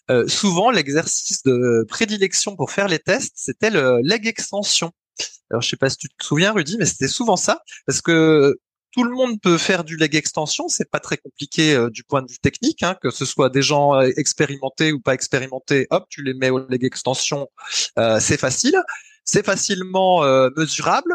euh, 0.10 0.28
souvent 0.28 0.72
l'exercice 0.72 1.44
de 1.44 1.86
prédilection 1.88 2.56
pour 2.56 2.72
faire 2.72 2.88
les 2.88 3.00
tests, 3.00 3.34
c'était 3.36 3.70
le 3.70 4.00
leg 4.04 4.28
extension. 4.28 4.92
Alors 5.50 5.62
je 5.62 5.70
sais 5.70 5.78
pas 5.78 5.90
si 5.90 5.98
tu 5.98 6.10
te 6.10 6.24
souviens, 6.24 6.52
Rudy, 6.52 6.78
mais 6.78 6.86
c'était 6.86 7.08
souvent 7.08 7.38
ça, 7.38 7.62
parce 7.86 8.02
que 8.02 8.58
tout 8.92 9.04
le 9.04 9.12
monde 9.12 9.40
peut 9.40 9.58
faire 9.58 9.84
du 9.86 9.96
leg 9.96 10.16
extension, 10.16 10.68
c'est 10.68 10.90
pas 10.90 11.00
très 11.00 11.18
compliqué 11.18 11.76
euh, 11.76 11.90
du 11.90 12.04
point 12.04 12.22
de 12.22 12.30
vue 12.30 12.40
technique, 12.40 12.84
hein, 12.84 12.98
que 13.02 13.10
ce 13.10 13.24
soit 13.24 13.50
des 13.50 13.62
gens 13.62 13.96
euh, 13.96 14.10
expérimentés 14.18 14.92
ou 14.92 15.00
pas 15.00 15.14
expérimentés, 15.14 15.88
hop, 15.92 16.06
tu 16.10 16.24
les 16.24 16.34
mets 16.34 16.50
au 16.50 16.68
leg 16.68 16.84
extension, 16.84 17.48
c'est 18.20 18.40
facile, 18.40 18.82
c'est 19.24 19.46
facilement 19.46 20.24
mesurable. 20.58 21.14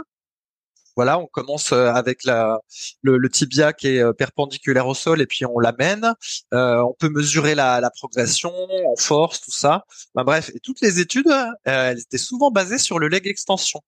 Voilà, 0.97 1.19
on 1.19 1.27
commence 1.27 1.73
avec 1.73 2.25
la, 2.25 2.59
le, 3.03 3.29
tibia 3.29 3.73
qui 3.73 3.89
est 3.89 4.13
perpendiculaire 4.15 4.87
au 4.87 4.95
sol 4.95 5.21
et 5.21 5.27
puis 5.27 5.45
on 5.45 5.59
l'amène. 5.59 6.15
on 6.53 6.95
peut 6.99 7.11
mesurer 7.11 7.55
la, 7.55 7.81
la, 7.81 7.91
progression 7.91 8.51
en 8.51 8.97
force, 8.97 9.41
tout 9.41 9.53
ça. 9.53 9.85
Ben, 10.15 10.25
bref, 10.25 10.51
et 10.55 10.61
toutes 10.61 10.81
les 10.81 10.99
études, 11.01 11.33
elles 11.65 12.01
étaient 12.01 12.19
souvent 12.19 12.51
basées 12.51 12.79
sur 12.79 12.99
le 12.99 13.09
leg 13.09 13.27
extension. 13.27 13.81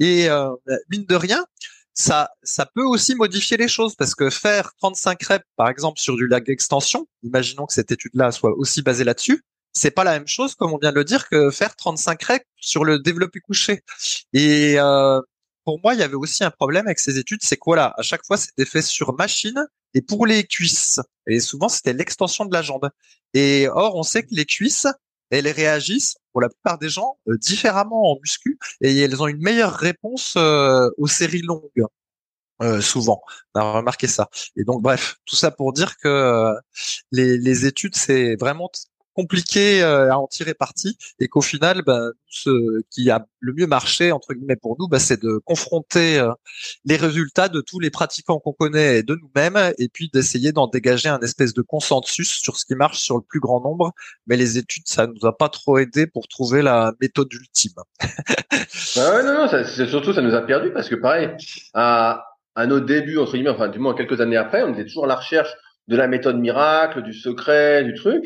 Et 0.00 0.28
mine 0.90 1.04
de 1.04 1.14
rien, 1.14 1.44
ça, 1.94 2.30
ça 2.42 2.66
peut 2.66 2.84
aussi 2.84 3.14
modifier 3.14 3.56
les 3.56 3.68
choses 3.68 3.94
parce 3.94 4.14
que 4.14 4.30
faire 4.30 4.72
35 4.78 5.22
reps, 5.24 5.44
par 5.56 5.68
exemple, 5.68 6.00
sur 6.00 6.16
du 6.16 6.26
lag 6.26 6.44
d'extension, 6.44 7.06
imaginons 7.22 7.66
que 7.66 7.74
cette 7.74 7.92
étude-là 7.92 8.32
soit 8.32 8.52
aussi 8.56 8.82
basée 8.82 9.04
là-dessus, 9.04 9.44
c'est 9.74 9.90
pas 9.90 10.04
la 10.04 10.12
même 10.12 10.28
chose, 10.28 10.54
comme 10.54 10.72
on 10.72 10.78
vient 10.78 10.90
de 10.90 10.96
le 10.96 11.04
dire, 11.04 11.28
que 11.28 11.50
faire 11.50 11.76
35 11.76 12.22
reps 12.24 12.44
sur 12.56 12.84
le 12.84 12.98
développé 12.98 13.40
couché. 13.40 13.80
Et 14.32 14.78
euh, 14.78 15.20
pour 15.64 15.80
moi, 15.82 15.94
il 15.94 16.00
y 16.00 16.02
avait 16.02 16.14
aussi 16.14 16.44
un 16.44 16.50
problème 16.50 16.86
avec 16.86 16.98
ces 16.98 17.18
études, 17.18 17.40
c'est 17.42 17.56
que 17.56 17.62
voilà, 17.64 17.94
à 17.96 18.02
chaque 18.02 18.24
fois, 18.26 18.36
c'était 18.36 18.64
fait 18.64 18.82
sur 18.82 19.14
machine 19.14 19.66
et 19.94 20.02
pour 20.02 20.26
les 20.26 20.44
cuisses. 20.44 21.00
Et 21.26 21.40
souvent, 21.40 21.68
c'était 21.68 21.92
l'extension 21.92 22.44
de 22.44 22.52
la 22.52 22.62
jambe. 22.62 22.88
Et 23.34 23.68
or, 23.68 23.96
on 23.96 24.02
sait 24.02 24.22
que 24.22 24.34
les 24.34 24.46
cuisses, 24.46 24.86
elles 25.30 25.48
réagissent 25.48 26.16
pour 26.32 26.40
la 26.40 26.48
plupart 26.48 26.78
des 26.78 26.88
gens 26.88 27.18
euh, 27.28 27.36
différemment 27.38 28.12
en 28.12 28.18
muscu 28.20 28.58
et 28.80 28.96
elles 28.98 29.22
ont 29.22 29.28
une 29.28 29.42
meilleure 29.42 29.74
réponse 29.74 30.34
euh, 30.36 30.88
aux 30.98 31.06
séries 31.06 31.42
longues. 31.42 31.86
Euh, 32.62 32.80
souvent, 32.80 33.22
on 33.54 33.60
a 33.60 33.72
remarqué 33.72 34.06
ça. 34.06 34.28
Et 34.56 34.64
donc, 34.64 34.82
bref, 34.82 35.16
tout 35.24 35.36
ça 35.36 35.50
pour 35.50 35.72
dire 35.72 35.96
que 35.96 36.54
les 37.10 37.66
études, 37.66 37.96
c'est 37.96 38.36
vraiment 38.36 38.70
compliqué 39.14 39.82
euh, 39.82 40.12
à 40.12 40.18
en 40.18 40.26
tirer 40.26 40.54
parti 40.54 40.96
et 41.18 41.28
qu'au 41.28 41.40
final, 41.40 41.82
ben, 41.82 42.12
ce 42.28 42.80
qui 42.90 43.10
a 43.10 43.26
le 43.40 43.52
mieux 43.52 43.66
marché 43.66 44.12
entre 44.12 44.34
guillemets 44.34 44.56
pour 44.56 44.76
nous, 44.78 44.88
ben, 44.88 44.98
c'est 44.98 45.20
de 45.20 45.38
confronter 45.44 46.18
euh, 46.18 46.32
les 46.84 46.96
résultats 46.96 47.48
de 47.48 47.60
tous 47.60 47.80
les 47.80 47.90
pratiquants 47.90 48.38
qu'on 48.38 48.52
connaît 48.52 48.98
et 48.98 49.02
de 49.02 49.14
nous-mêmes, 49.14 49.72
et 49.78 49.88
puis 49.88 50.10
d'essayer 50.12 50.52
d'en 50.52 50.66
dégager 50.66 51.08
un 51.08 51.20
espèce 51.20 51.54
de 51.54 51.62
consensus 51.62 52.30
sur 52.30 52.56
ce 52.56 52.64
qui 52.64 52.74
marche 52.74 52.98
sur 52.98 53.16
le 53.16 53.22
plus 53.22 53.40
grand 53.40 53.60
nombre. 53.60 53.92
Mais 54.26 54.36
les 54.36 54.58
études, 54.58 54.84
ça 54.86 55.06
nous 55.06 55.26
a 55.26 55.36
pas 55.36 55.48
trop 55.48 55.78
aidé 55.78 56.06
pour 56.06 56.28
trouver 56.28 56.62
la 56.62 56.92
méthode 57.00 57.32
ultime. 57.32 57.72
bah 58.96 59.22
non, 59.22 59.34
non, 59.34 59.48
c'est 59.48 59.86
surtout 59.86 60.12
ça 60.12 60.22
nous 60.22 60.34
a 60.34 60.42
perdu 60.42 60.72
parce 60.72 60.88
que 60.88 60.94
pareil, 60.94 61.30
à, 61.74 62.24
à 62.54 62.66
nos 62.66 62.80
débuts 62.80 63.18
entre 63.18 63.32
guillemets, 63.32 63.50
enfin 63.50 63.68
du 63.68 63.78
moins 63.78 63.94
quelques 63.94 64.20
années 64.20 64.36
après, 64.36 64.62
on 64.62 64.72
était 64.72 64.84
toujours 64.84 65.04
à 65.04 65.08
la 65.08 65.16
recherche 65.16 65.52
de 65.88 65.96
la 65.96 66.06
méthode 66.06 66.38
miracle, 66.38 67.02
du 67.02 67.12
secret, 67.12 67.84
du 67.84 67.94
truc. 67.94 68.24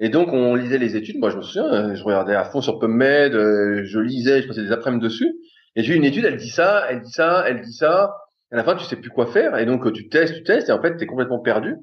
Et 0.00 0.08
donc, 0.08 0.32
on 0.32 0.54
lisait 0.54 0.78
les 0.78 0.96
études. 0.96 1.18
Moi, 1.18 1.28
je 1.28 1.36
me 1.36 1.42
souviens, 1.42 1.72
euh, 1.72 1.94
je 1.94 2.02
regardais 2.02 2.34
à 2.34 2.44
fond 2.44 2.62
sur 2.62 2.78
PubMed, 2.78 3.34
euh, 3.34 3.82
je 3.84 4.00
lisais, 4.00 4.42
je 4.42 4.48
passais 4.48 4.62
des 4.62 4.72
après-midi 4.72 5.04
dessus. 5.04 5.30
Et 5.76 5.82
j'ai 5.82 5.94
une 5.94 6.04
étude, 6.04 6.24
elle 6.24 6.38
dit 6.38 6.48
ça, 6.48 6.86
elle 6.88 7.02
dit 7.02 7.12
ça, 7.12 7.44
elle 7.46 7.60
dit 7.60 7.72
ça. 7.72 8.16
À 8.50 8.56
la 8.56 8.64
fin, 8.64 8.74
tu 8.74 8.84
sais 8.84 8.96
plus 8.96 9.10
quoi 9.10 9.26
faire. 9.26 9.58
Et 9.58 9.66
donc, 9.66 9.92
tu 9.92 10.08
testes, 10.08 10.34
tu 10.34 10.42
testes, 10.42 10.70
et 10.70 10.72
en 10.72 10.80
fait, 10.80 10.96
tu 10.96 11.04
es 11.04 11.06
complètement 11.06 11.38
perdu. 11.38 11.76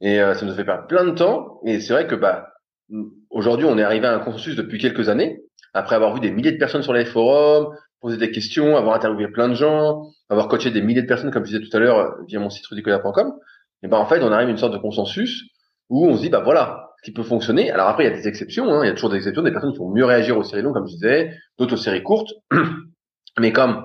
Et 0.00 0.20
euh, 0.20 0.34
ça 0.34 0.44
nous 0.44 0.52
fait 0.52 0.64
perdre 0.64 0.86
plein 0.86 1.04
de 1.04 1.12
temps. 1.12 1.60
Et 1.64 1.80
c'est 1.80 1.94
vrai 1.94 2.06
que 2.06 2.14
bah 2.14 2.50
aujourd'hui, 3.30 3.66
on 3.66 3.78
est 3.78 3.82
arrivé 3.82 4.06
à 4.06 4.14
un 4.14 4.18
consensus 4.20 4.54
depuis 4.54 4.78
quelques 4.78 5.08
années, 5.08 5.40
après 5.72 5.96
avoir 5.96 6.14
vu 6.14 6.20
des 6.20 6.30
milliers 6.30 6.52
de 6.52 6.58
personnes 6.58 6.82
sur 6.82 6.92
les 6.92 7.06
forums, 7.06 7.74
poser 8.00 8.18
des 8.18 8.30
questions, 8.30 8.76
avoir 8.76 8.94
interviewé 8.94 9.28
plein 9.28 9.48
de 9.48 9.54
gens, 9.54 10.02
avoir 10.28 10.48
coaché 10.48 10.70
des 10.70 10.82
milliers 10.82 11.02
de 11.02 11.06
personnes, 11.06 11.30
comme 11.30 11.46
je 11.46 11.56
disais 11.56 11.68
tout 11.68 11.74
à 11.74 11.80
l'heure, 11.80 12.16
via 12.28 12.38
mon 12.38 12.50
site 12.50 12.66
rudicola.com. 12.66 13.32
Et 13.82 13.88
ben 13.88 13.96
en 13.96 14.06
fait, 14.06 14.22
on 14.22 14.30
arrive 14.30 14.48
à 14.48 14.50
une 14.50 14.58
sorte 14.58 14.74
de 14.74 14.78
consensus 14.78 15.44
où 15.88 16.06
on 16.06 16.16
se 16.16 16.20
dit, 16.20 16.28
bah 16.28 16.42
voilà, 16.44 16.83
qui 17.04 17.12
peut 17.12 17.22
fonctionner. 17.22 17.70
Alors 17.70 17.88
après, 17.88 18.04
il 18.04 18.10
y 18.10 18.12
a 18.12 18.16
des 18.16 18.26
exceptions, 18.26 18.72
hein. 18.72 18.82
il 18.82 18.88
y 18.88 18.90
a 18.90 18.94
toujours 18.94 19.10
des 19.10 19.18
exceptions, 19.18 19.42
des 19.42 19.52
personnes 19.52 19.72
qui 19.72 19.78
vont 19.78 19.90
mieux 19.90 20.04
réagir 20.04 20.38
aux 20.38 20.42
séries 20.42 20.62
longues, 20.62 20.74
comme 20.74 20.86
je 20.86 20.94
disais, 20.94 21.36
d'autres 21.58 21.74
aux 21.74 21.78
séries 21.78 22.02
courtes. 22.02 22.32
Mais 23.38 23.52
comme 23.52 23.84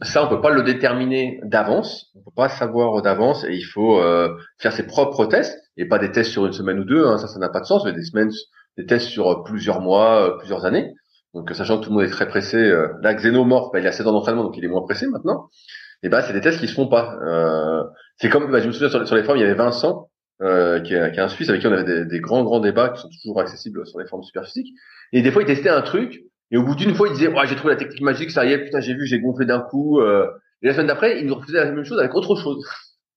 ça, 0.00 0.24
on 0.24 0.28
peut 0.28 0.40
pas 0.40 0.50
le 0.50 0.62
déterminer 0.62 1.40
d'avance, 1.44 2.10
on 2.14 2.20
peut 2.20 2.34
pas 2.34 2.48
savoir 2.48 3.02
d'avance, 3.02 3.44
et 3.44 3.54
il 3.54 3.64
faut 3.64 3.98
euh, 3.98 4.36
faire 4.58 4.72
ses 4.72 4.86
propres 4.86 5.26
tests, 5.26 5.58
et 5.76 5.86
pas 5.86 5.98
des 5.98 6.12
tests 6.12 6.30
sur 6.30 6.46
une 6.46 6.52
semaine 6.52 6.78
ou 6.78 6.84
deux, 6.84 7.04
hein. 7.04 7.18
ça, 7.18 7.26
ça 7.26 7.38
n'a 7.38 7.48
pas 7.48 7.60
de 7.60 7.66
sens, 7.66 7.84
mais 7.84 7.92
des 7.92 8.04
semaines, 8.04 8.30
des 8.76 8.86
tests 8.86 9.08
sur 9.08 9.42
plusieurs 9.44 9.80
mois, 9.80 10.26
euh, 10.26 10.36
plusieurs 10.38 10.64
années. 10.64 10.94
Donc, 11.34 11.50
sachant 11.54 11.78
que 11.78 11.84
tout 11.84 11.90
le 11.90 11.96
monde 11.96 12.04
est 12.04 12.10
très 12.10 12.28
pressé, 12.28 12.58
euh, 12.58 12.88
là, 13.00 13.14
Xenomorph, 13.14 13.72
bah, 13.72 13.80
il 13.80 13.86
a 13.86 13.92
7 13.92 14.06
ans 14.06 14.12
d'entraînement, 14.12 14.44
donc 14.44 14.56
il 14.56 14.64
est 14.64 14.68
moins 14.68 14.82
pressé 14.82 15.06
maintenant. 15.06 15.48
Et 16.02 16.08
bah, 16.08 16.22
c'est 16.22 16.32
des 16.32 16.40
tests 16.40 16.60
qui 16.60 16.68
se 16.68 16.74
font 16.74 16.88
pas. 16.88 17.16
Euh, 17.22 17.82
c'est 18.18 18.28
comme, 18.28 18.50
bah, 18.50 18.60
je 18.60 18.66
me 18.66 18.72
souviens 18.72 18.90
sur, 18.90 19.06
sur 19.06 19.16
les 19.16 19.24
formes, 19.24 19.38
il 19.38 19.40
y 19.40 19.44
avait 19.44 19.54
Vincent, 19.54 20.10
euh, 20.42 20.80
qui, 20.80 20.94
est, 20.94 21.12
qui, 21.12 21.18
est, 21.18 21.22
un 21.22 21.28
Suisse 21.28 21.48
avec 21.48 21.60
qui 21.60 21.66
on 21.66 21.72
avait 21.72 21.84
des, 21.84 22.04
des, 22.04 22.20
grands 22.20 22.44
grands 22.44 22.60
débats 22.60 22.90
qui 22.90 23.00
sont 23.00 23.08
toujours 23.22 23.40
accessibles 23.40 23.86
sur 23.86 24.00
les 24.00 24.06
formes 24.06 24.22
superphysiques. 24.22 24.74
Et 25.12 25.22
des 25.22 25.30
fois, 25.30 25.42
il 25.42 25.46
testait 25.46 25.70
un 25.70 25.82
truc 25.82 26.22
et 26.52 26.58
au 26.58 26.62
bout 26.62 26.74
d'une 26.74 26.94
fois, 26.94 27.08
il 27.08 27.14
disait 27.14 27.28
ouais, 27.28 27.46
j'ai 27.46 27.56
trouvé 27.56 27.72
la 27.72 27.78
technique 27.78 28.02
magique, 28.02 28.30
ça 28.30 28.44
y 28.44 28.52
est, 28.52 28.58
putain, 28.58 28.80
j'ai 28.80 28.92
vu, 28.92 29.06
j'ai 29.06 29.18
gonflé 29.18 29.46
d'un 29.46 29.60
coup. 29.60 30.00
Euh. 30.00 30.28
Et 30.60 30.66
la 30.66 30.74
semaine 30.74 30.86
d'après, 30.86 31.18
il 31.18 31.26
nous 31.26 31.34
refaisait 31.34 31.58
la 31.58 31.72
même 31.72 31.84
chose 31.84 31.98
avec 31.98 32.14
autre 32.14 32.36
chose. 32.36 32.62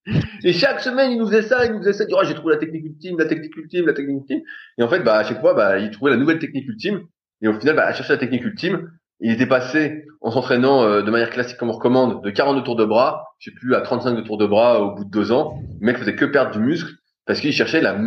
Et 0.44 0.54
chaque 0.54 0.80
semaine, 0.80 1.12
il 1.12 1.20
nous 1.20 1.28
faisait 1.28 1.42
ça, 1.42 1.66
il 1.66 1.74
nous 1.74 1.80
faisait 1.80 1.94
ça, 1.94 2.04
il 2.04 2.08
disait, 2.08 2.20
oh, 2.20 2.26
j'ai 2.26 2.34
trouvé 2.34 2.54
la 2.54 2.60
technique 2.60 2.86
ultime, 2.86 3.18
la 3.20 3.26
technique 3.26 3.56
ultime, 3.58 3.88
la 3.88 3.94
technique 3.94 4.22
ultime. 4.22 4.42
Et 4.78 4.84
en 4.84 4.88
fait, 4.88 5.02
bah, 5.02 5.18
à 5.18 5.24
chaque 5.24 5.42
fois, 5.42 5.54
bah, 5.54 5.78
il 5.80 5.92
trouvait 5.92 6.12
la 6.12 6.18
nouvelle 6.18 6.40
technique 6.40 6.68
ultime. 6.68 7.02
Et 7.42 7.48
au 7.50 7.60
final, 7.60 7.76
bah, 7.76 7.86
à 7.86 7.94
chercher 7.94 8.14
la 8.14 8.20
technique 8.20 8.46
ultime, 8.46 8.90
il 9.20 9.32
était 9.32 9.48
passé 9.48 10.06
en 10.22 10.32
s'entraînant 10.32 10.84
euh, 10.84 11.02
de 11.02 11.12
manière 11.12 11.30
classique 11.30 11.58
comme 11.58 11.70
on 11.70 11.74
recommande 11.74 12.24
de 12.24 12.30
42 12.30 12.64
tours 12.64 12.76
de 12.76 12.86
bras, 12.86 13.26
je 13.40 13.50
sais 13.50 13.56
plus, 13.56 13.76
à 13.76 13.82
35 13.82 14.14
de 14.14 14.22
tours 14.22 14.38
de 14.38 14.46
bras 14.46 14.82
au 14.82 14.96
bout 14.96 15.04
de 15.04 15.10
deux 15.10 15.32
ans. 15.32 15.60
Le 15.82 15.86
mec 15.86 15.98
faisait 15.98 16.16
que 16.16 16.26
perdre 16.26 16.52
du 16.52 16.60
muscle 16.60 16.94
parce 17.26 17.40
qu'il 17.40 17.54
cherchait 17.54 17.82
la, 17.82 17.98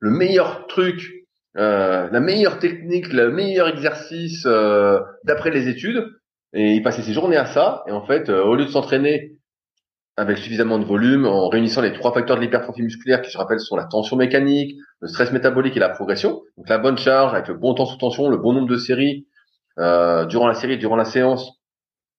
le 0.00 0.10
meilleur 0.10 0.66
truc, 0.66 1.24
euh, 1.56 2.08
la 2.10 2.20
meilleure 2.20 2.58
technique, 2.58 3.12
le 3.12 3.30
meilleur 3.30 3.68
exercice 3.68 4.44
euh, 4.46 5.00
d'après 5.24 5.50
les 5.50 5.68
études, 5.68 6.04
et 6.52 6.72
il 6.74 6.82
passait 6.82 7.02
ses 7.02 7.12
journées 7.12 7.36
à 7.36 7.46
ça. 7.46 7.84
Et 7.86 7.92
en 7.92 8.04
fait, 8.04 8.28
euh, 8.28 8.42
au 8.42 8.54
lieu 8.54 8.64
de 8.64 8.70
s'entraîner 8.70 9.32
avec 10.16 10.38
suffisamment 10.38 10.78
de 10.78 10.84
volume, 10.84 11.26
en 11.26 11.48
réunissant 11.48 11.80
les 11.80 11.92
trois 11.92 12.12
facteurs 12.12 12.36
de 12.36 12.42
l'hypertrophie 12.42 12.82
musculaire, 12.82 13.22
qui 13.22 13.30
je 13.30 13.38
rappelle 13.38 13.58
sont 13.58 13.76
la 13.76 13.84
tension 13.84 14.16
mécanique, 14.16 14.76
le 15.00 15.08
stress 15.08 15.32
métabolique 15.32 15.76
et 15.76 15.80
la 15.80 15.88
progression, 15.88 16.42
donc 16.56 16.68
la 16.68 16.78
bonne 16.78 16.98
charge 16.98 17.34
avec 17.34 17.48
le 17.48 17.54
bon 17.54 17.74
temps 17.74 17.86
sous 17.86 17.96
tension, 17.96 18.28
le 18.28 18.36
bon 18.36 18.52
nombre 18.52 18.68
de 18.68 18.76
séries 18.76 19.26
euh, 19.78 20.24
durant 20.26 20.46
la 20.46 20.54
série, 20.54 20.78
durant 20.78 20.94
la 20.94 21.04
séance 21.04 21.50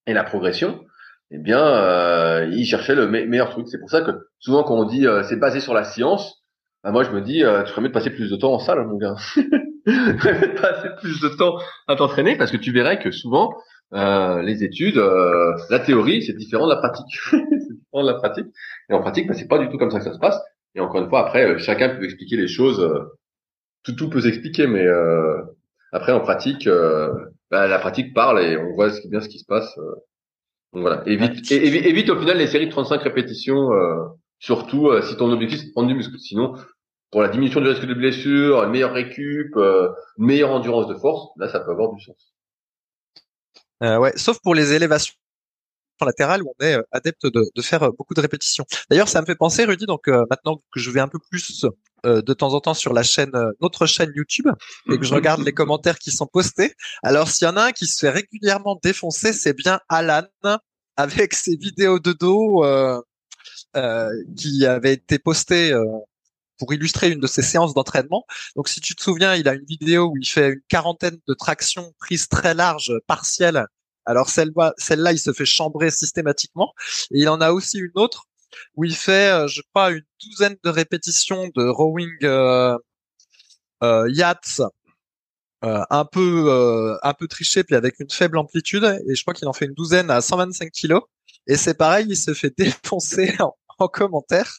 et 0.08 0.14
la 0.14 0.26
progression, 0.26 0.84
eh 1.32 1.38
bien, 1.38 1.66
euh, 1.66 2.50
il 2.52 2.66
cherchait 2.66 2.96
le 2.96 3.08
meilleur 3.08 3.50
truc. 3.50 3.68
C'est 3.70 3.80
pour 3.80 3.90
ça 3.90 4.02
que 4.02 4.12
souvent 4.40 4.64
quand 4.64 4.76
on 4.76 4.86
dit 4.86 5.06
c'est 5.24 5.40
basé 5.40 5.62
sur 5.62 5.74
la 5.74 5.86
science, 5.86 6.45
bah, 6.86 6.92
moi 6.92 7.04
je 7.04 7.10
me 7.10 7.20
dis, 7.20 7.44
euh, 7.44 7.64
tu 7.64 7.72
ferais 7.72 7.82
mieux 7.82 7.90
de 7.90 7.94
passer 7.94 8.12
plus 8.12 8.30
de 8.30 8.36
temps 8.38 8.54
en 8.54 8.60
salle, 8.60 8.86
mon 8.86 8.96
gars. 8.96 9.16
tu 9.36 9.44
ferais 9.44 10.40
mieux 10.40 10.54
de 10.54 10.62
passer 10.62 10.90
plus 11.02 11.20
de 11.20 11.30
temps 11.30 11.58
à 11.88 11.96
t'entraîner 11.96 12.38
parce 12.38 12.52
que 12.52 12.58
tu 12.58 12.72
verrais 12.72 13.00
que 13.00 13.12
souvent 13.12 13.54
euh, 13.94 14.42
les 14.42 14.64
études, 14.64 14.98
euh, 14.98 15.54
la 15.70 15.80
théorie 15.80 16.24
c'est 16.24 16.34
différent 16.34 16.66
de 16.66 16.72
la 16.72 16.78
pratique. 16.78 17.18
c'est 17.32 17.74
différent 17.74 18.04
de 18.04 18.08
la 18.08 18.14
pratique. 18.16 18.48
Et 18.90 18.94
en 18.94 19.02
pratique, 19.02 19.28
bah, 19.28 19.34
c'est 19.34 19.48
pas 19.48 19.60
du 19.60 19.70
tout 19.70 19.78
comme 19.78 19.92
ça 19.92 20.00
que 20.00 20.06
ça 20.06 20.14
se 20.14 20.20
passe. 20.20 20.40
Et 20.76 20.80
encore 20.80 21.02
une 21.02 21.10
fois, 21.10 21.22
après, 21.22 21.50
euh, 21.50 21.58
chacun 21.58 21.90
peut 21.90 22.04
expliquer 22.04 22.38
les 22.38 22.48
choses. 22.48 22.80
Euh, 22.80 23.18
tout, 23.84 23.94
tout 23.94 24.10
peut 24.10 24.22
s'expliquer, 24.22 24.68
mais 24.68 24.88
après 25.92 26.12
en 26.12 26.20
pratique, 26.20 26.68
bah, 27.52 27.68
la 27.68 27.78
pratique 27.78 28.16
parle 28.16 28.42
et 28.42 28.58
on 28.58 28.74
voit 28.74 28.90
bien 29.08 29.22
ce 29.22 29.30
qui 29.30 29.38
se 29.38 29.46
passe. 29.46 29.76
donc 30.74 30.82
voilà. 30.82 31.04
Évite, 31.06 31.52
évite, 31.52 32.10
au 32.10 32.20
final 32.20 32.40
les 32.40 32.48
séries 32.48 32.66
de 32.66 32.72
35 32.72 33.04
répétitions. 33.04 33.70
Surtout 34.40 34.90
si 35.04 35.16
ton 35.18 35.32
objectif 35.32 35.60
c'est 35.60 35.68
de 35.68 35.72
prendre 35.72 35.88
du 35.88 35.94
muscle. 35.94 36.18
Sinon, 36.18 36.56
pour 37.12 37.22
la 37.22 37.30
diminution 37.30 37.62
du 37.62 37.68
risque 37.68 37.86
de 37.86 37.94
blessure, 37.94 38.64
une 38.64 38.72
meilleure 38.72 38.94
récup, 38.94 39.56
euh, 39.56 39.90
une 40.18 40.26
meilleure 40.26 40.52
endurance 40.52 40.88
de 40.88 40.96
force, 40.96 41.30
là, 41.38 41.48
ça 41.48 41.60
peut 41.60 41.72
avoir 41.72 41.94
du 41.94 42.04
sens. 42.04 42.36
Euh, 43.84 43.98
ouais, 43.98 44.14
sauf 44.16 44.40
pour 44.42 44.56
les 44.56 44.74
élévations 44.74 45.14
latérales 46.02 46.44
où 46.44 46.54
on 46.60 46.64
est 46.64 46.76
euh, 46.76 46.84
adepte 46.92 47.26
de, 47.26 47.44
de 47.54 47.62
faire 47.62 47.84
euh, 47.84 47.92
beaucoup 47.98 48.14
de 48.14 48.22
répétitions. 48.22 48.66
D'ailleurs, 48.90 49.10
ça 49.10 49.22
me 49.22 49.26
fait 49.26 49.36
penser, 49.36 49.66
Rudy, 49.66 49.86
donc 49.86 50.08
maintenant 50.08 50.62
que 50.74 50.80
je 50.80 50.92
vais 50.92 51.00
un 51.00 51.08
peu 51.08 51.20
plus 51.30 51.66
de 52.04 52.34
temps 52.34 52.54
en 52.54 52.60
temps 52.60 52.76
sur 52.76 52.94
la 52.94 53.02
chaîne, 53.02 53.32
notre 53.62 53.88
chaîne 53.88 54.12
YouTube, 54.16 54.48
et 54.92 55.00
que 55.00 55.06
je 55.06 55.14
regarde 55.14 55.44
les 55.44 55.54
commentaires 55.54 55.98
qui 55.98 56.12
sont 56.12 56.28
postés. 56.28 56.74
Alors, 57.02 57.30
s'il 57.30 57.48
y 57.48 57.50
en 57.50 57.58
a 57.58 57.64
un 57.64 57.72
qui 57.72 57.88
se 57.88 58.00
fait 58.00 58.12
régulièrement 58.12 58.80
défoncer, 58.82 59.34
c'est 59.34 59.54
bien 59.54 59.80
Alan 59.90 60.28
avec 60.98 61.34
ses 61.34 61.56
vidéos 61.56 62.00
de 62.00 62.14
dos 62.14 62.64
qui 64.38 64.66
avait 64.68 64.94
été 64.94 65.18
posté 65.18 65.74
pour 66.58 66.74
illustrer 66.74 67.12
une 67.12 67.20
de 67.20 67.28
ses 67.28 67.42
séances 67.42 67.74
d'entraînement. 67.74 68.26
Donc, 68.56 68.70
si 68.70 68.82
tu 68.82 68.96
te 68.96 69.02
souviens, 69.04 69.36
il 69.36 69.48
a 69.48 69.54
une 69.54 69.66
vidéo 69.66 70.08
où 70.08 70.18
il 70.18 70.28
fait 70.28 70.50
une 70.50 70.62
quarantaine 70.68 71.18
de 71.28 71.34
tractions 71.34 71.94
prises 72.00 72.28
très 72.28 72.54
larges, 72.54 72.94
partielles, 73.08 73.66
Alors 74.06 74.30
celle-là, 74.30 75.12
il 75.12 75.20
se 75.20 75.34
fait 75.34 75.46
chambrer 75.46 75.92
systématiquement. 75.92 76.74
Et 77.12 77.20
il 77.22 77.30
en 77.30 77.42
a 77.42 77.52
aussi 77.52 77.80
une 77.80 77.92
autre 77.96 78.26
où 78.76 78.86
il 78.86 78.96
fait, 78.96 79.32
euh, 79.32 79.48
je 79.48 79.62
crois, 79.74 79.92
une 79.92 80.04
douzaine 80.24 80.56
de 80.64 80.70
répétitions 80.70 81.50
de 81.56 81.68
rowing 81.68 82.10
euh, 82.24 82.78
euh, 83.84 84.10
yachts, 84.10 84.62
euh, 85.64 85.82
un 85.90 86.06
peu 86.06 86.46
euh, 86.48 86.98
un 87.02 87.14
peu 87.14 87.28
triché, 87.28 87.64
puis 87.64 87.76
avec 87.76 88.00
une 88.00 88.10
faible 88.10 88.38
amplitude. 88.38 88.84
Et 89.08 89.16
je 89.16 89.22
crois 89.24 89.34
qu'il 89.34 89.48
en 89.48 89.54
fait 89.54 89.66
une 89.66 89.74
douzaine 89.74 90.12
à 90.12 90.22
125 90.22 90.72
kilos. 90.72 91.02
Et 91.48 91.58
c'est 91.58 91.74
pareil, 91.76 92.06
il 92.10 92.18
se 92.18 92.34
fait 92.34 92.54
défoncer 92.58 93.36
en, 93.40 93.56
en 93.80 93.88
commentaire. 93.88 94.52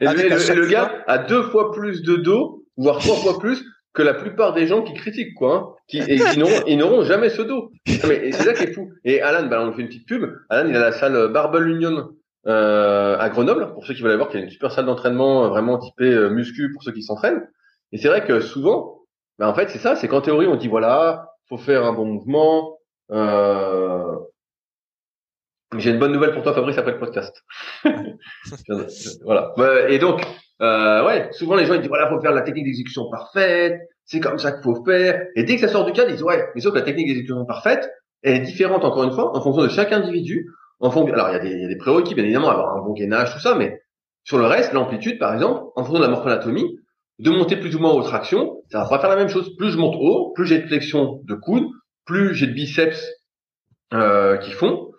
Et 0.00 0.06
le, 0.06 0.66
gars 0.66 1.04
a 1.06 1.18
deux 1.18 1.42
fois 1.44 1.72
plus 1.72 2.02
de 2.02 2.16
dos, 2.16 2.64
voire 2.76 2.98
trois 2.98 3.16
fois 3.16 3.38
plus 3.38 3.64
que 3.92 4.02
la 4.02 4.14
plupart 4.14 4.52
des 4.52 4.66
gens 4.66 4.82
qui 4.82 4.94
critiquent, 4.94 5.34
quoi. 5.34 5.54
hein, 5.54 5.68
qui, 5.88 5.98
et 5.98 6.18
qui 6.18 6.38
n'auront, 6.38 6.62
ils 6.66 6.78
n'auront 6.78 7.02
jamais 7.02 7.28
ce 7.28 7.42
dos. 7.42 7.72
Non, 7.88 7.94
Mais 8.08 8.28
et 8.28 8.32
c'est 8.32 8.44
ça 8.44 8.52
qui 8.52 8.64
est 8.64 8.72
fou. 8.72 8.90
Et 9.04 9.20
Alan, 9.20 9.48
bah, 9.48 9.64
on 9.66 9.72
fait 9.72 9.82
une 9.82 9.88
petite 9.88 10.06
pub. 10.06 10.30
Alan, 10.48 10.68
il 10.68 10.76
a 10.76 10.80
la 10.80 10.92
salle 10.92 11.32
Barbell 11.32 11.68
Union 11.68 12.10
euh, 12.46 13.18
à 13.18 13.28
Grenoble, 13.28 13.72
pour 13.74 13.84
ceux 13.84 13.94
qui 13.94 14.02
veulent 14.02 14.12
aller 14.12 14.18
voir, 14.18 14.30
qu'il 14.30 14.40
y 14.40 14.42
a 14.42 14.46
une 14.46 14.50
super 14.50 14.70
salle 14.70 14.86
d'entraînement 14.86 15.44
euh, 15.44 15.48
vraiment 15.48 15.78
typée 15.78 16.12
euh, 16.12 16.30
muscu 16.30 16.72
pour 16.72 16.82
ceux 16.82 16.92
qui 16.92 17.02
s'entraînent. 17.02 17.46
Et 17.92 17.98
c'est 17.98 18.08
vrai 18.08 18.24
que 18.24 18.40
souvent, 18.40 19.00
bah, 19.38 19.48
en 19.48 19.54
fait, 19.54 19.68
c'est 19.70 19.78
ça, 19.78 19.96
c'est 19.96 20.08
qu'en 20.08 20.20
théorie, 20.20 20.46
on 20.46 20.56
dit 20.56 20.68
voilà, 20.68 21.26
faut 21.48 21.58
faire 21.58 21.84
un 21.84 21.92
bon 21.92 22.06
mouvement. 22.06 22.78
Euh... 23.10 24.16
J'ai 25.76 25.90
une 25.90 25.98
bonne 25.98 26.12
nouvelle 26.12 26.32
pour 26.32 26.42
toi, 26.42 26.52
Fabrice, 26.52 26.78
après 26.78 26.92
le 26.92 26.98
podcast. 26.98 27.44
voilà. 29.24 29.52
Ouais, 29.56 29.94
Et 29.94 29.98
donc, 29.98 30.26
euh, 30.60 31.06
ouais, 31.06 31.28
souvent 31.32 31.54
les 31.54 31.64
gens 31.64 31.74
ils 31.74 31.80
disent 31.80 31.88
voilà, 31.88 32.08
faut 32.10 32.20
faire 32.20 32.32
la 32.32 32.42
technique 32.42 32.66
d'exécution 32.66 33.08
parfaite, 33.08 33.78
c'est 34.04 34.20
comme 34.20 34.38
ça 34.38 34.52
qu'il 34.52 34.62
faut 34.62 34.84
faire. 34.84 35.26
Et 35.36 35.44
dès 35.44 35.54
que 35.54 35.60
ça 35.60 35.68
sort 35.68 35.84
du 35.84 35.92
cadre, 35.92 36.10
ils 36.10 36.14
disent 36.14 36.24
ouais, 36.24 36.48
mais 36.54 36.60
sauf 36.60 36.72
que 36.72 36.78
la 36.78 36.84
technique 36.84 37.06
d'exécution 37.06 37.44
parfaite, 37.46 37.88
elle 38.22 38.36
est 38.36 38.40
différente 38.40 38.84
encore 38.84 39.04
une 39.04 39.12
fois 39.12 39.36
en 39.36 39.40
fonction 39.40 39.62
de 39.62 39.68
chaque 39.68 39.92
individu. 39.92 40.50
En 40.80 40.90
fonction, 40.90 41.14
alors 41.14 41.28
il 41.30 41.32
y 41.34 41.36
a 41.36 41.38
des, 41.38 41.50
il 41.50 41.64
y 41.64 41.68
des 41.68 41.76
prérequis 41.76 42.14
bien 42.14 42.24
évidemment, 42.24 42.50
avoir 42.50 42.76
un 42.76 42.80
bon 42.80 42.92
gainage, 42.92 43.32
tout 43.32 43.40
ça, 43.40 43.54
mais 43.54 43.80
sur 44.24 44.38
le 44.38 44.46
reste, 44.46 44.72
l'amplitude 44.72 45.18
par 45.18 45.32
exemple, 45.32 45.62
en 45.76 45.84
fonction 45.84 46.00
de 46.00 46.04
la 46.04 46.10
morphoanatomie, 46.10 46.78
de 47.20 47.30
monter 47.30 47.56
plus 47.56 47.76
ou 47.76 47.78
moins 47.78 47.92
aux 47.92 48.02
tractions, 48.02 48.62
ça 48.70 48.82
va 48.82 48.88
pas 48.88 48.98
faire 48.98 49.10
la 49.10 49.16
même 49.16 49.28
chose. 49.28 49.54
Plus 49.56 49.70
je 49.70 49.78
monte 49.78 49.94
haut, 49.98 50.32
plus 50.34 50.46
j'ai 50.46 50.58
de 50.58 50.66
flexion 50.66 51.20
de 51.24 51.34
coude, 51.34 51.64
plus 52.06 52.34
j'ai 52.34 52.46
de 52.46 52.52
biceps 52.52 53.08
euh, 53.92 54.36
qui 54.38 54.52
font, 54.52 54.89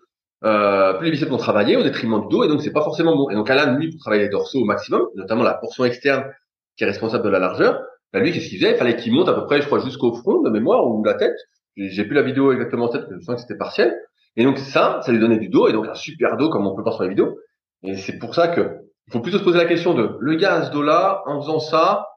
euh, 0.44 0.94
plus 0.94 1.06
les 1.06 1.12
biceps 1.12 1.30
vont 1.30 1.38
travailler 1.38 1.78
au 1.78 1.84
détriment 1.84 2.22
du 2.22 2.28
dos, 2.30 2.44
et 2.44 2.48
donc 2.48 2.62
c'est 2.62 2.72
pas 2.72 2.84
forcément 2.84 3.16
bon. 3.16 3.30
Et 3.30 3.36
donc 3.36 3.50
Alan, 3.50 3.78
lui, 3.78 3.92
pour 3.92 4.00
travailler 4.00 4.24
les 4.24 4.30
dorsaux 4.30 4.62
au 4.62 4.66
maximum, 4.66 5.08
notamment 5.16 5.44
la 5.44 5.54
portion 5.54 5.86
externe 5.86 6.26
qui 6.78 6.84
est 6.84 6.88
responsable 6.88 7.24
de 7.24 7.30
la 7.30 7.40
largeur, 7.40 7.82
bah, 8.14 8.20
lui, 8.20 8.32
qu'est-ce 8.32 8.50
qu'il 8.50 8.60
faisait 8.60 8.72
Il 8.72 8.78
fallait 8.78 8.96
qu'il 8.96 9.14
monte 9.14 9.30
à 9.30 9.34
peu 9.34 9.46
près, 9.46 9.62
je 9.62 9.68
crois, 9.68 9.80
jusqu'au 9.80 10.14
front 10.14 10.42
de 10.42 10.50
mémoire 10.50 10.86
ou 10.88 11.04
la 11.04 11.14
tête. 11.14 11.38
J'ai 11.78 12.04
plus 12.04 12.16
la 12.16 12.22
vidéo 12.24 12.52
exactement 12.52 12.86
en 12.86 12.90
tête, 12.90 13.06
mais 13.10 13.18
je 13.20 13.24
sens 13.24 13.36
que 13.36 13.42
c'était 13.42 13.58
partiel. 13.58 13.96
Et 14.36 14.44
donc 14.44 14.58
ça, 14.58 15.00
ça 15.06 15.12
lui 15.12 15.20
donnait 15.20 15.38
du 15.38 15.50
dos, 15.50 15.68
et 15.68 15.74
donc 15.74 15.88
un 15.88 15.96
super 15.96 16.38
dos 16.38 16.50
comme 16.50 16.66
on 16.66 16.76
peut 16.76 16.82
voir 16.82 16.96
sur 16.96 17.04
la 17.04 17.10
vidéo. 17.10 17.38
Et 17.84 17.96
c'est 17.96 18.18
pour 18.18 18.36
ça 18.36 18.48
que 18.48 18.82
il 19.08 19.14
faut 19.14 19.20
plutôt 19.20 19.40
se 19.40 19.44
poser 19.44 19.58
la 19.58 19.66
question 19.66 19.94
de 19.94 20.16
le 20.20 20.36
gars 20.36 20.56
à 20.56 20.70
dos-là, 20.70 21.24
en 21.26 21.42
faisant 21.42 21.60
ça, 21.60 22.08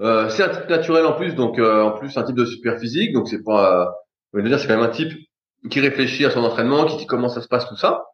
euh, 0.00 0.28
c'est 0.28 0.42
un 0.42 0.48
type 0.48 0.68
naturel 0.68 1.06
en 1.06 1.12
plus, 1.12 1.34
donc 1.34 1.58
euh, 1.58 1.82
en 1.82 1.92
plus 1.92 2.16
un 2.16 2.24
type 2.24 2.34
de 2.34 2.44
super 2.44 2.78
physique, 2.78 3.12
donc 3.12 3.28
c'est 3.28 3.44
pas, 3.44 3.82
euh, 3.82 3.86
on 4.32 4.42
va 4.42 4.48
dire 4.48 4.58
c'est 4.58 4.66
quand 4.66 4.76
même 4.76 4.84
un 4.84 4.88
type 4.88 5.12
qui 5.70 5.80
réfléchit 5.80 6.24
à 6.24 6.30
son 6.30 6.44
entraînement, 6.44 6.84
qui 6.84 6.96
dit 6.96 7.06
comment 7.06 7.28
ça 7.28 7.40
se 7.40 7.48
passe 7.48 7.68
tout 7.68 7.76
ça. 7.76 8.04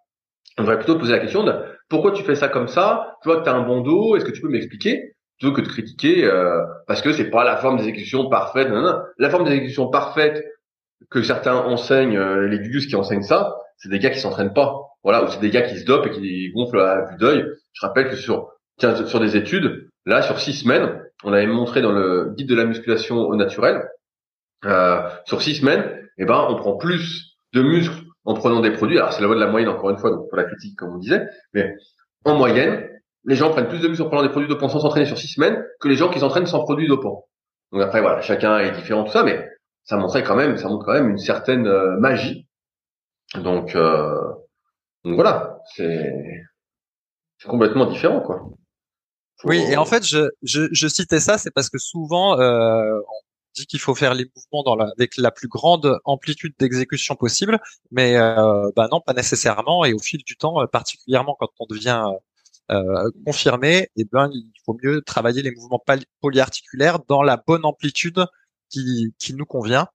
On 0.58 0.62
devrait 0.62 0.78
plutôt 0.78 0.98
poser 0.98 1.12
la 1.12 1.20
question 1.20 1.44
de 1.44 1.54
pourquoi 1.88 2.12
tu 2.12 2.22
fais 2.22 2.34
ça 2.34 2.48
comme 2.48 2.68
ça, 2.68 3.16
tu 3.22 3.28
vois 3.28 3.38
que 3.38 3.44
tu 3.44 3.48
as 3.48 3.54
un 3.54 3.62
bon 3.62 3.80
dos, 3.80 4.16
est-ce 4.16 4.24
que 4.24 4.30
tu 4.30 4.40
peux 4.40 4.48
m'expliquer 4.48 5.14
plutôt 5.38 5.54
que 5.54 5.60
de 5.60 5.68
critiquer 5.68 6.24
euh, 6.24 6.62
parce 6.86 7.00
que 7.00 7.12
c'est 7.12 7.30
pas 7.30 7.44
la 7.44 7.56
forme 7.56 7.76
d'exécution 7.76 8.28
parfaite. 8.28 8.68
Non, 8.70 8.82
non. 8.82 8.98
La 9.18 9.30
forme 9.30 9.44
d'exécution 9.44 9.88
parfaite 9.88 10.44
que 11.10 11.22
certains 11.22 11.54
enseignent, 11.54 12.16
euh, 12.16 12.48
les 12.48 12.58
gugus 12.58 12.86
qui 12.86 12.96
enseignent 12.96 13.22
ça, 13.22 13.56
c'est 13.76 13.88
des 13.88 14.00
gars 14.00 14.10
qui 14.10 14.18
s'entraînent 14.18 14.52
pas. 14.52 14.74
Voilà, 15.04 15.24
ou 15.24 15.28
c'est 15.28 15.40
des 15.40 15.50
gars 15.50 15.62
qui 15.62 15.78
se 15.78 15.84
dopent 15.84 16.06
et 16.06 16.10
qui 16.10 16.50
gonflent 16.50 16.80
à 16.80 17.06
vue 17.10 17.16
d'œil. 17.18 17.44
Je 17.72 17.86
rappelle 17.86 18.08
que 18.08 18.16
sur 18.16 18.50
tiens, 18.78 19.06
sur 19.06 19.20
des 19.20 19.36
études, 19.36 19.88
là 20.06 20.22
sur 20.22 20.40
six 20.40 20.54
semaines, 20.54 21.00
on 21.22 21.32
avait 21.32 21.46
montré 21.46 21.82
dans 21.82 21.92
le 21.92 22.32
guide 22.36 22.48
de 22.48 22.56
la 22.56 22.64
musculation 22.64 23.16
au 23.16 23.36
naturel, 23.36 23.88
euh, 24.64 25.08
sur 25.24 25.40
six 25.40 25.56
semaines, 25.56 25.84
eh 26.18 26.24
ben 26.24 26.46
on 26.48 26.56
prend 26.56 26.76
plus 26.76 27.27
de 27.52 27.62
muscles 27.62 28.04
en 28.24 28.34
prenant 28.34 28.60
des 28.60 28.72
produits. 28.72 28.98
Alors 28.98 29.12
c'est 29.12 29.20
la 29.20 29.26
loi 29.26 29.36
de 29.36 29.40
la 29.40 29.50
moyenne 29.50 29.68
encore 29.68 29.90
une 29.90 29.98
fois, 29.98 30.10
donc 30.10 30.30
pas 30.30 30.36
la 30.36 30.44
critique 30.44 30.76
comme 30.76 30.94
on 30.94 30.98
disait, 30.98 31.26
mais 31.54 31.74
en 32.24 32.36
moyenne, 32.36 32.88
les 33.24 33.34
gens 33.34 33.50
prennent 33.50 33.68
plus 33.68 33.80
de 33.80 33.88
muscles 33.88 34.02
en 34.02 34.08
prenant 34.08 34.22
des 34.22 34.28
produits 34.28 34.48
dopants 34.48 34.68
sans 34.68 34.80
s'entraîner 34.80 35.06
sur 35.06 35.18
six 35.18 35.28
semaines 35.28 35.64
que 35.80 35.88
les 35.88 35.96
gens 35.96 36.10
qui 36.10 36.20
s'entraînent 36.20 36.46
sans 36.46 36.62
produits 36.64 36.88
dopants. 36.88 37.28
Donc 37.72 37.82
après 37.82 38.00
voilà, 38.00 38.20
chacun 38.20 38.58
est 38.58 38.72
différent 38.72 39.04
tout 39.04 39.12
ça, 39.12 39.22
mais 39.22 39.48
ça 39.84 39.96
montrait 39.96 40.22
quand 40.22 40.36
même, 40.36 40.56
ça 40.56 40.68
montre 40.68 40.84
quand 40.84 40.92
même 40.92 41.10
une 41.10 41.18
certaine 41.18 41.66
euh, 41.66 41.98
magie. 41.98 42.46
Donc, 43.34 43.74
euh, 43.76 44.14
donc 45.04 45.14
voilà, 45.14 45.58
c'est 45.74 46.12
complètement 47.46 47.86
différent 47.86 48.20
quoi. 48.20 48.42
Oui, 49.44 49.62
et 49.70 49.76
en 49.76 49.84
fait, 49.84 50.04
je, 50.04 50.30
je, 50.42 50.68
je 50.72 50.88
citais 50.88 51.20
ça, 51.20 51.38
c'est 51.38 51.52
parce 51.52 51.70
que 51.70 51.78
souvent, 51.78 52.40
euh, 52.40 53.00
qu'il 53.66 53.80
faut 53.80 53.94
faire 53.94 54.14
les 54.14 54.26
mouvements 54.34 54.76
avec 54.92 55.16
la 55.16 55.30
plus 55.30 55.48
grande 55.48 55.98
amplitude 56.04 56.54
d'exécution 56.58 57.14
possible, 57.14 57.60
mais 57.90 58.16
euh, 58.16 58.70
bah 58.76 58.88
non, 58.90 59.00
pas 59.00 59.14
nécessairement. 59.14 59.84
Et 59.84 59.92
au 59.92 59.98
fil 59.98 60.22
du 60.24 60.36
temps, 60.36 60.62
euh, 60.62 60.66
particulièrement 60.66 61.36
quand 61.38 61.48
on 61.58 61.66
devient 61.66 62.04
euh, 62.70 63.10
confirmé, 63.24 63.88
eh 63.96 64.04
ben, 64.04 64.28
il 64.32 64.52
faut 64.64 64.76
mieux 64.82 65.02
travailler 65.02 65.42
les 65.42 65.52
mouvements 65.52 65.82
polyarticulaires 66.20 66.98
dans 67.08 67.22
la 67.22 67.36
bonne 67.36 67.64
amplitude 67.64 68.24
qui, 68.70 69.14
qui 69.18 69.34
nous 69.34 69.46
convient. 69.46 69.88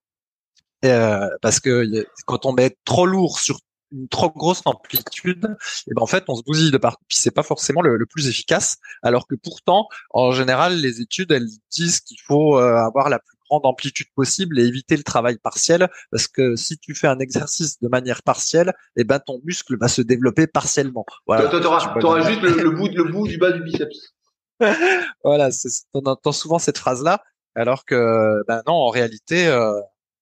Euh, 0.84 1.28
parce 1.40 1.60
que 1.60 2.04
quand 2.26 2.46
on 2.46 2.52
met 2.52 2.76
trop 2.84 3.06
lourd 3.06 3.38
sur 3.38 3.58
une 3.92 4.08
trop 4.08 4.30
grosse 4.30 4.62
amplitude, 4.64 5.56
et 5.86 5.94
ben 5.94 6.02
en 6.02 6.06
fait 6.06 6.24
on 6.28 6.34
se 6.34 6.42
bousille 6.42 6.70
de 6.70 6.78
partout. 6.78 7.04
Puis 7.08 7.18
c'est 7.18 7.30
pas 7.30 7.42
forcément 7.42 7.80
le, 7.80 8.04
plus 8.06 8.28
efficace. 8.28 8.78
Alors 9.02 9.26
que 9.26 9.34
pourtant, 9.36 9.88
en 10.10 10.32
général, 10.32 10.80
les 10.80 11.00
études 11.00 11.30
elles 11.32 11.48
disent 11.70 12.00
qu'il 12.00 12.20
faut 12.20 12.58
euh, 12.58 12.76
avoir 12.76 13.08
la 13.08 13.18
plus 13.18 13.33
grande 13.48 13.66
amplitude 13.66 14.06
possible 14.14 14.58
et 14.58 14.64
éviter 14.64 14.96
le 14.96 15.02
travail 15.02 15.38
partiel, 15.38 15.88
parce 16.10 16.26
que 16.28 16.56
si 16.56 16.78
tu 16.78 16.94
fais 16.94 17.06
un 17.06 17.18
exercice 17.18 17.78
de 17.80 17.88
manière 17.88 18.22
partielle, 18.22 18.72
et 18.96 19.04
ben 19.04 19.18
ton 19.18 19.40
muscle 19.44 19.76
va 19.78 19.88
se 19.88 20.02
développer 20.02 20.46
partiellement. 20.46 21.04
Voilà. 21.26 21.48
T'auras, 21.48 21.98
t'auras 22.00 22.28
juste 22.28 22.42
le, 22.42 22.62
le 22.62 22.70
bout, 22.70 22.88
le 22.88 23.04
bout 23.04 23.26
du 23.28 23.38
bas 23.38 23.52
du 23.52 23.62
biceps. 23.62 24.14
Voilà, 25.24 25.50
c'est- 25.50 25.86
on 25.94 26.00
entend 26.02 26.32
souvent 26.32 26.58
cette 26.58 26.78
phrase-là, 26.78 27.22
alors 27.54 27.84
que 27.84 28.42
ben 28.46 28.62
non, 28.66 28.74
en 28.74 28.88
réalité, 28.88 29.46
euh, 29.46 29.72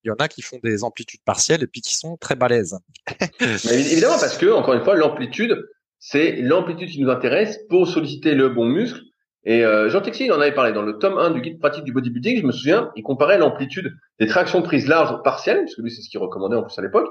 il 0.05 0.09
y 0.09 0.11
en 0.11 0.17
a 0.19 0.29
qui 0.29 0.43
font 0.43 0.59
des 0.65 0.85
amplitudes 0.85 1.21
partielles 1.25 1.63
et 1.63 1.67
puis 1.67 1.81
qui 1.81 1.97
sont 1.97 2.17
très 2.17 2.35
balèzes. 2.35 2.79
Mais 3.41 3.81
évidemment, 3.93 4.19
parce 4.19 4.37
que, 4.37 4.47
encore 4.53 4.75
une 4.75 4.83
fois, 4.85 4.97
l'amplitude, 4.97 5.57
c'est 5.99 6.33
l'amplitude 6.37 6.89
qui 6.91 7.01
nous 7.01 7.11
intéresse 7.11 7.59
pour 7.69 7.87
solliciter 7.87 8.35
le 8.35 8.49
bon 8.49 8.67
muscle. 8.67 9.01
Et 9.45 9.65
euh, 9.65 9.89
Jean 9.89 10.01
Texier, 10.01 10.27
il 10.27 10.33
en 10.33 10.41
avait 10.41 10.55
parlé 10.55 10.73
dans 10.73 10.83
le 10.83 10.99
tome 10.99 11.19
1 11.19 11.31
du 11.31 11.41
guide 11.41 11.59
pratique 11.59 11.85
du 11.85 11.93
bodybuilding, 11.93 12.41
je 12.41 12.47
me 12.47 12.53
souviens, 12.53 12.91
il 12.95 13.03
comparait 13.03 13.39
l'amplitude 13.39 13.93
des 14.21 14.27
tractions 14.27 14.63
prises 14.63 14.87
larges 14.87 15.21
partielles, 15.25 15.59
parce 15.59 15.75
que 15.75 15.83
lui, 15.83 15.91
c'est 15.91 16.03
ce 16.03 16.09
qu'il 16.09 16.21
recommandait 16.21 16.57
en 16.57 16.63
plus 16.63 16.79
à 16.79 16.83
l'époque, 16.83 17.09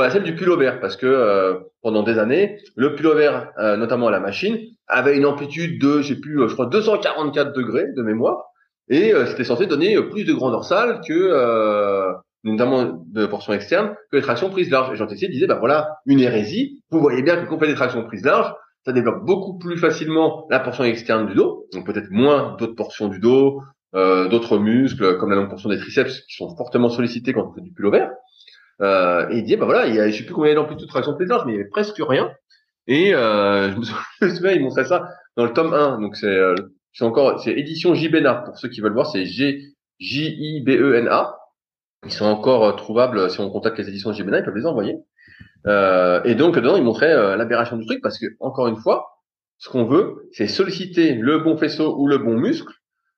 à 0.00 0.10
celle 0.10 0.22
du 0.22 0.34
pullover, 0.34 0.72
parce 0.80 0.96
que 0.96 1.06
euh, 1.06 1.54
pendant 1.82 2.02
des 2.02 2.18
années, 2.18 2.58
le 2.76 2.94
pullover, 2.94 3.32
euh, 3.58 3.76
notamment 3.76 4.08
à 4.08 4.10
la 4.12 4.20
machine, 4.20 4.58
avait 4.86 5.16
une 5.16 5.26
amplitude 5.26 5.80
de, 5.80 6.02
je 6.02 6.14
sais 6.14 6.20
plus, 6.20 6.40
euh, 6.40 6.48
je 6.48 6.54
crois 6.54 6.66
244 6.66 7.52
degrés 7.52 7.86
de 7.96 8.02
mémoire, 8.02 8.44
et 8.88 9.12
c'était 9.26 9.44
censé 9.44 9.66
donner 9.66 9.96
plus 10.10 10.24
de 10.24 10.34
grand 10.34 10.50
dorsal 10.50 11.00
que, 11.06 12.12
notamment 12.44 13.00
de 13.06 13.26
portion 13.26 13.52
externe, 13.54 13.94
que 14.10 14.16
les 14.16 14.22
tractions 14.22 14.50
prises 14.50 14.70
larges. 14.70 14.92
Et 14.92 14.96
Jean 14.96 15.06
Texier 15.06 15.28
disait, 15.28 15.46
bah 15.46 15.56
voilà, 15.58 15.96
une 16.04 16.20
hérésie. 16.20 16.82
Vous 16.90 17.00
voyez 17.00 17.22
bien 17.22 17.36
que 17.36 17.48
quand 17.48 17.56
on 17.56 17.60
fait 17.60 17.68
des 17.68 17.74
tractions 17.74 18.04
prises 18.04 18.24
larges, 18.24 18.52
ça 18.84 18.92
développe 18.92 19.24
beaucoup 19.24 19.58
plus 19.58 19.76
facilement 19.76 20.46
la 20.50 20.60
portion 20.60 20.84
externe 20.84 21.26
du 21.26 21.34
dos, 21.34 21.68
donc 21.72 21.86
peut-être 21.86 22.10
moins 22.10 22.56
d'autres 22.58 22.74
portions 22.74 23.08
du 23.08 23.20
dos, 23.20 23.62
euh, 23.94 24.28
d'autres 24.28 24.58
muscles, 24.58 25.18
comme 25.18 25.30
la 25.30 25.36
longue 25.36 25.50
portion 25.50 25.68
des 25.68 25.78
triceps, 25.78 26.20
qui 26.22 26.34
sont 26.34 26.54
fortement 26.56 26.88
sollicités 26.88 27.32
quand 27.32 27.48
on 27.48 27.54
fait 27.54 27.60
du 27.60 27.72
pullover. 27.72 28.08
Euh, 28.80 29.28
et 29.30 29.38
il 29.38 29.42
disait, 29.44 29.56
bah 29.56 29.66
voilà, 29.66 29.86
il 29.86 29.94
y 29.94 30.00
a, 30.00 30.10
je 30.10 30.18
sais 30.18 30.24
plus 30.24 30.34
combien 30.34 30.52
a 30.52 30.54
d'amplitude 30.54 30.86
de 30.86 30.90
traction 30.90 31.14
prises 31.14 31.28
larges, 31.28 31.44
mais 31.46 31.52
il 31.52 31.56
y 31.56 31.60
avait 31.60 31.68
presque 31.68 32.00
rien. 32.00 32.32
Et 32.86 33.14
euh, 33.14 33.70
je 33.70 33.76
me 33.76 33.84
souviens, 33.84 34.02
je 34.20 34.26
me 34.26 34.30
souviens, 34.34 34.52
il 34.52 34.62
montrait 34.62 34.84
ça 34.84 35.08
dans 35.36 35.44
le 35.44 35.52
tome 35.52 35.72
1, 35.72 36.00
donc 36.00 36.16
c'est 36.16 36.26
euh, 36.26 36.54
encore, 37.00 37.40
c'est 37.40 37.52
édition 37.52 37.94
JBENA, 37.94 38.34
pour 38.34 38.58
ceux 38.58 38.68
qui 38.68 38.80
veulent 38.80 38.92
voir, 38.92 39.06
c'est 39.06 39.24
G, 39.24 39.74
J-I-B-E-N-A. 39.98 41.38
Ils 42.04 42.12
sont 42.12 42.24
encore 42.24 42.64
euh, 42.64 42.72
trouvables 42.72 43.18
euh, 43.18 43.28
si 43.28 43.40
on 43.40 43.50
contacte 43.50 43.78
les 43.78 43.88
éditions 43.88 44.12
JBENA, 44.12 44.40
ils 44.40 44.44
peuvent 44.44 44.56
les 44.56 44.66
envoyer. 44.66 44.96
Euh, 45.66 46.22
et 46.24 46.34
donc 46.34 46.56
dedans, 46.56 46.76
il 46.76 46.82
montrait 46.82 47.12
euh, 47.12 47.36
l'aberration 47.36 47.76
du 47.76 47.86
truc 47.86 48.00
parce 48.02 48.18
que 48.18 48.26
encore 48.40 48.66
une 48.68 48.76
fois, 48.76 49.06
ce 49.58 49.68
qu'on 49.68 49.84
veut, 49.84 50.28
c'est 50.32 50.48
solliciter 50.48 51.14
le 51.14 51.38
bon 51.38 51.56
faisceau 51.56 51.96
ou 51.98 52.08
le 52.08 52.18
bon 52.18 52.36
muscle 52.36 52.72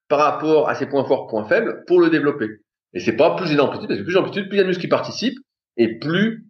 par 0.08 0.18
rapport 0.18 0.68
à 0.68 0.74
ses 0.74 0.86
points 0.86 1.04
forts, 1.04 1.26
points 1.26 1.46
faibles, 1.46 1.84
pour 1.86 2.00
le 2.00 2.10
développer. 2.10 2.48
Et 2.92 3.00
c'est 3.00 3.16
pas 3.16 3.34
plus 3.34 3.54
d'amplitude, 3.56 3.88
parce 3.88 3.98
que 3.98 4.04
plus 4.04 4.14
d'amplitude, 4.14 4.48
plus 4.48 4.56
il 4.56 4.58
y 4.58 4.60
a 4.60 4.64
de 4.64 4.68
muscles 4.68 4.82
qui 4.82 4.88
participent, 4.88 5.38
et 5.76 5.98
plus 5.98 6.46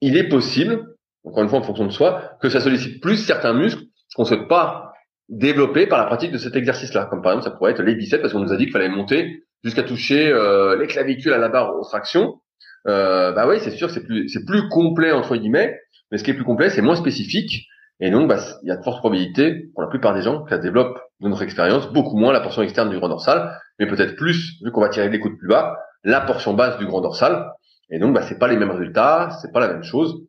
il 0.00 0.16
est 0.16 0.28
possible, 0.28 0.94
encore 1.24 1.42
une 1.42 1.48
fois 1.48 1.58
en 1.58 1.62
fonction 1.62 1.86
de 1.86 1.90
soi, 1.90 2.36
que 2.42 2.50
ça 2.50 2.60
sollicite 2.60 3.02
plus 3.02 3.16
certains 3.16 3.54
muscles 3.54 3.84
qu'on 4.14 4.22
ne 4.22 4.28
souhaite 4.28 4.48
pas 4.48 4.92
développer 5.28 5.86
par 5.86 5.98
la 5.98 6.04
pratique 6.04 6.32
de 6.32 6.38
cet 6.38 6.56
exercice-là. 6.56 7.06
Comme 7.06 7.22
par 7.22 7.32
exemple, 7.32 7.50
ça 7.50 7.56
pourrait 7.56 7.72
être 7.72 7.82
les 7.82 7.94
biceps, 7.94 8.20
parce 8.20 8.32
qu'on 8.32 8.40
nous 8.40 8.52
a 8.52 8.56
dit 8.56 8.64
qu'il 8.64 8.72
fallait 8.72 8.88
monter 8.88 9.44
jusqu'à 9.64 9.82
toucher 9.82 10.30
euh, 10.30 10.76
les 10.76 10.86
clavicules 10.86 11.32
à 11.32 11.38
la 11.38 11.48
barre 11.48 11.74
aux 11.76 11.84
tractions. 11.84 12.40
Euh, 12.86 13.32
bah 13.32 13.46
oui, 13.48 13.56
c'est 13.60 13.70
sûr, 13.70 13.90
c'est 13.90 14.04
plus, 14.04 14.28
c'est 14.28 14.44
plus 14.44 14.68
complet 14.68 15.12
entre 15.12 15.36
guillemets, 15.36 15.78
mais 16.10 16.18
ce 16.18 16.24
qui 16.24 16.30
est 16.30 16.34
plus 16.34 16.44
complet, 16.44 16.70
c'est 16.70 16.82
moins 16.82 16.96
spécifique, 16.96 17.66
et 18.00 18.10
donc 18.10 18.28
bah, 18.28 18.38
il 18.62 18.68
y 18.68 18.70
a 18.70 18.76
de 18.76 18.82
fortes 18.82 19.00
probabilités 19.00 19.70
pour 19.74 19.82
la 19.82 19.88
plupart 19.88 20.14
des 20.14 20.22
gens 20.22 20.42
que 20.42 20.50
ça 20.50 20.58
développe 20.58 20.98
de 21.20 21.28
notre 21.28 21.42
expérience 21.42 21.92
beaucoup 21.92 22.16
moins 22.16 22.32
la 22.32 22.40
portion 22.40 22.62
externe 22.62 22.90
du 22.90 22.98
grand 22.98 23.08
dorsal, 23.08 23.58
mais 23.78 23.86
peut-être 23.86 24.16
plus 24.16 24.62
vu 24.64 24.70
qu'on 24.70 24.80
va 24.80 24.88
tirer 24.88 25.08
des 25.08 25.18
coups 25.18 25.34
de 25.34 25.38
plus 25.38 25.48
bas 25.48 25.76
la 26.04 26.20
portion 26.20 26.54
basse 26.54 26.78
du 26.78 26.86
grand 26.86 27.00
dorsal, 27.00 27.50
et 27.90 27.98
donc 27.98 28.14
bah 28.14 28.22
c'est 28.22 28.38
pas 28.38 28.48
les 28.48 28.56
mêmes 28.56 28.70
résultats, 28.70 29.30
c'est 29.42 29.52
pas 29.52 29.60
la 29.60 29.68
même 29.68 29.82
chose, 29.82 30.22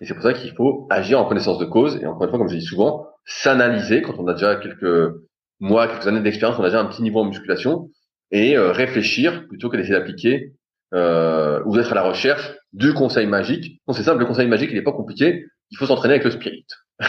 et 0.00 0.04
c'est 0.04 0.14
pour 0.14 0.22
ça 0.22 0.32
qu'il 0.32 0.52
faut 0.54 0.86
agir 0.90 1.20
en 1.20 1.24
connaissance 1.24 1.58
de 1.58 1.64
cause, 1.64 1.98
et 2.02 2.06
encore 2.06 2.24
une 2.24 2.30
fois, 2.30 2.38
comme 2.38 2.48
je 2.48 2.56
dis 2.56 2.64
souvent, 2.64 3.06
s'analyser. 3.24 4.02
Quand 4.02 4.14
on 4.18 4.26
a 4.28 4.34
déjà 4.34 4.56
quelques 4.56 5.14
mois, 5.60 5.88
quelques 5.88 6.06
années 6.06 6.20
d'expérience, 6.20 6.58
on 6.58 6.64
a 6.64 6.68
déjà 6.68 6.80
un 6.80 6.86
petit 6.86 7.02
niveau 7.02 7.20
en 7.20 7.24
musculation, 7.24 7.88
et 8.30 8.56
euh, 8.56 8.72
réfléchir 8.72 9.46
plutôt 9.48 9.70
que 9.70 9.76
d'essayer 9.76 9.94
d'appliquer 9.94 10.52
euh, 10.94 11.62
ou 11.64 11.76
d'être 11.76 11.92
à 11.92 11.94
la 11.94 12.02
recherche 12.02 12.54
du 12.72 12.94
conseil 12.94 13.26
magique. 13.26 13.80
Non, 13.86 13.94
c'est 13.94 14.02
simple, 14.02 14.20
le 14.20 14.26
conseil 14.26 14.46
magique, 14.46 14.70
il 14.70 14.76
n'est 14.76 14.82
pas 14.82 14.92
compliqué. 14.92 15.44
Il 15.70 15.76
faut 15.76 15.86
s'entraîner 15.86 16.14
avec 16.14 16.24
le 16.24 16.30
spirit. 16.30 16.66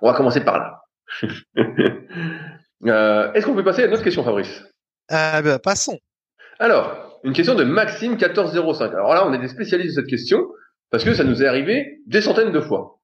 On 0.00 0.08
va 0.08 0.14
commencer 0.14 0.40
par 0.40 0.58
là. 0.58 0.82
euh, 2.86 3.32
Est-ce 3.32 3.46
qu'on 3.46 3.54
peut 3.54 3.64
passer 3.64 3.82
à 3.82 3.86
une 3.86 3.92
autre 3.92 4.04
question, 4.04 4.22
Fabrice? 4.22 4.62
Euh, 5.12 5.42
ben, 5.42 5.58
Passons. 5.58 5.98
Alors, 6.58 7.20
une 7.24 7.32
question 7.32 7.54
de 7.54 7.64
Maxime 7.64 8.12
1405. 8.12 8.92
Alors 8.92 9.14
là, 9.14 9.26
on 9.26 9.32
est 9.32 9.38
des 9.38 9.48
spécialistes 9.48 9.96
de 9.96 10.02
cette 10.02 10.10
question 10.10 10.46
parce 10.90 11.04
que 11.04 11.14
ça 11.14 11.24
nous 11.24 11.42
est 11.42 11.46
arrivé 11.46 11.98
des 12.06 12.20
centaines 12.20 12.52
de 12.52 12.60
fois. 12.60 13.00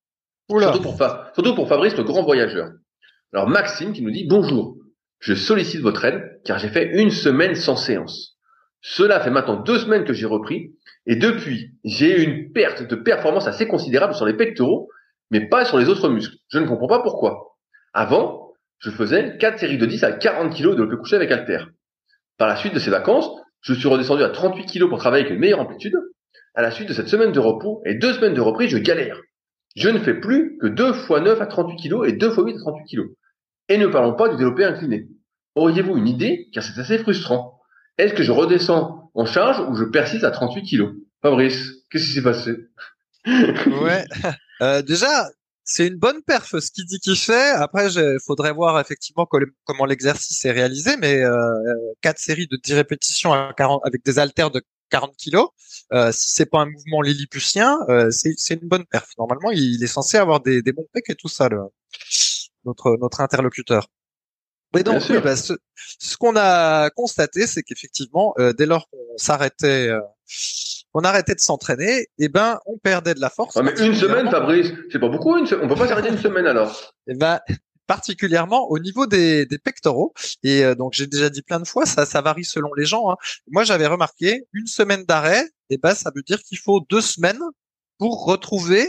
Surtout 0.48 0.82
pour, 0.82 0.96
surtout 1.34 1.54
pour 1.54 1.68
Fabrice, 1.68 1.96
le 1.96 2.04
grand 2.04 2.22
voyageur. 2.22 2.70
Alors 3.32 3.48
Maxime 3.48 3.92
qui 3.92 4.02
nous 4.02 4.10
dit 4.10 4.26
bonjour. 4.28 4.76
Je 5.20 5.34
sollicite 5.34 5.80
votre 5.80 6.04
aide 6.04 6.40
car 6.44 6.58
j'ai 6.58 6.68
fait 6.68 7.00
une 7.00 7.10
semaine 7.10 7.54
sans 7.54 7.76
séance. 7.76 8.31
Cela 8.82 9.20
fait 9.20 9.30
maintenant 9.30 9.56
deux 9.56 9.78
semaines 9.78 10.04
que 10.04 10.12
j'ai 10.12 10.26
repris 10.26 10.74
et 11.06 11.16
depuis, 11.16 11.72
j'ai 11.84 12.20
eu 12.20 12.24
une 12.24 12.52
perte 12.52 12.82
de 12.82 12.94
performance 12.96 13.46
assez 13.46 13.66
considérable 13.66 14.14
sur 14.14 14.26
les 14.26 14.34
pectoraux, 14.34 14.88
mais 15.30 15.48
pas 15.48 15.64
sur 15.64 15.78
les 15.78 15.88
autres 15.88 16.08
muscles. 16.08 16.36
Je 16.48 16.58
ne 16.58 16.66
comprends 16.66 16.88
pas 16.88 17.02
pourquoi. 17.02 17.56
Avant, 17.94 18.52
je 18.78 18.90
faisais 18.90 19.36
4 19.38 19.58
séries 19.58 19.78
de 19.78 19.86
10 19.86 20.04
à 20.04 20.12
40 20.12 20.54
kg 20.54 20.74
de 20.74 20.82
le 20.82 20.96
coucher 20.96 21.16
avec 21.16 21.30
halter. 21.30 21.64
Par 22.38 22.48
la 22.48 22.56
suite 22.56 22.74
de 22.74 22.80
ces 22.80 22.90
vacances, 22.90 23.30
je 23.60 23.74
suis 23.74 23.88
redescendu 23.88 24.24
à 24.24 24.30
38 24.30 24.66
kg 24.66 24.88
pour 24.88 24.98
travailler 24.98 25.24
avec 25.24 25.34
une 25.34 25.40
meilleure 25.40 25.60
amplitude. 25.60 25.94
À 26.54 26.62
la 26.62 26.70
suite 26.72 26.88
de 26.88 26.92
cette 26.92 27.08
semaine 27.08 27.32
de 27.32 27.38
repos 27.38 27.82
et 27.86 27.94
deux 27.94 28.12
semaines 28.12 28.34
de 28.34 28.40
reprise, 28.40 28.70
je 28.70 28.78
galère. 28.78 29.20
Je 29.76 29.88
ne 29.88 29.98
fais 29.98 30.14
plus 30.14 30.58
que 30.60 30.66
2 30.66 30.88
x 30.90 31.10
9 31.10 31.40
à 31.40 31.46
38 31.46 31.76
kg 31.76 32.04
et 32.06 32.12
2 32.12 32.26
x 32.26 32.36
8 32.36 32.56
à 32.56 32.58
38 32.58 32.84
kg. 32.96 33.02
Et 33.68 33.78
ne 33.78 33.86
parlons 33.86 34.14
pas 34.14 34.28
du 34.28 34.36
développé 34.36 34.64
incliné. 34.64 35.06
Auriez-vous 35.54 35.96
une 35.96 36.08
idée? 36.08 36.48
Car 36.52 36.62
c'est 36.62 36.78
assez 36.80 36.98
frustrant. 36.98 37.61
Est-ce 37.98 38.14
que 38.14 38.22
je 38.22 38.32
redescends 38.32 39.10
en 39.14 39.26
charge 39.26 39.60
ou 39.68 39.74
je 39.74 39.84
persiste 39.84 40.24
à 40.24 40.30
38 40.30 40.62
kilos? 40.62 40.92
Fabrice, 41.22 41.70
qu'est-ce 41.90 42.06
qui 42.06 42.12
s'est 42.12 42.22
passé? 42.22 42.56
Ouais. 43.26 44.04
Euh, 44.60 44.80
déjà, 44.80 45.26
c'est 45.64 45.88
une 45.88 45.96
bonne 45.96 46.22
perf 46.22 46.58
ce 46.60 46.70
qu'il 46.70 46.84
dit 46.86 47.00
qu'il 47.00 47.16
fait. 47.16 47.50
Après, 47.50 47.92
il 47.92 48.18
faudrait 48.24 48.52
voir 48.52 48.78
effectivement 48.78 49.26
comment 49.64 49.84
l'exercice 49.86 50.44
est 50.44 50.52
réalisé, 50.52 50.96
mais 50.98 51.24
euh, 51.24 51.34
quatre 52.00 52.20
séries 52.20 52.46
de 52.46 52.56
10 52.56 52.74
répétitions 52.74 53.32
à 53.32 53.52
40, 53.56 53.80
avec 53.84 54.04
des 54.04 54.20
haltères 54.20 54.52
de 54.52 54.62
40 54.90 55.16
kilos, 55.16 55.48
euh, 55.92 56.12
si 56.12 56.32
c'est 56.32 56.46
pas 56.46 56.60
un 56.60 56.66
mouvement 56.66 57.00
lilliputien, 57.00 57.78
euh, 57.88 58.10
c'est 58.10 58.54
une 58.54 58.68
bonne 58.68 58.84
perf. 58.84 59.08
Normalement, 59.18 59.50
il 59.50 59.82
est 59.82 59.88
censé 59.88 60.16
avoir 60.16 60.40
des, 60.40 60.62
des 60.62 60.72
bons 60.72 60.86
pecs 60.92 61.10
et 61.10 61.14
tout 61.14 61.28
ça, 61.28 61.48
notre 62.64 63.20
interlocuteur. 63.20 63.88
Mais 64.74 64.82
donc, 64.82 65.02
bah, 65.22 65.36
ce, 65.36 65.54
ce 65.74 66.16
qu'on 66.16 66.34
a 66.36 66.90
constaté, 66.90 67.46
c'est 67.46 67.62
qu'effectivement, 67.62 68.34
euh, 68.38 68.52
dès 68.52 68.66
lors 68.66 68.88
qu'on 68.88 69.18
s'arrêtait, 69.18 69.88
euh, 69.88 70.00
on 70.94 71.00
arrêtait 71.00 71.34
de 71.34 71.40
s'entraîner, 71.40 72.00
et 72.00 72.08
eh 72.18 72.28
ben, 72.28 72.58
on 72.66 72.78
perdait 72.78 73.14
de 73.14 73.20
la 73.20 73.30
force. 73.30 73.56
mais 73.56 73.72
une 73.78 73.94
semaine, 73.94 74.30
Fabrice, 74.30 74.72
c'est 74.90 74.98
pas 74.98 75.08
beaucoup. 75.08 75.36
Une 75.36 75.46
On 75.62 75.68
peut 75.68 75.74
pas 75.74 75.88
s'arrêter 75.88 76.08
une 76.08 76.18
semaine 76.18 76.46
alors. 76.46 76.70
Et 77.06 77.12
eh 77.12 77.14
ben, 77.14 77.40
particulièrement 77.86 78.70
au 78.70 78.78
niveau 78.78 79.06
des, 79.06 79.46
des 79.46 79.58
pectoraux. 79.58 80.14
Et 80.42 80.64
euh, 80.64 80.74
donc, 80.74 80.92
j'ai 80.94 81.06
déjà 81.06 81.30
dit 81.30 81.42
plein 81.42 81.60
de 81.60 81.66
fois, 81.66 81.86
ça, 81.86 82.06
ça 82.06 82.20
varie 82.20 82.44
selon 82.44 82.72
les 82.74 82.84
gens. 82.84 83.10
Hein. 83.10 83.16
Moi, 83.48 83.64
j'avais 83.64 83.86
remarqué 83.86 84.46
une 84.52 84.66
semaine 84.66 85.04
d'arrêt, 85.04 85.44
et 85.70 85.74
eh 85.74 85.78
ben, 85.78 85.94
ça 85.94 86.10
veut 86.14 86.22
dire 86.22 86.42
qu'il 86.42 86.58
faut 86.58 86.80
deux 86.88 87.00
semaines 87.00 87.42
pour 87.98 88.24
retrouver, 88.24 88.86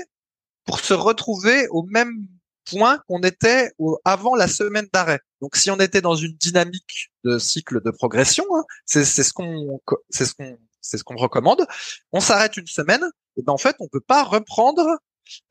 pour 0.65 0.79
se 0.79 0.93
retrouver 0.93 1.67
au 1.69 1.83
même 1.83 2.27
point 2.69 2.99
qu'on 3.07 3.21
était 3.21 3.71
avant 4.05 4.35
la 4.35 4.47
semaine 4.47 4.87
d'arrêt. 4.93 5.19
Donc 5.41 5.55
si 5.55 5.69
on 5.71 5.79
était 5.79 6.01
dans 6.01 6.15
une 6.15 6.33
dynamique 6.33 7.11
de 7.23 7.37
cycle 7.37 7.81
de 7.83 7.91
progression, 7.91 8.45
hein, 8.55 8.63
c'est 8.85 9.05
ce 9.05 9.33
qu'on 9.33 9.79
c'est 10.09 10.25
ce 10.25 10.33
qu'on 10.33 10.57
c'est 10.81 10.97
ce 10.97 11.03
qu'on 11.03 11.15
recommande. 11.15 11.65
On 12.11 12.19
s'arrête 12.19 12.57
une 12.57 12.67
semaine, 12.67 13.03
et 13.37 13.41
ben 13.41 13.53
en 13.53 13.57
fait 13.57 13.75
on 13.79 13.87
peut 13.87 14.01
pas 14.01 14.23
reprendre 14.23 14.99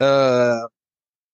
euh, 0.03 0.61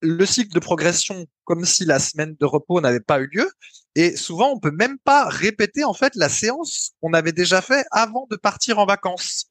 le 0.00 0.26
cycle 0.26 0.54
de 0.54 0.60
progression 0.60 1.26
comme 1.44 1.64
si 1.64 1.84
la 1.84 1.98
semaine 1.98 2.36
de 2.38 2.46
repos 2.46 2.80
n'avait 2.80 3.00
pas 3.00 3.20
eu 3.20 3.28
lieu. 3.32 3.50
Et 3.94 4.16
souvent 4.16 4.50
on 4.50 4.60
peut 4.60 4.70
même 4.70 4.98
pas 4.98 5.28
répéter 5.28 5.84
en 5.84 5.94
fait 5.94 6.14
la 6.14 6.28
séance 6.28 6.92
qu'on 7.00 7.12
avait 7.12 7.32
déjà 7.32 7.60
fait 7.60 7.84
avant 7.90 8.26
de 8.30 8.36
partir 8.36 8.78
en 8.78 8.86
vacances 8.86 9.46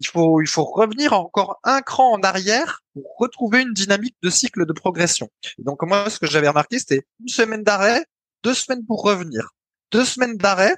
il 0.00 0.06
faut, 0.06 0.40
il 0.40 0.48
faut 0.48 0.64
revenir 0.64 1.12
encore 1.12 1.58
un 1.64 1.80
cran 1.82 2.12
en 2.12 2.20
arrière 2.20 2.82
pour 2.94 3.04
retrouver 3.18 3.62
une 3.62 3.72
dynamique 3.72 4.16
de 4.22 4.30
cycle 4.30 4.66
de 4.66 4.72
progression. 4.72 5.28
donc 5.58 5.82
moi, 5.82 6.08
ce 6.10 6.18
que 6.18 6.26
j'avais 6.26 6.48
remarqué, 6.48 6.78
c'était 6.78 7.06
une 7.20 7.28
semaine 7.28 7.62
d'arrêt, 7.62 8.04
deux 8.42 8.54
semaines 8.54 8.84
pour 8.86 9.02
revenir, 9.02 9.50
deux 9.92 10.04
semaines 10.04 10.36
d'arrêt. 10.36 10.74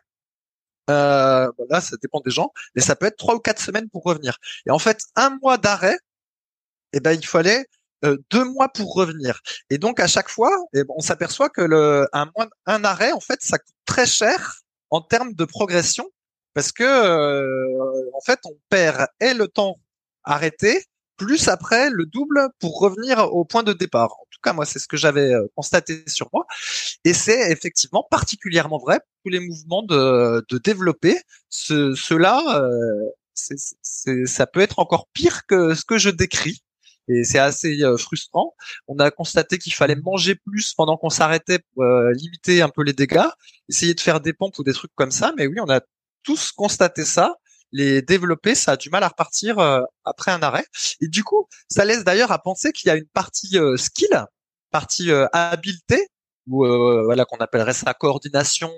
Euh, 0.90 1.48
là, 1.70 1.80
ça 1.80 1.96
dépend 2.02 2.20
des 2.20 2.30
gens, 2.30 2.52
mais 2.74 2.82
ça 2.82 2.96
peut 2.96 3.06
être 3.06 3.16
trois 3.16 3.36
ou 3.36 3.38
quatre 3.38 3.60
semaines 3.60 3.88
pour 3.88 4.02
revenir. 4.02 4.36
Et 4.66 4.70
en 4.70 4.78
fait, 4.78 5.00
un 5.14 5.38
mois 5.40 5.56
d'arrêt, 5.56 5.96
eh 6.92 7.00
ben, 7.00 7.12
il 7.12 7.26
fallait 7.26 7.66
euh, 8.04 8.18
deux 8.30 8.44
mois 8.44 8.68
pour 8.68 8.94
revenir. 8.94 9.40
Et 9.70 9.78
donc 9.78 10.00
à 10.00 10.08
chaque 10.08 10.28
fois, 10.28 10.50
eh 10.74 10.82
ben, 10.84 10.94
on 10.96 11.00
s'aperçoit 11.00 11.50
que 11.50 11.62
le 11.62 12.08
un 12.12 12.30
un 12.66 12.84
arrêt, 12.84 13.12
en 13.12 13.20
fait, 13.20 13.40
ça 13.42 13.58
coûte 13.58 13.74
très 13.86 14.06
cher 14.06 14.62
en 14.90 15.00
termes 15.00 15.34
de 15.34 15.44
progression 15.44 16.10
parce 16.54 16.72
que 16.72 16.84
euh, 16.84 18.10
en 18.14 18.20
fait 18.20 18.40
on 18.44 18.56
perd 18.68 19.06
et 19.20 19.34
le 19.34 19.48
temps 19.48 19.78
arrêté 20.24 20.84
plus 21.16 21.48
après 21.48 21.90
le 21.90 22.06
double 22.06 22.48
pour 22.58 22.80
revenir 22.80 23.32
au 23.32 23.44
point 23.44 23.62
de 23.62 23.72
départ. 23.72 24.12
En 24.12 24.26
tout 24.30 24.40
cas, 24.42 24.52
moi, 24.52 24.64
c'est 24.64 24.78
ce 24.78 24.88
que 24.88 24.96
j'avais 24.96 25.32
euh, 25.32 25.46
constaté 25.54 26.02
sur 26.08 26.28
moi. 26.32 26.46
Et 27.04 27.12
c'est 27.12 27.52
effectivement 27.52 28.04
particulièrement 28.10 28.78
vrai 28.78 29.00
pour 29.22 29.30
les 29.30 29.38
mouvements 29.38 29.82
de, 29.82 30.44
de 30.48 30.58
développer. 30.58 31.20
Ce, 31.48 31.94
cela, 31.94 32.42
euh, 32.60 34.24
ça 34.26 34.46
peut 34.46 34.60
être 34.60 34.78
encore 34.80 35.06
pire 35.12 35.46
que 35.46 35.74
ce 35.74 35.84
que 35.84 35.98
je 35.98 36.10
décris. 36.10 36.62
Et 37.08 37.24
c'est 37.24 37.38
assez 37.38 37.80
frustrant. 37.98 38.54
On 38.86 38.98
a 38.98 39.10
constaté 39.10 39.58
qu'il 39.58 39.74
fallait 39.74 39.96
manger 39.96 40.36
plus 40.36 40.72
pendant 40.74 40.96
qu'on 40.96 41.10
s'arrêtait 41.10 41.58
pour 41.74 41.84
limiter 42.12 42.62
un 42.62 42.68
peu 42.68 42.84
les 42.84 42.92
dégâts, 42.92 43.26
essayer 43.68 43.94
de 43.94 44.00
faire 44.00 44.20
des 44.20 44.32
pompes 44.32 44.56
ou 44.58 44.62
des 44.62 44.72
trucs 44.72 44.94
comme 44.94 45.10
ça. 45.10 45.32
Mais 45.36 45.48
oui, 45.48 45.56
on 45.60 45.68
a 45.68 45.80
tous 46.22 46.52
constaté 46.52 47.04
ça. 47.04 47.36
Les 47.72 48.02
développer, 48.02 48.54
ça 48.54 48.72
a 48.72 48.76
du 48.76 48.90
mal 48.90 49.02
à 49.02 49.08
repartir 49.08 49.58
euh, 49.58 49.80
après 50.04 50.30
un 50.30 50.42
arrêt. 50.42 50.66
Et 51.00 51.08
du 51.08 51.24
coup, 51.24 51.48
ça 51.68 51.84
laisse 51.84 52.04
d'ailleurs 52.04 52.30
à 52.30 52.38
penser 52.38 52.72
qu'il 52.72 52.88
y 52.88 52.90
a 52.90 52.96
une 52.96 53.06
partie 53.06 53.58
euh, 53.58 53.76
skill, 53.78 54.26
partie 54.70 55.10
euh, 55.10 55.26
habileté, 55.32 56.08
ou 56.48 56.66
voilà 57.04 57.24
qu'on 57.24 57.36
appellerait 57.36 57.72
ça 57.72 57.94
coordination 57.94 58.72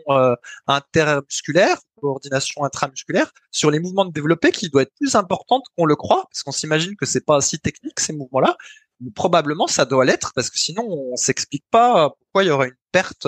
intermusculaire, 0.66 1.78
coordination 1.98 2.62
intramusculaire, 2.62 3.32
sur 3.50 3.70
les 3.70 3.80
mouvements 3.80 4.04
de 4.04 4.12
développé 4.12 4.52
qui 4.52 4.68
doit 4.68 4.82
être 4.82 4.92
plus 5.00 5.14
importante 5.14 5.64
qu'on 5.74 5.86
le 5.86 5.96
croit, 5.96 6.26
parce 6.30 6.42
qu'on 6.42 6.52
s'imagine 6.52 6.94
que 6.94 7.06
c'est 7.06 7.24
pas 7.24 7.40
si 7.40 7.58
technique 7.58 7.98
ces 8.00 8.12
mouvements-là. 8.12 8.58
Mais 9.00 9.10
probablement 9.12 9.66
ça 9.66 9.86
doit 9.86 10.04
l'être, 10.04 10.32
parce 10.34 10.50
que 10.50 10.58
sinon 10.58 10.86
on 10.86 11.16
s'explique 11.16 11.64
pas 11.70 12.10
pourquoi 12.10 12.44
il 12.44 12.48
y 12.48 12.50
aurait 12.50 12.68
une 12.68 12.74
perte 12.92 13.26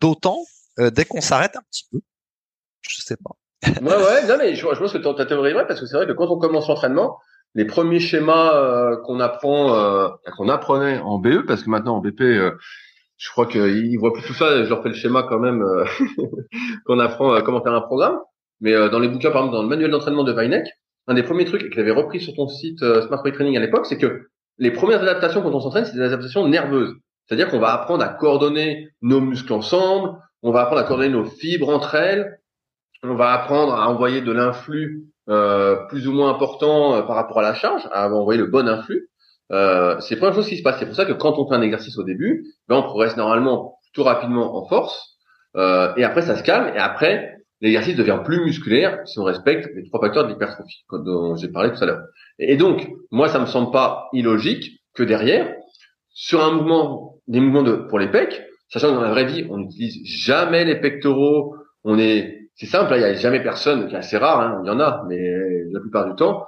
d'autant 0.00 0.42
dès 0.78 1.04
qu'on 1.04 1.20
s'arrête 1.20 1.56
un 1.56 1.62
petit 1.70 1.84
peu 1.92 2.00
je 2.82 3.02
sais 3.02 3.16
pas. 3.16 3.34
ouais, 3.66 3.82
ouais, 3.82 4.26
non, 4.28 4.36
mais 4.38 4.54
je, 4.54 4.60
je 4.60 4.78
pense 4.78 4.92
que 4.92 4.98
ta 4.98 5.26
théorie 5.26 5.50
est 5.50 5.54
vraie 5.54 5.66
parce 5.66 5.80
que 5.80 5.86
c'est 5.86 5.96
vrai 5.96 6.06
que 6.06 6.12
quand 6.12 6.28
on 6.28 6.38
commence 6.38 6.68
l'entraînement, 6.68 7.18
les 7.54 7.64
premiers 7.64 8.00
schémas 8.00 8.54
euh, 8.54 8.96
qu'on 9.04 9.20
apprend, 9.20 9.74
euh, 9.74 10.08
qu'on 10.36 10.48
apprenait 10.48 10.98
en 10.98 11.18
BE, 11.18 11.46
parce 11.46 11.62
que 11.62 11.70
maintenant 11.70 11.96
en 11.96 12.00
BP, 12.00 12.20
euh, 12.20 12.52
je 13.16 13.30
crois 13.30 13.46
qu'ils 13.46 13.98
voient 13.98 14.12
plus 14.12 14.22
tout 14.22 14.34
ça. 14.34 14.62
Je 14.64 14.68
leur 14.68 14.82
fais 14.82 14.90
le 14.90 14.94
schéma 14.94 15.24
quand 15.28 15.40
même 15.40 15.64
qu'on 16.86 17.00
apprend 17.00 17.40
comment 17.42 17.62
faire 17.62 17.74
un 17.74 17.80
programme. 17.80 18.18
Mais 18.60 18.72
dans 18.90 19.00
les 19.00 19.08
bouquins, 19.08 19.30
par 19.30 19.42
exemple, 19.42 19.56
dans 19.56 19.62
le 19.62 19.68
manuel 19.68 19.90
d'entraînement 19.90 20.24
de 20.24 20.32
Weineck, 20.32 20.66
un 21.08 21.14
des 21.14 21.22
premiers 21.22 21.44
trucs 21.44 21.70
qu'il 21.70 21.80
avait 21.80 21.90
repris 21.90 22.20
sur 22.20 22.34
ton 22.34 22.46
site 22.46 22.78
Smart 22.78 23.20
Way 23.24 23.32
Training 23.32 23.56
à 23.56 23.60
l'époque, 23.60 23.86
c'est 23.86 23.98
que 23.98 24.28
les 24.58 24.70
premières 24.70 25.02
adaptations 25.02 25.42
quand 25.42 25.52
on 25.52 25.60
s'entraîne, 25.60 25.84
c'est 25.84 25.96
des 25.96 26.02
adaptations 26.02 26.46
nerveuses. 26.46 26.94
C'est-à-dire 27.26 27.48
qu'on 27.48 27.58
va 27.58 27.72
apprendre 27.72 28.04
à 28.04 28.08
coordonner 28.08 28.88
nos 29.02 29.20
muscles 29.20 29.52
ensemble, 29.52 30.12
on 30.42 30.52
va 30.52 30.62
apprendre 30.62 30.80
à 30.80 30.84
coordonner 30.84 31.10
nos 31.10 31.24
fibres 31.24 31.70
entre 31.70 31.96
elles, 31.96 32.37
on 33.02 33.14
va 33.14 33.32
apprendre 33.32 33.74
à 33.74 33.88
envoyer 33.88 34.20
de 34.20 34.32
l'influx 34.32 35.04
euh, 35.28 35.76
plus 35.88 36.08
ou 36.08 36.12
moins 36.12 36.30
important 36.30 36.96
euh, 36.96 37.02
par 37.02 37.16
rapport 37.16 37.38
à 37.38 37.42
la 37.42 37.54
charge, 37.54 37.88
à 37.92 38.08
envoyer 38.12 38.40
le 38.40 38.46
bon 38.46 38.68
influx. 38.68 39.08
Euh, 39.52 39.98
c'est 40.00 40.14
la 40.14 40.20
première 40.20 40.34
chose 40.34 40.48
qui 40.48 40.56
se 40.56 40.62
passe. 40.62 40.78
C'est 40.78 40.86
pour 40.86 40.94
ça 40.94 41.04
que 41.04 41.12
quand 41.12 41.38
on 41.38 41.48
fait 41.48 41.54
un 41.54 41.62
exercice 41.62 41.96
au 41.98 42.02
début, 42.02 42.46
ben 42.68 42.76
on 42.76 42.82
progresse 42.82 43.16
normalement 43.16 43.78
plutôt 43.82 44.04
rapidement 44.04 44.56
en 44.56 44.66
force, 44.66 45.16
euh, 45.56 45.92
et 45.96 46.04
après 46.04 46.22
ça 46.22 46.36
se 46.36 46.42
calme, 46.42 46.74
et 46.74 46.78
après 46.78 47.38
l'exercice 47.60 47.96
devient 47.96 48.20
plus 48.24 48.40
musculaire 48.44 49.00
si 49.06 49.18
on 49.18 49.24
respecte 49.24 49.68
les 49.74 49.84
trois 49.84 50.00
facteurs 50.00 50.24
de 50.24 50.32
l'hypertrophie 50.32 50.84
dont 50.92 51.34
j'ai 51.36 51.48
parlé 51.48 51.72
tout 51.72 51.82
à 51.82 51.86
l'heure. 51.86 52.02
Et 52.38 52.56
donc, 52.56 52.88
moi, 53.10 53.28
ça 53.28 53.38
me 53.40 53.46
semble 53.46 53.72
pas 53.72 54.08
illogique 54.12 54.80
que 54.94 55.02
derrière, 55.02 55.52
sur 56.12 56.44
un 56.44 56.52
mouvement, 56.52 57.16
des 57.26 57.40
mouvements 57.40 57.62
de, 57.62 57.72
pour 57.72 57.98
les 57.98 58.10
pecs, 58.10 58.44
sachant 58.68 58.90
que 58.90 58.94
dans 58.94 59.02
la 59.02 59.10
vraie 59.10 59.24
vie, 59.24 59.46
on 59.50 59.58
n'utilise 59.58 60.04
jamais 60.04 60.64
les 60.64 60.76
pectoraux, 60.76 61.56
on 61.84 61.98
est, 61.98 62.47
c'est 62.58 62.66
simple, 62.66 62.92
il 62.96 63.00
y 63.00 63.04
a 63.04 63.14
jamais 63.14 63.42
personne, 63.42 63.88
c'est 63.88 63.96
assez 63.96 64.18
rare, 64.18 64.40
hein, 64.40 64.60
il 64.64 64.66
y 64.66 64.70
en 64.70 64.80
a, 64.80 65.04
mais 65.08 65.64
la 65.70 65.80
plupart 65.80 66.06
du 66.06 66.14
temps, 66.16 66.44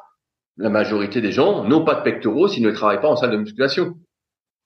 la 0.57 0.69
majorité 0.69 1.21
des 1.21 1.31
gens 1.31 1.65
n'ont 1.65 1.85
pas 1.85 1.95
de 1.95 2.03
pectoraux 2.03 2.49
s'ils 2.49 2.65
ne 2.65 2.71
travaillent 2.73 3.01
pas 3.01 3.09
en 3.09 3.17
salle 3.17 3.31
de 3.31 3.37
musculation. 3.37 3.95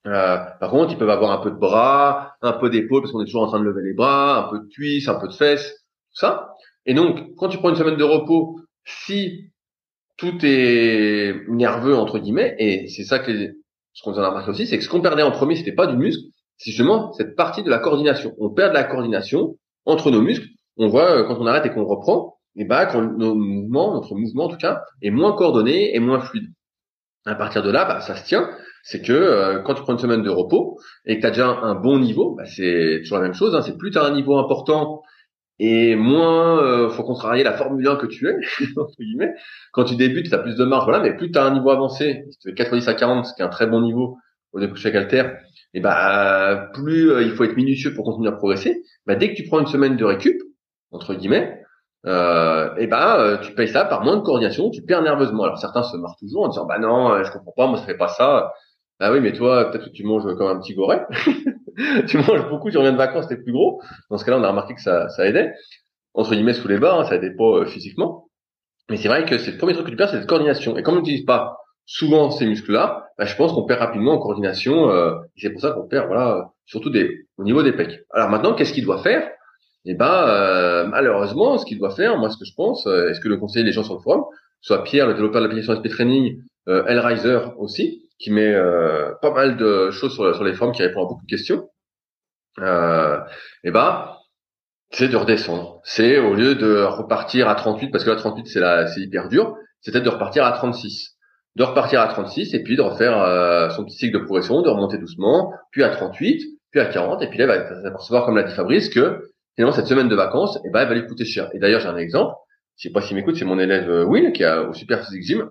Euh, 0.06 0.38
par 0.58 0.70
contre, 0.70 0.92
ils 0.92 0.98
peuvent 0.98 1.10
avoir 1.10 1.32
un 1.32 1.42
peu 1.42 1.50
de 1.50 1.56
bras, 1.56 2.34
un 2.42 2.52
peu 2.52 2.70
d'épaules 2.70 3.02
parce 3.02 3.12
qu'on 3.12 3.22
est 3.22 3.26
toujours 3.26 3.42
en 3.42 3.48
train 3.48 3.60
de 3.60 3.64
lever 3.64 3.82
les 3.82 3.92
bras, 3.92 4.46
un 4.46 4.50
peu 4.50 4.58
de 4.58 4.68
cuisses, 4.70 5.06
un 5.08 5.20
peu 5.20 5.28
de 5.28 5.34
fesses, 5.34 5.70
tout 5.70 6.18
ça. 6.18 6.54
Et 6.86 6.94
donc, 6.94 7.34
quand 7.36 7.48
tu 7.48 7.58
prends 7.58 7.70
une 7.70 7.76
semaine 7.76 7.96
de 7.96 8.04
repos, 8.04 8.60
si 8.84 9.50
tout 10.16 10.38
est 10.42 11.46
nerveux 11.48 11.94
entre 11.94 12.18
guillemets, 12.18 12.54
et 12.58 12.88
c'est 12.88 13.04
ça 13.04 13.18
que 13.18 13.30
les, 13.30 13.52
ce 13.92 14.02
qu'on 14.02 14.14
a 14.16 14.28
remarqué 14.28 14.50
aussi, 14.50 14.66
c'est 14.66 14.78
que 14.78 14.84
ce 14.84 14.88
qu'on 14.88 15.00
perdait 15.00 15.22
en 15.22 15.30
premier, 15.30 15.56
c'était 15.56 15.72
pas 15.72 15.86
du 15.86 15.96
muscle, 15.96 16.24
c'est 16.56 16.70
justement 16.70 17.12
cette 17.12 17.36
partie 17.36 17.62
de 17.62 17.70
la 17.70 17.78
coordination. 17.78 18.34
On 18.38 18.50
perd 18.50 18.70
de 18.70 18.74
la 18.74 18.84
coordination 18.84 19.56
entre 19.84 20.10
nos 20.10 20.20
muscles. 20.20 20.48
On 20.76 20.88
voit 20.88 21.10
euh, 21.18 21.24
quand 21.24 21.36
on 21.38 21.46
arrête 21.46 21.66
et 21.66 21.70
qu'on 21.70 21.84
reprend, 21.84 22.38
et 22.56 22.64
bah 22.64 22.86
quand 22.86 23.02
nos 23.02 23.34
mouvements, 23.34 23.94
notre 23.94 24.14
mouvement 24.14 24.44
en 24.44 24.48
tout 24.48 24.56
cas, 24.56 24.82
est 25.02 25.10
moins 25.10 25.32
coordonné 25.32 25.94
et 25.94 26.00
moins 26.00 26.20
fluide. 26.20 26.52
À 27.26 27.34
partir 27.34 27.62
de 27.62 27.70
là, 27.70 27.84
bah, 27.84 28.00
ça 28.00 28.16
se 28.16 28.24
tient 28.24 28.48
c'est 28.84 29.00
que 29.00 29.12
euh, 29.12 29.60
quand 29.60 29.74
tu 29.74 29.82
prends 29.82 29.94
une 29.94 29.98
semaine 29.98 30.22
de 30.22 30.30
repos 30.30 30.78
et 31.06 31.16
que 31.16 31.22
tu 31.22 31.26
as 31.26 31.30
déjà 31.30 31.48
un 31.48 31.74
bon 31.74 31.98
niveau, 31.98 32.34
bah, 32.36 32.44
c'est 32.44 33.00
toujours 33.02 33.16
la 33.16 33.24
même 33.24 33.34
chose. 33.34 33.54
Hein, 33.56 33.62
c'est 33.62 33.78
plus 33.78 33.90
tu 33.90 33.98
as 33.98 34.04
un 34.04 34.14
niveau 34.14 34.36
important 34.36 35.02
et 35.58 35.96
moins 35.96 36.62
euh, 36.62 36.90
faut 36.90 37.02
contrarier 37.02 37.44
la 37.44 37.54
Formule 37.54 37.86
1 37.86 37.96
que 37.96 38.06
tu 38.06 38.28
es, 38.28 38.34
entre 38.76 38.94
guillemets. 39.00 39.32
Quand 39.72 39.84
tu 39.84 39.96
débutes, 39.96 40.28
tu 40.28 40.34
as 40.34 40.38
plus 40.38 40.56
de 40.56 40.64
marge, 40.64 40.84
voilà, 40.84 41.02
mais 41.02 41.16
plus 41.16 41.30
tu 41.30 41.38
as 41.38 41.44
un 41.44 41.54
niveau 41.54 41.70
avancé, 41.70 42.24
si 42.30 42.38
tu 42.38 42.50
fais 42.50 42.54
90 42.54 42.88
à 42.88 42.94
40, 42.94 43.26
ce 43.26 43.34
qui 43.34 43.40
est 43.40 43.44
un 43.44 43.48
très 43.48 43.66
bon 43.66 43.80
niveau 43.80 44.18
au 44.52 44.60
début 44.60 44.74
de 44.74 44.78
chaque 44.78 44.94
alter, 44.94 45.24
et 45.72 45.80
bah 45.80 46.70
plus 46.74 47.10
euh, 47.10 47.22
il 47.22 47.30
faut 47.30 47.44
être 47.44 47.56
minutieux 47.56 47.94
pour 47.94 48.04
continuer 48.04 48.28
à 48.28 48.32
progresser. 48.32 48.82
Bah, 49.06 49.16
dès 49.16 49.30
que 49.30 49.34
tu 49.34 49.44
prends 49.44 49.60
une 49.60 49.66
semaine 49.66 49.96
de 49.96 50.04
récup, 50.04 50.40
entre 50.94 51.14
guillemets, 51.14 51.60
euh, 52.06 52.74
et 52.76 52.86
ben 52.86 53.38
tu 53.42 53.54
payes 53.54 53.68
ça 53.68 53.84
par 53.84 54.02
moins 54.02 54.16
de 54.16 54.22
coordination, 54.22 54.70
tu 54.70 54.82
perds 54.82 55.02
nerveusement. 55.02 55.44
Alors 55.44 55.58
certains 55.58 55.82
se 55.82 55.96
marrent 55.96 56.16
toujours 56.18 56.44
en 56.44 56.48
disant 56.48 56.66
bah 56.66 56.78
non, 56.78 57.22
je 57.22 57.32
comprends 57.32 57.52
pas, 57.56 57.66
moi 57.66 57.78
ça 57.78 57.84
fait 57.84 57.96
pas 57.96 58.08
ça. 58.08 58.52
Ah 59.00 59.12
oui, 59.12 59.20
mais 59.20 59.32
toi, 59.32 59.70
peut-être 59.70 59.86
que 59.86 59.90
tu 59.90 60.04
manges 60.04 60.22
comme 60.36 60.46
un 60.46 60.58
petit 60.60 60.74
goret. 60.74 61.04
tu 62.06 62.18
manges 62.18 62.48
beaucoup, 62.48 62.70
tu 62.70 62.78
reviens 62.78 62.92
de 62.92 62.96
vacances, 62.96 63.26
t'es 63.28 63.36
plus 63.36 63.52
gros. 63.52 63.80
Dans 64.10 64.18
ce 64.18 64.24
cas-là, 64.24 64.38
on 64.38 64.44
a 64.44 64.48
remarqué 64.48 64.74
que 64.74 64.80
ça, 64.80 65.08
ça 65.08 65.26
aidait. 65.26 65.52
Entre 66.14 66.30
guillemets, 66.30 66.54
sous 66.54 66.68
les 66.68 66.78
bas, 66.78 66.96
hein, 66.96 67.04
ça 67.04 67.16
aidait 67.16 67.34
pas 67.34 67.58
euh, 67.58 67.66
physiquement. 67.66 68.28
Mais 68.88 68.96
c'est 68.96 69.08
vrai 69.08 69.24
que 69.24 69.38
c'est 69.38 69.52
le 69.52 69.58
premier 69.58 69.72
truc 69.72 69.86
que 69.86 69.90
tu 69.90 69.96
perds, 69.96 70.10
c'est 70.10 70.18
cette 70.18 70.28
coordination. 70.28 70.76
Et 70.76 70.82
comme 70.82 70.94
on 70.94 70.98
n'utilise 70.98 71.24
pas 71.24 71.58
souvent 71.86 72.30
ces 72.30 72.46
muscles-là, 72.46 73.08
bah, 73.18 73.24
je 73.24 73.34
pense 73.36 73.52
qu'on 73.52 73.64
perd 73.64 73.80
rapidement 73.80 74.12
en 74.12 74.18
coordination. 74.18 74.90
Euh, 74.90 75.16
c'est 75.36 75.50
pour 75.50 75.60
ça 75.60 75.72
qu'on 75.72 75.88
perd, 75.88 76.06
voilà, 76.06 76.50
surtout 76.64 76.90
des, 76.90 77.26
au 77.36 77.44
niveau 77.44 77.62
des 77.62 77.72
pecs. 77.72 78.00
Alors 78.12 78.30
maintenant, 78.30 78.54
qu'est-ce 78.54 78.72
qu'il 78.72 78.84
doit 78.84 79.02
faire? 79.02 79.28
Eh 79.86 79.94
ben, 79.94 80.28
euh, 80.28 80.86
malheureusement, 80.86 81.58
ce 81.58 81.66
qu'il 81.66 81.78
doit 81.78 81.94
faire, 81.94 82.16
moi, 82.16 82.30
ce 82.30 82.38
que 82.38 82.44
je 82.44 82.54
pense, 82.54 82.86
euh, 82.86 83.08
est-ce 83.08 83.20
que 83.20 83.28
le 83.28 83.36
conseiller 83.36 83.64
les 83.64 83.72
gens 83.72 83.82
sur 83.82 83.94
le 83.94 84.00
forum, 84.00 84.24
soit 84.60 84.82
Pierre, 84.82 85.06
le 85.06 85.14
développeur 85.14 85.42
de 85.42 85.46
l'application 85.46 85.76
SP 85.76 85.88
Training, 85.88 86.40
euh, 86.68 86.82
Riser 86.86 87.40
aussi, 87.58 88.08
qui 88.18 88.30
met 88.30 88.54
euh, 88.54 89.12
pas 89.20 89.32
mal 89.32 89.56
de 89.56 89.90
choses 89.90 90.14
sur, 90.14 90.34
sur, 90.34 90.44
les 90.44 90.54
formes, 90.54 90.72
qui 90.72 90.82
répond 90.82 91.04
à 91.04 91.08
beaucoup 91.08 91.24
de 91.24 91.30
questions. 91.30 91.68
Euh, 92.60 93.18
et 93.62 93.70
ben, 93.70 94.10
c'est 94.90 95.08
de 95.08 95.16
redescendre. 95.16 95.80
C'est 95.84 96.18
au 96.18 96.34
lieu 96.34 96.54
de 96.54 96.82
repartir 96.84 97.48
à 97.48 97.54
38, 97.54 97.90
parce 97.90 98.04
que 98.04 98.10
là 98.10 98.16
38 98.16 98.46
c'est 98.46 98.60
là, 98.60 98.86
c'est 98.86 99.00
hyper 99.00 99.28
dur, 99.28 99.56
c'est 99.80 99.92
de 99.92 100.08
repartir 100.08 100.44
à 100.44 100.52
36 100.52 101.14
de 101.56 101.62
repartir 101.62 102.00
à 102.00 102.08
36 102.08 102.54
et 102.54 102.62
puis 102.62 102.76
de 102.76 102.82
refaire 102.82 103.18
euh, 103.18 103.70
son 103.70 103.84
petit 103.84 103.96
cycle 103.96 104.18
de 104.18 104.24
progression, 104.24 104.62
de 104.62 104.68
remonter 104.68 104.98
doucement, 104.98 105.52
puis 105.70 105.84
à 105.84 105.90
38, 105.90 106.42
puis 106.70 106.80
à 106.80 106.86
40, 106.86 107.22
et 107.22 107.28
puis 107.28 107.38
là, 107.38 107.44
il 107.44 107.48
va 107.48 107.82
s'apercevoir, 107.82 108.24
comme 108.24 108.36
l'a 108.36 108.42
dit 108.42 108.54
Fabrice, 108.54 108.88
que 108.88 109.30
finalement 109.54 109.74
cette 109.74 109.86
semaine 109.86 110.08
de 110.08 110.16
vacances, 110.16 110.58
eh 110.64 110.70
ben, 110.70 110.80
elle 110.80 110.88
va 110.88 110.94
lui 110.94 111.06
coûter 111.06 111.24
cher. 111.24 111.50
Et 111.54 111.58
d'ailleurs, 111.58 111.80
j'ai 111.80 111.88
un 111.88 111.96
exemple, 111.96 112.34
je 112.76 112.88
sais 112.88 112.92
pas 112.92 113.00
s'il 113.00 113.16
m'écoute, 113.16 113.36
c'est 113.36 113.44
mon 113.44 113.58
élève 113.58 113.88
euh, 113.90 114.04
Will, 114.04 114.32
qui 114.32 114.44
a 114.44 114.62
au 114.62 114.72
Super 114.72 115.04
Physique 115.04 115.22
Gym, 115.22 115.50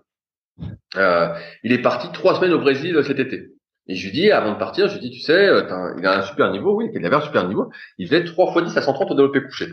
euh, 0.97 1.33
il 1.63 1.71
est 1.71 1.81
parti 1.81 2.11
trois 2.11 2.35
semaines 2.35 2.53
au 2.53 2.59
Brésil 2.59 3.01
cet 3.05 3.19
été. 3.19 3.53
Et 3.87 3.95
je 3.95 4.05
lui 4.05 4.13
dis, 4.13 4.31
avant 4.31 4.53
de 4.53 4.57
partir, 4.57 4.87
je 4.87 4.93
lui 4.93 5.01
dis, 5.01 5.11
tu 5.11 5.19
sais, 5.19 5.47
euh, 5.47 5.93
il 5.97 6.05
a 6.05 6.19
un 6.19 6.21
super 6.21 6.51
niveau, 6.51 6.75
oui, 6.75 6.89
il 6.93 7.05
avait 7.05 7.15
un 7.15 7.21
super 7.21 7.47
niveau. 7.47 7.69
Il 7.97 8.07
faisait 8.07 8.23
3 8.23 8.53
fois 8.53 8.61
10 8.61 8.77
à 8.77 8.81
130 8.81 9.11
au 9.11 9.15
développé 9.15 9.41
couché. 9.43 9.67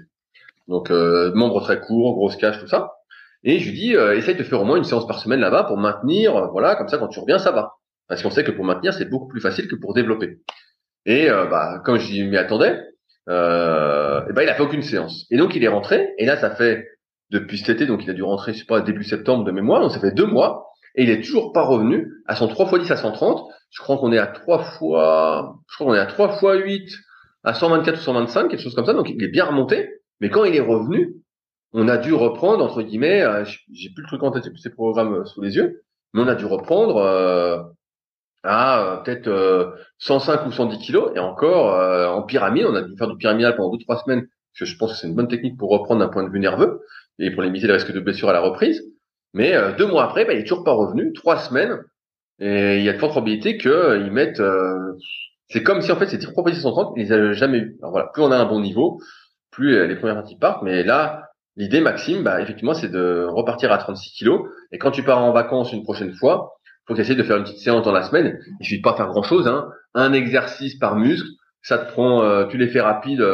Donc, 0.69 0.91
euh, 0.91 1.33
membre 1.35 1.61
très 1.61 1.81
court, 1.81 2.15
grosse 2.15 2.37
cage, 2.37 2.59
tout 2.61 2.67
ça. 2.67 2.93
Et 3.45 3.59
je 3.59 3.71
lui 3.71 3.79
dis, 3.79 3.97
euh, 3.97 4.17
essaye 4.17 4.35
de 4.35 4.43
faire 4.43 4.61
au 4.61 4.65
moins 4.65 4.77
une 4.77 4.85
séance 4.85 5.07
par 5.07 5.21
semaine 5.21 5.41
là-bas 5.41 5.65
pour 5.65 5.79
maintenir, 5.79 6.37
euh, 6.37 6.47
voilà, 6.49 6.75
comme 6.77 6.89
ça, 6.89 6.99
quand 6.99 7.09
tu 7.09 7.21
reviens, 7.21 7.39
ça 7.39 7.53
va. 7.53 7.75
Parce 8.09 8.23
qu'on 8.23 8.31
sait 8.31 8.45
que 8.45 8.51
pour 8.51 8.65
maintenir, 8.65 8.93
c'est 8.93 9.09
beaucoup 9.09 9.29
plus 9.29 9.41
facile 9.41 9.69
que 9.69 9.77
pour 9.77 9.95
développer. 9.95 10.41
Et 11.07 11.29
bah, 11.29 11.81
comme 11.85 11.99
je 11.99 12.25
m'y 12.25 12.37
attendais, 12.37 12.79
euh, 13.31 14.21
et 14.29 14.33
ben, 14.33 14.43
il 14.43 14.49
a 14.49 14.55
fait 14.55 14.63
aucune 14.63 14.83
séance. 14.83 15.27
Et 15.31 15.37
donc, 15.37 15.55
il 15.55 15.65
est 15.65 15.69
rentré. 15.69 16.11
Et 16.19 16.27
là, 16.27 16.37
ça 16.37 16.51
fait 16.51 16.87
depuis 17.31 17.59
cet 17.59 17.71
été, 17.71 17.87
donc 17.87 18.05
il 18.05 18.11
a 18.11 18.13
dû 18.13 18.23
rentrer, 18.23 18.53
je 18.53 18.59
sais 18.59 18.65
pas, 18.65 18.81
début 18.81 19.05
septembre 19.05 19.45
de 19.45 19.53
mémoire. 19.53 19.81
Donc, 19.81 19.93
ça 19.93 20.01
fait 20.01 20.13
deux 20.13 20.27
mois 20.27 20.67
et 20.95 21.05
il 21.05 21.11
est 21.11 21.23
toujours 21.23 21.53
pas 21.53 21.63
revenu 21.63 22.13
à 22.27 22.35
son 22.35 22.49
3 22.49 22.67
x 22.67 22.85
10 22.85 22.91
à 22.91 22.97
130. 22.97 23.49
Je 23.71 23.81
crois 23.81 23.99
qu'on 23.99 24.13
est 24.13 24.19
à 24.19 24.27
3 24.27 24.59
fois, 24.59 25.57
je 25.69 25.77
crois 25.77 25.87
qu'on 25.87 25.95
est 25.95 26.01
à 26.01 26.07
3 26.07 26.39
fois 26.39 26.57
8 26.57 26.91
à 27.45 27.55
124 27.55 27.97
ou 27.97 28.03
125, 28.03 28.49
quelque 28.49 28.61
chose 28.61 28.75
comme 28.75 28.87
ça. 28.87 28.93
Donc 28.93 29.09
il 29.09 29.23
est 29.23 29.29
bien 29.29 29.45
remonté. 29.45 29.89
Mais 30.21 30.31
quand 30.31 30.45
il 30.45 30.55
est 30.55 30.61
revenu, 30.61 31.15
on 31.73 31.89
a 31.89 31.97
dû 31.97 32.13
reprendre 32.13 32.65
entre 32.65 32.83
guillemets, 32.83 33.23
euh, 33.23 33.45
j'ai 33.73 33.91
plus 33.91 34.03
le 34.03 34.09
truc 34.09 34.23
en 34.23 34.31
tête, 34.33 34.45
j'ai 34.45 34.51
plus 34.51 34.59
ces 34.59 34.71
programmes 34.71 35.15
euh, 35.15 35.25
sous 35.25 35.41
les 35.41 35.57
yeux, 35.57 35.83
mais 36.13 36.23
on 36.23 36.27
a 36.27 36.35
dû 36.35 36.45
reprendre 36.45 36.97
euh, 36.97 37.63
à 38.43 39.03
peut-être 39.05 39.75
105 39.99 40.47
ou 40.47 40.53
110 40.53 40.79
kilos 40.79 41.13
et 41.15 41.19
encore 41.19 41.75
en 42.15 42.23
pyramide, 42.23 42.67
on 42.67 42.75
a 42.75 42.83
dû 42.83 42.97
faire 42.97 43.09
du 43.09 43.17
pyramidal 43.17 43.55
pendant 43.57 43.71
deux 43.71 43.83
trois 43.85 43.99
semaines. 43.99 44.27
Parce 44.53 44.61
que 44.61 44.65
je 44.65 44.77
pense 44.79 44.93
que 44.93 44.99
c'est 44.99 45.07
une 45.07 45.15
bonne 45.15 45.29
technique 45.29 45.59
pour 45.59 45.71
reprendre 45.71 46.01
d'un 46.01 46.09
point 46.09 46.25
de 46.25 46.31
vue 46.31 46.41
nerveux 46.41 46.81
et 47.19 47.31
pour 47.31 47.43
limiter 47.43 47.67
le 47.67 47.75
risque 47.75 47.93
de 47.93 48.01
blessure 48.01 48.29
à 48.29 48.33
la 48.33 48.41
reprise. 48.41 48.83
Mais 49.35 49.55
euh, 49.55 49.73
deux 49.77 49.87
mois 49.87 50.05
après, 50.05 50.25
bah, 50.25 50.33
il 50.33 50.41
est 50.41 50.45
toujours 50.45 50.65
pas 50.65 50.73
revenu, 50.73 51.13
trois 51.13 51.39
semaines, 51.39 51.79
et 52.41 52.79
il 52.79 52.83
y 52.83 52.89
a 52.89 52.93
de 52.93 52.99
fortes 52.99 53.13
probabilités 53.13 53.59
qu'ils 53.59 53.71
euh, 53.71 54.11
mettent. 54.11 54.41
Euh, 54.41 54.95
c'est 55.49 55.63
comme 55.63 55.83
si 55.83 55.93
en 55.93 55.97
fait 55.97 56.07
ces 56.07 56.19
propositions 56.19 56.71
130, 56.71 56.95
ils 56.97 57.09
les 57.09 57.35
jamais 57.35 57.59
eu. 57.59 57.77
Alors 57.81 57.93
voilà, 57.93 58.09
plus 58.13 58.23
on 58.23 58.31
a 58.31 58.37
un 58.37 58.47
bon 58.47 58.61
niveau, 58.61 59.01
plus 59.51 59.87
les 59.87 59.97
premières 59.97 60.17
parties 60.17 60.37
partent. 60.37 60.63
Mais 60.63 60.83
là, 60.83 61.29
l'idée, 61.57 61.81
Maxime, 61.81 62.23
bah, 62.23 62.41
effectivement, 62.41 62.75
c'est 62.75 62.89
de 62.91 63.27
repartir 63.29 63.73
à 63.73 63.79
36 63.79 64.13
kilos. 64.13 64.49
Et 64.73 64.79
quand 64.79 64.91
tu 64.91 65.03
pars 65.03 65.23
en 65.23 65.33
vacances 65.33 65.73
une 65.73 65.83
prochaine 65.83 66.13
fois, 66.13 66.55
faut 66.95 67.01
essayer 67.01 67.17
de 67.17 67.23
faire 67.23 67.37
une 67.37 67.45
petite 67.45 67.59
séance 67.59 67.85
dans 67.85 67.93
la 67.93 68.03
semaine. 68.03 68.39
Il 68.61 68.67
suffit 68.67 68.79
de 68.79 68.83
pas 68.83 68.95
faire 68.95 69.09
grand 69.09 69.23
chose, 69.23 69.49
hein. 69.49 69.69
Un 69.95 70.13
exercice 70.13 70.77
par 70.77 70.97
muscle, 70.97 71.29
ça 71.63 71.79
te 71.79 71.91
prend, 71.91 72.47
tu 72.47 72.59
les 72.59 72.69
fais 72.69 72.81
rapides. 72.81 73.25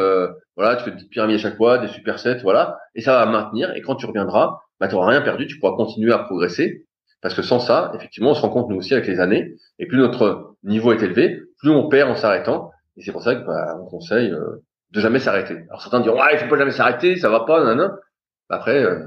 voilà, 0.55 0.75
tu 0.75 0.83
fais 0.83 0.91
des 0.91 0.97
petites 0.97 1.11
pyramides 1.11 1.35
à 1.35 1.39
chaque 1.39 1.57
fois, 1.57 1.77
des 1.77 1.87
supersets, 1.87 2.39
voilà, 2.41 2.79
et 2.95 3.01
ça 3.01 3.13
va 3.13 3.31
maintenir. 3.31 3.75
Et 3.75 3.81
quand 3.81 3.95
tu 3.95 4.05
reviendras, 4.07 4.59
bah, 4.79 4.87
tu 4.87 4.95
n'auras 4.95 5.09
rien 5.09 5.21
perdu, 5.21 5.47
tu 5.47 5.59
pourras 5.59 5.75
continuer 5.75 6.13
à 6.13 6.19
progresser. 6.19 6.87
Parce 7.21 7.33
que 7.33 7.41
sans 7.41 7.59
ça, 7.59 7.91
effectivement, 7.95 8.31
on 8.31 8.33
se 8.35 8.41
rend 8.41 8.49
compte 8.49 8.69
nous 8.69 8.77
aussi 8.77 8.93
avec 8.93 9.07
les 9.07 9.19
années, 9.19 9.55
et 9.79 9.87
plus 9.87 9.97
notre 9.97 10.55
niveau 10.63 10.93
est 10.93 11.01
élevé, 11.01 11.41
plus 11.59 11.71
on 11.71 11.89
perd 11.89 12.09
en 12.09 12.15
s'arrêtant. 12.15 12.71
Et 12.95 13.01
c'est 13.01 13.11
pour 13.11 13.23
ça 13.23 13.35
que 13.35 13.45
bah, 13.45 13.77
on 13.81 13.85
conseille 13.85 14.31
euh, 14.31 14.63
de 14.91 14.99
jamais 14.99 15.19
s'arrêter. 15.19 15.57
Alors 15.69 15.81
certains 15.81 15.99
diront 15.99 16.19
ouais, 16.19 16.33
il 16.33 16.39
faut 16.39 16.47
pas 16.47 16.57
jamais 16.57 16.71
s'arrêter, 16.71 17.17
ça 17.17 17.29
va 17.29 17.41
pas, 17.41 17.63
nan, 17.63 17.91
Après, 18.49 18.83
euh, 18.83 18.99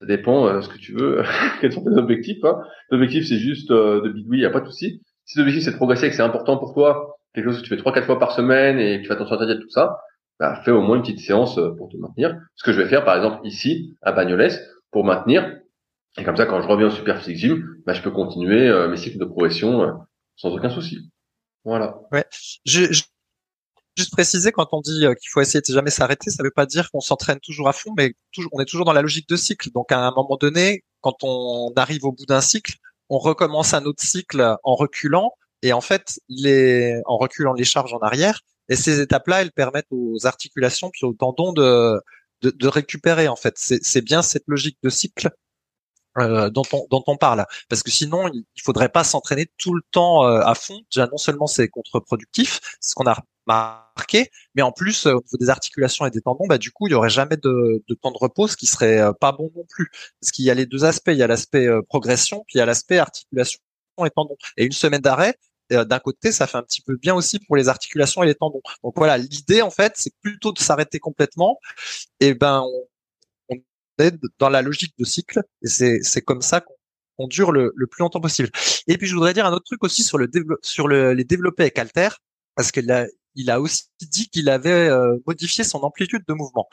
ça 0.00 0.06
dépend 0.06 0.46
euh, 0.46 0.60
ce 0.60 0.68
que 0.68 0.78
tu 0.78 0.92
veux, 0.92 1.22
quels 1.60 1.72
sont 1.72 1.84
tes 1.84 1.96
objectifs. 1.96 2.44
Hein. 2.44 2.60
L'objectif 2.90 3.26
c'est 3.26 3.38
juste 3.38 3.70
de 3.70 4.08
bidouiller, 4.08 4.42
y 4.42 4.46
a 4.46 4.50
pas 4.50 4.60
de 4.60 4.66
souci. 4.66 5.02
Si 5.24 5.38
l'objectif 5.38 5.64
c'est 5.64 5.72
de 5.72 5.76
progresser 5.76 6.06
et 6.06 6.10
que 6.10 6.16
c'est 6.16 6.22
important 6.22 6.56
pour 6.58 6.74
toi, 6.74 7.16
quelque 7.34 7.46
chose 7.50 7.58
que 7.58 7.62
tu 7.62 7.70
fais 7.70 7.76
trois 7.76 7.92
quatre 7.92 8.06
fois 8.06 8.18
par 8.18 8.32
semaine 8.32 8.78
et 8.78 9.00
que 9.00 9.06
tu 9.06 9.12
attention 9.12 9.36
à 9.36 9.38
ta 9.38 9.46
diète, 9.46 9.60
tout 9.60 9.70
ça, 9.70 9.98
bah, 10.38 10.60
fais 10.64 10.70
au 10.70 10.82
moins 10.82 10.96
une 10.96 11.02
petite 11.02 11.20
séance 11.20 11.58
pour 11.78 11.88
te 11.88 11.96
maintenir. 11.96 12.38
Ce 12.54 12.64
que 12.64 12.72
je 12.72 12.80
vais 12.80 12.88
faire 12.88 13.04
par 13.04 13.16
exemple 13.16 13.38
ici 13.44 13.96
à 14.02 14.12
Bagnoles, 14.12 14.50
pour 14.90 15.04
maintenir. 15.04 15.56
Et 16.18 16.24
comme 16.24 16.36
ça, 16.36 16.46
quand 16.46 16.62
je 16.62 16.68
reviens 16.68 16.86
au 16.86 16.90
Super 16.90 17.18
Physique 17.18 17.36
Gym, 17.36 17.64
bah, 17.84 17.92
je 17.92 18.00
peux 18.02 18.10
continuer 18.10 18.68
euh, 18.68 18.88
mes 18.88 18.96
cycles 18.96 19.18
de 19.18 19.24
progression 19.24 19.82
euh, 19.82 19.92
sans 20.36 20.54
aucun 20.54 20.70
souci. 20.70 21.10
Voilà. 21.64 21.98
Ouais. 22.12 22.24
Je, 22.64 23.02
juste 23.96 24.12
préciser 24.12 24.52
quand 24.52 24.68
on 24.72 24.80
dit 24.80 25.06
euh, 25.06 25.14
qu'il 25.14 25.28
faut 25.30 25.40
essayer 25.40 25.60
de 25.60 25.72
jamais 25.72 25.90
s'arrêter, 25.90 26.30
ça 26.30 26.42
veut 26.42 26.50
pas 26.50 26.66
dire 26.66 26.90
qu'on 26.90 27.00
s'entraîne 27.00 27.40
toujours 27.40 27.68
à 27.68 27.72
fond, 27.72 27.92
mais 27.96 28.14
on 28.52 28.60
est 28.60 28.66
toujours 28.66 28.84
dans 28.84 28.92
la 28.92 29.02
logique 29.02 29.28
de 29.28 29.36
cycle. 29.36 29.70
Donc 29.72 29.92
à 29.92 30.00
un 30.00 30.10
moment 30.10 30.36
donné, 30.36 30.84
quand 31.00 31.22
on 31.22 31.72
arrive 31.76 32.04
au 32.04 32.12
bout 32.12 32.26
d'un 32.26 32.40
cycle, 32.40 32.74
on 33.08 33.18
recommence 33.18 33.74
un 33.74 33.84
autre 33.84 34.02
cycle 34.02 34.56
en 34.62 34.74
reculant 34.74 35.32
et 35.62 35.72
en 35.72 35.80
fait, 35.80 36.20
en 37.06 37.16
reculant 37.16 37.52
les 37.52 37.64
charges 37.64 37.94
en 37.94 37.98
arrière. 37.98 38.40
Et 38.68 38.76
ces 38.76 39.00
étapes-là, 39.00 39.42
elles 39.42 39.52
permettent 39.52 39.86
aux 39.90 40.26
articulations 40.26 40.90
puis 40.90 41.04
aux 41.04 41.14
tendons 41.14 41.52
de 41.52 42.00
de, 42.42 42.50
de 42.50 42.68
récupérer 42.68 43.28
en 43.28 43.36
fait. 43.36 43.54
C'est 43.56 44.02
bien 44.02 44.22
cette 44.22 44.44
logique 44.46 44.78
de 44.82 44.90
cycle 44.90 45.30
euh, 46.18 46.50
dont 46.50 46.62
on 46.72 46.86
dont 46.90 47.04
on 47.06 47.16
parle. 47.16 47.46
Parce 47.68 47.82
que 47.82 47.90
sinon 47.90 48.28
il 48.28 48.62
faudrait 48.62 48.88
pas 48.88 49.04
s'entraîner 49.04 49.46
tout 49.58 49.74
le 49.74 49.82
temps 49.90 50.24
euh, 50.24 50.40
à 50.40 50.54
fond. 50.54 50.80
Déjà 50.90 51.06
non 51.06 51.16
seulement 51.18 51.46
c'est 51.46 51.68
contre-productif 51.68 52.60
ce 52.80 52.94
qu'on 52.94 53.04
a 53.04 53.16
remarqué 53.46 54.30
mais 54.54 54.62
en 54.62 54.72
plus 54.72 55.06
au 55.06 55.22
niveau 55.22 55.36
des 55.38 55.50
articulations 55.50 56.04
et 56.06 56.10
des 56.10 56.20
tendons 56.20 56.46
bah 56.48 56.58
du 56.58 56.72
coup 56.72 56.88
il 56.88 56.92
y 56.92 56.94
aurait 56.94 57.10
jamais 57.10 57.36
de, 57.36 57.82
de 57.86 57.94
temps 57.94 58.10
de 58.10 58.18
repos 58.18 58.48
ce 58.48 58.56
qui 58.56 58.66
serait 58.66 59.00
pas 59.20 59.32
bon 59.32 59.50
non 59.54 59.64
plus. 59.68 59.90
Parce 60.20 60.32
qu'il 60.32 60.44
y 60.44 60.50
a 60.50 60.54
les 60.54 60.66
deux 60.66 60.84
aspects. 60.84 61.10
Il 61.12 61.18
y 61.18 61.22
a 61.22 61.26
l'aspect 61.26 61.68
progression 61.88 62.44
puis 62.46 62.56
il 62.56 62.58
y 62.58 62.62
a 62.62 62.66
l'aspect 62.66 62.98
articulation 62.98 63.60
et 64.04 64.10
tendons. 64.10 64.36
Et 64.56 64.64
une 64.64 64.72
semaine 64.72 65.00
d'arrêt 65.00 65.36
d'un 65.70 65.98
côté, 65.98 66.32
ça 66.32 66.46
fait 66.46 66.58
un 66.58 66.62
petit 66.62 66.80
peu 66.80 66.96
bien 66.96 67.14
aussi 67.14 67.38
pour 67.40 67.56
les 67.56 67.68
articulations 67.68 68.22
et 68.22 68.26
les 68.26 68.34
tendons. 68.34 68.62
Donc 68.84 68.94
voilà, 68.96 69.18
l'idée 69.18 69.62
en 69.62 69.70
fait, 69.70 69.94
c'est 69.96 70.14
plutôt 70.22 70.52
de 70.52 70.58
s'arrêter 70.58 70.98
complètement. 70.98 71.58
Et 72.20 72.34
ben, 72.34 72.62
on, 72.62 72.86
est 73.98 74.14
dans 74.38 74.48
la 74.48 74.62
logique 74.62 74.94
de 74.98 75.04
cycle, 75.04 75.42
et 75.62 75.68
c'est 75.68 76.22
comme 76.22 76.42
ça 76.42 76.62
qu'on 77.16 77.26
dure 77.26 77.52
le, 77.52 77.72
le, 77.74 77.86
plus 77.86 78.02
longtemps 78.02 78.20
possible. 78.20 78.50
Et 78.86 78.98
puis 78.98 79.06
je 79.06 79.14
voudrais 79.14 79.34
dire 79.34 79.46
un 79.46 79.52
autre 79.52 79.64
truc 79.64 79.82
aussi 79.84 80.02
sur 80.02 80.18
le 80.18 80.28
sur 80.62 80.88
le, 80.88 81.12
les 81.14 81.24
développés 81.24 81.64
avec 81.64 81.78
Alter, 81.78 82.08
parce 82.54 82.70
qu'il 82.70 82.90
a 82.90 83.06
il 83.36 83.50
a 83.50 83.60
aussi 83.60 83.84
dit 84.00 84.28
qu'il 84.28 84.48
avait 84.48 84.88
euh, 84.88 85.18
modifié 85.26 85.62
son 85.62 85.80
amplitude 85.80 86.24
de 86.26 86.34
mouvement. 86.34 86.68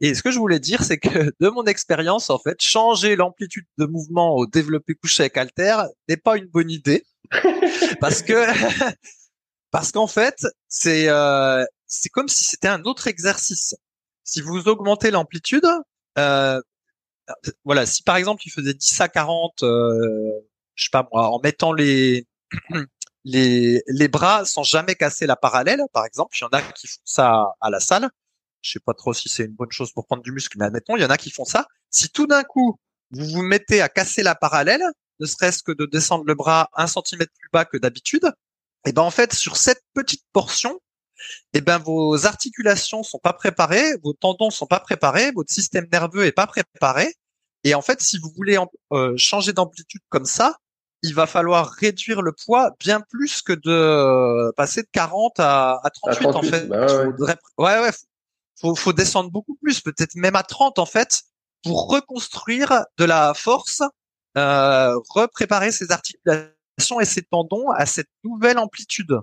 Et 0.00 0.14
ce 0.14 0.22
que 0.22 0.30
je 0.30 0.38
voulais 0.38 0.60
dire, 0.60 0.82
c'est 0.82 0.98
que 0.98 1.08
de 1.40 1.48
mon 1.48 1.64
expérience, 1.64 2.30
en 2.30 2.38
fait, 2.38 2.62
changer 2.62 3.16
l'amplitude 3.16 3.66
de 3.76 3.86
mouvement 3.86 4.34
au 4.36 4.46
développé 4.46 4.94
couché 4.94 5.24
avec 5.24 5.36
Alter 5.36 5.76
n'est 6.08 6.16
pas 6.16 6.36
une 6.36 6.46
bonne 6.46 6.70
idée 6.70 7.04
parce 8.00 8.22
que 8.22 8.34
parce 9.72 9.90
qu'en 9.90 10.06
fait 10.06 10.46
c'est 10.68 11.08
euh, 11.08 11.64
c'est 11.86 12.08
comme 12.08 12.28
si 12.28 12.44
c'était 12.44 12.68
un 12.68 12.82
autre 12.84 13.08
exercice. 13.08 13.74
Si 14.22 14.40
vous 14.40 14.68
augmentez 14.68 15.10
l'amplitude, 15.10 15.66
euh, 16.18 16.60
voilà, 17.64 17.86
si 17.86 18.02
par 18.02 18.16
exemple 18.16 18.42
il 18.46 18.50
faisait 18.50 18.74
10 18.74 19.00
à 19.00 19.08
40, 19.08 19.62
euh, 19.62 20.30
je 20.74 20.84
sais 20.84 20.90
pas 20.90 21.08
moi, 21.12 21.28
en 21.28 21.40
mettant 21.40 21.72
les 21.72 22.26
les 23.24 23.82
les 23.86 24.08
bras 24.08 24.44
sans 24.44 24.62
jamais 24.62 24.94
casser 24.94 25.26
la 25.26 25.36
parallèle, 25.36 25.82
par 25.92 26.06
exemple, 26.06 26.36
il 26.38 26.42
y 26.42 26.44
en 26.44 26.48
a 26.48 26.62
qui 26.62 26.86
font 26.86 27.00
ça 27.04 27.54
à 27.60 27.70
la 27.70 27.80
salle. 27.80 28.08
Je 28.62 28.72
sais 28.72 28.80
pas 28.80 28.94
trop 28.94 29.14
si 29.14 29.28
c'est 29.28 29.44
une 29.44 29.54
bonne 29.54 29.70
chose 29.70 29.92
pour 29.92 30.06
prendre 30.06 30.22
du 30.22 30.32
muscle, 30.32 30.58
mais 30.58 30.66
admettons, 30.66 30.96
il 30.96 31.02
y 31.02 31.04
en 31.04 31.10
a 31.10 31.16
qui 31.18 31.30
font 31.30 31.44
ça. 31.44 31.66
Si 31.90 32.10
tout 32.10 32.26
d'un 32.26 32.42
coup 32.44 32.78
vous 33.10 33.26
vous 33.26 33.42
mettez 33.42 33.80
à 33.82 33.88
casser 33.88 34.22
la 34.22 34.34
parallèle, 34.34 34.84
ne 35.20 35.26
serait-ce 35.26 35.62
que 35.62 35.72
de 35.72 35.86
descendre 35.86 36.24
le 36.26 36.34
bras 36.34 36.68
un 36.74 36.86
centimètre 36.86 37.32
plus 37.38 37.48
bas 37.52 37.64
que 37.64 37.76
d'habitude, 37.78 38.24
et 38.84 38.90
eh 38.90 38.92
ben 38.92 39.02
en 39.02 39.10
fait 39.10 39.32
sur 39.34 39.56
cette 39.56 39.82
petite 39.94 40.24
portion, 40.32 40.80
eh 41.52 41.60
ben 41.60 41.78
vos 41.78 42.26
articulations 42.26 43.02
sont 43.02 43.18
pas 43.18 43.32
préparées, 43.32 43.96
vos 44.02 44.12
tendons 44.12 44.50
sont 44.50 44.66
pas 44.66 44.80
préparés, 44.80 45.30
votre 45.32 45.52
système 45.52 45.86
nerveux 45.92 46.26
est 46.26 46.32
pas 46.32 46.46
préparé, 46.46 47.14
et 47.64 47.74
en 47.74 47.82
fait 47.82 48.00
si 48.00 48.18
vous 48.18 48.30
voulez 48.36 48.58
euh, 48.92 49.14
changer 49.16 49.52
d'amplitude 49.52 50.02
comme 50.08 50.26
ça, 50.26 50.56
il 51.02 51.14
va 51.14 51.26
falloir 51.26 51.70
réduire 51.70 52.22
le 52.22 52.32
poids 52.32 52.72
bien 52.80 53.00
plus 53.00 53.42
que 53.42 53.52
de 53.52 53.70
euh, 53.70 54.52
passer 54.56 54.82
de 54.82 54.88
40 54.92 55.34
à, 55.38 55.80
38, 56.02 56.26
en 56.26 56.42
fait. 56.42 56.66
Bah 56.66 56.86
ouais. 57.18 57.80
ouais, 57.80 57.90
faut, 58.60 58.74
faut 58.74 58.92
descendre 58.92 59.30
beaucoup 59.30 59.56
plus, 59.62 59.80
peut-être 59.80 60.14
même 60.16 60.36
à 60.36 60.42
30 60.42 60.78
en 60.78 60.86
fait, 60.86 61.22
pour 61.62 61.88
reconstruire 61.88 62.84
de 62.98 63.04
la 63.04 63.34
force 63.34 63.82
euh, 64.36 64.98
repréparer 65.08 65.72
ses 65.72 65.90
articulations 65.92 67.00
et 67.00 67.06
ses 67.06 67.22
tendons 67.22 67.70
à 67.70 67.86
cette 67.86 68.10
nouvelle 68.22 68.58
amplitude. 68.58 69.18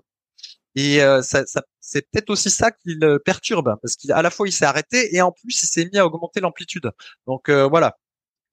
Et 0.76 1.02
euh, 1.02 1.22
ça, 1.22 1.46
ça, 1.46 1.64
c'est 1.80 2.10
peut-être 2.10 2.30
aussi 2.30 2.50
ça 2.50 2.72
qui 2.72 2.96
le 3.00 3.20
perturbe, 3.20 3.76
parce 3.82 3.96
qu'à 3.96 4.22
la 4.22 4.30
fois 4.30 4.48
il 4.48 4.52
s'est 4.52 4.66
arrêté 4.66 5.16
et 5.16 5.22
en 5.22 5.32
plus 5.32 5.62
il 5.62 5.68
s'est 5.68 5.90
mis 5.92 6.00
à 6.00 6.06
augmenter 6.06 6.40
l'amplitude. 6.40 6.90
Donc 7.28 7.50
euh, 7.50 7.68
voilà, 7.68 7.98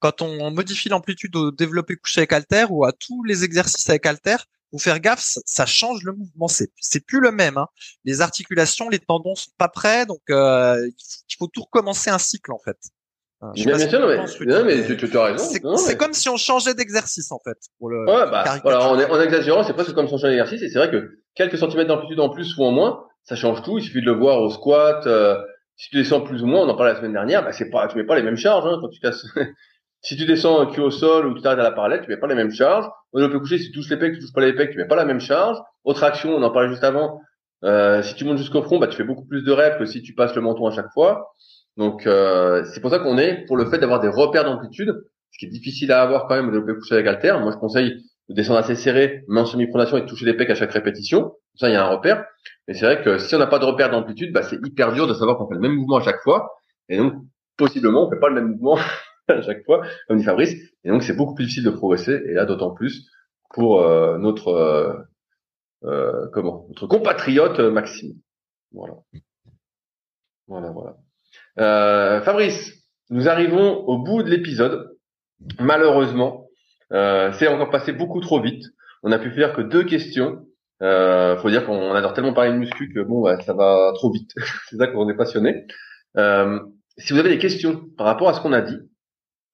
quand 0.01 0.21
on 0.23 0.51
modifie 0.51 0.89
l'amplitude 0.89 1.35
au 1.37 1.51
développé 1.51 1.97
couché 1.97 2.21
avec 2.21 2.33
halter 2.33 2.67
ou 2.71 2.85
à 2.85 2.93
tous 2.93 3.25
les 3.25 3.45
exercices 3.45 3.89
avec 3.89 4.05
halter, 4.05 4.37
faut 4.71 4.79
faire 4.79 5.01
gaffe, 5.01 5.21
ça 5.45 5.67
change 5.67 6.03
le 6.05 6.13
mouvement. 6.13 6.49
C'est 6.49 6.71
c'est 6.81 7.05
plus 7.05 7.21
le 7.21 7.33
même. 7.33 7.57
Hein. 7.57 7.67
Les 8.05 8.21
articulations, 8.21 8.89
les 8.89 8.99
tendons 8.99 9.35
sont 9.35 9.51
pas 9.59 9.69
prêts, 9.69 10.07
donc 10.07 10.21
euh, 10.31 10.87
il 10.87 11.37
faut 11.39 11.49
tout 11.49 11.63
recommencer 11.63 12.11
un 12.11 12.19
cycle 12.19 12.53
en 12.53 12.59
fait. 12.59 12.77
Bien, 13.55 13.77
bien 13.77 13.89
sûr, 13.89 14.01
non, 14.01 14.65
mais, 14.67 14.85
tu, 14.85 14.99
tu, 14.99 15.17
as 15.17 15.25
raison. 15.25 15.77
C'est 15.79 15.97
comme 15.97 16.13
si 16.13 16.29
on 16.29 16.37
changeait 16.37 16.75
d'exercice, 16.75 17.33
en 17.33 17.39
fait. 17.43 17.57
Pour 17.79 17.89
le, 17.89 18.01
ouais, 18.01 18.31
bah, 18.31 18.45
voilà, 18.63 18.87
en, 18.87 18.99
en 18.99 19.21
exagérant, 19.23 19.65
c'est 19.65 19.73
presque 19.73 19.95
comme 19.95 20.07
si 20.09 20.13
on 20.13 20.19
changeait 20.19 20.37
d'exercice. 20.37 20.61
Et 20.61 20.69
c'est 20.69 20.79
vrai 20.79 20.91
que 20.91 21.20
quelques 21.35 21.59
centimètres 21.59 21.89
d'amplitude 21.89 22.21
en 22.21 22.29
plus 22.29 22.57
ou 22.57 22.65
en 22.65 22.73
moins, 22.73 23.05
ça 23.25 23.37
change 23.37 23.63
tout. 23.63 23.79
Il 23.79 23.83
suffit 23.83 24.01
de 24.01 24.07
le 24.07 24.13
voir 24.13 24.41
au 24.41 24.51
squat. 24.51 25.07
Euh, 25.07 25.41
si 25.77 25.91
tu 25.91 25.97
descends 25.97 26.21
plus 26.21 26.43
ou 26.43 26.47
moins, 26.47 26.61
on 26.63 26.69
en 26.69 26.75
parlait 26.75 26.93
la 26.93 26.99
semaine 26.99 27.13
dernière, 27.13 27.43
bah, 27.43 27.53
c'est 27.53 27.71
pas, 27.71 27.89
tu 27.89 27.97
mets 27.97 28.05
pas 28.05 28.17
les 28.17 28.23
mêmes 28.23 28.37
charges, 28.37 28.67
hein, 28.67 28.79
quand 28.81 28.89
tu 28.89 29.01
casses. 29.01 29.25
si 30.03 30.17
tu 30.17 30.27
descends 30.27 30.61
un 30.61 30.67
cul 30.67 30.81
au 30.81 30.91
sol 30.91 31.27
ou 31.27 31.35
tu 31.35 31.41
t'arrêtes 31.41 31.61
à 31.61 31.63
la 31.63 31.73
parallèle, 31.73 32.03
tu 32.03 32.09
mets 32.09 32.19
pas 32.19 32.27
les 32.27 32.35
mêmes 32.35 32.51
charges. 32.51 32.87
Au 33.13 33.21
développé 33.21 33.41
coucher, 33.41 33.59
si 33.59 33.71
tu 33.71 33.73
touches 33.73 33.91
les 33.91 33.97
pecs, 33.97 34.15
tu 34.15 34.21
touches 34.21 34.33
pas 34.33 34.43
les 34.43 34.53
pecs, 34.53 34.71
tu 34.71 34.77
mets 34.77 34.87
pas 34.87 34.97
la 34.97 35.05
même 35.05 35.21
charge. 35.21 35.59
Autre 35.85 36.05
action, 36.05 36.35
on 36.35 36.43
en 36.43 36.51
parlait 36.51 36.69
juste 36.69 36.85
avant. 36.85 37.21
Euh, 37.65 38.03
si 38.03 38.15
tu 38.15 38.25
montes 38.25 38.39
jusqu'au 38.39 38.63
front, 38.63 38.79
bah, 38.79 38.87
tu 38.89 38.97
fais 38.97 39.05
beaucoup 39.05 39.27
plus 39.27 39.43
de 39.43 39.53
reps 39.53 39.79
que 39.79 39.85
si 39.87 40.03
tu 40.03 40.15
passes 40.15 40.35
le 40.35 40.43
menton 40.43 40.67
à 40.67 40.71
chaque 40.71 40.91
fois. 40.93 41.35
Donc 41.77 42.07
euh, 42.07 42.65
c'est 42.73 42.81
pour 42.81 42.91
ça 42.91 42.99
qu'on 42.99 43.17
est 43.17 43.47
pour 43.47 43.57
le 43.57 43.65
fait 43.71 43.79
d'avoir 43.79 44.01
des 44.01 44.09
repères 44.09 44.45
d'amplitude, 44.45 44.95
ce 45.31 45.39
qui 45.39 45.47
est 45.47 45.49
difficile 45.49 45.93
à 45.93 46.03
avoir 46.03 46.27
quand 46.27 46.35
même 46.35 46.47
de 46.47 46.53
développer 46.53 46.75
coucher 46.75 46.95
avec 46.95 47.07
halter. 47.07 47.39
Moi 47.41 47.53
je 47.53 47.57
conseille 47.57 48.03
de 48.31 48.35
descendre 48.35 48.61
assez 48.61 48.77
serré, 48.77 49.25
main 49.27 49.43
en 49.43 49.45
semi-pronation 49.45 49.97
et 49.97 50.07
toucher 50.07 50.25
les 50.25 50.35
pecs 50.35 50.49
à 50.51 50.55
chaque 50.55 50.71
répétition. 50.71 51.35
Ça 51.57 51.69
il 51.69 51.73
y 51.73 51.77
a 51.77 51.85
un 51.85 51.89
repère. 51.89 52.25
Mais 52.69 52.75
c'est 52.75 52.87
vrai 52.87 53.03
que 53.03 53.19
si 53.19 53.35
on 53.35 53.39
n'a 53.39 53.49
pas 53.49 53.59
de 53.59 53.65
repère 53.65 53.91
d'amplitude, 53.91 54.33
bah, 54.33 54.43
c'est 54.43 54.59
hyper 54.65 54.93
dur 54.93 55.09
de 55.09 55.15
savoir 55.15 55.37
qu'on 55.37 55.49
fait 55.49 55.57
le 55.57 55.61
même 55.61 55.75
mouvement 55.75 55.97
à 55.97 56.03
chaque 56.03 56.23
fois. 56.23 56.53
Et 56.89 56.97
donc 56.97 57.15
possiblement 57.57 58.07
on 58.07 58.11
fait 58.11 58.21
pas 58.21 58.29
le 58.29 58.37
même 58.37 58.53
mouvement 58.53 58.79
à 59.29 59.43
chaque 59.43 59.65
fois, 59.65 59.83
comme 60.07 60.19
dit 60.19 60.25
Fabrice. 60.25 60.55
Et 60.85 60.89
donc 60.89 61.03
c'est 61.03 61.17
beaucoup 61.17 61.35
plus 61.35 61.45
difficile 61.45 61.65
de 61.65 61.71
progresser. 61.71 62.23
Et 62.29 62.35
là 62.35 62.47
d'autant 62.47 62.71
plus 62.71 63.11
pour 63.53 63.83
euh, 63.83 64.17
notre 64.17 64.49
euh, 64.49 64.95
euh, 65.85 66.29
comment 66.33 66.67
notre 66.69 66.87
compatriote 66.87 67.59
Maxime. 67.59 68.15
Voilà. 68.73 68.95
Voilà, 70.47 70.71
voilà. 70.71 70.97
Euh, 71.59 72.21
Fabrice, 72.23 72.73
nous 73.11 73.29
arrivons 73.29 73.85
au 73.87 73.99
bout 73.99 74.23
de 74.23 74.31
l'épisode. 74.31 74.97
Malheureusement, 75.59 76.50
euh, 76.93 77.33
c'est 77.33 77.49
encore 77.49 77.71
passé 77.71 77.93
beaucoup 77.93 78.21
trop 78.21 78.41
vite. 78.41 78.65
On 79.03 79.13
a 79.13 79.19
pu 79.19 79.31
faire 79.31 79.53
que 79.53 79.63
deux 79.63 79.85
questions. 79.85 80.47
Euh, 80.83 81.37
faut 81.37 81.51
dire 81.51 81.67
qu'on 81.67 81.93
adore 81.93 82.15
tellement 82.15 82.33
parler 82.33 82.53
de 82.53 82.57
muscu 82.57 82.91
que 82.93 83.01
bon, 83.01 83.23
bah, 83.23 83.39
ça 83.41 83.53
va 83.53 83.93
trop 83.95 84.11
vite. 84.11 84.33
c'est 84.69 84.77
ça 84.77 84.87
qu'on 84.87 85.09
est 85.09 85.17
passionné. 85.17 85.67
Euh, 86.17 86.59
si 86.97 87.13
vous 87.13 87.19
avez 87.19 87.29
des 87.29 87.39
questions 87.39 87.83
par 87.97 88.07
rapport 88.07 88.29
à 88.29 88.35
ce 88.35 88.41
qu'on 88.41 88.53
a 88.53 88.61
dit, 88.61 88.79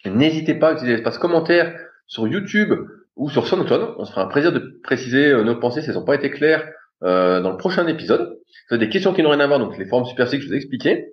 n'hésitez 0.05 0.55
pas 0.55 0.70
à 0.70 0.72
utiliser 0.72 0.95
l'espace 0.95 1.18
commentaire 1.18 1.78
sur 2.07 2.26
YouTube 2.28 2.72
ou 3.16 3.30
sur 3.30 3.47
SoundCloud. 3.47 3.95
On 3.99 4.05
se 4.05 4.11
fera 4.11 4.24
un 4.24 4.28
plaisir 4.28 4.53
de 4.53 4.80
préciser 4.82 5.28
euh, 5.28 5.43
nos 5.43 5.57
pensées 5.57 5.82
si 5.82 5.89
elles 5.89 5.97
n'ont 5.97 6.05
pas 6.05 6.14
été 6.14 6.30
claires 6.30 6.68
euh, 7.03 7.41
dans 7.41 7.51
le 7.51 7.57
prochain 7.57 7.87
épisode. 7.87 8.39
Si 8.49 8.59
vous 8.68 8.76
avez 8.76 8.87
des 8.87 8.93
questions 8.93 9.12
qui 9.12 9.22
n'ont 9.22 9.30
rien 9.30 9.41
à 9.41 9.47
voir, 9.47 9.59
donc 9.59 9.76
les 9.78 9.87
formes 9.87 10.07
super 10.07 10.30
que 10.30 10.39
je 10.39 10.47
vous 10.47 10.55
ai 10.55 10.57
expliquées. 10.57 11.12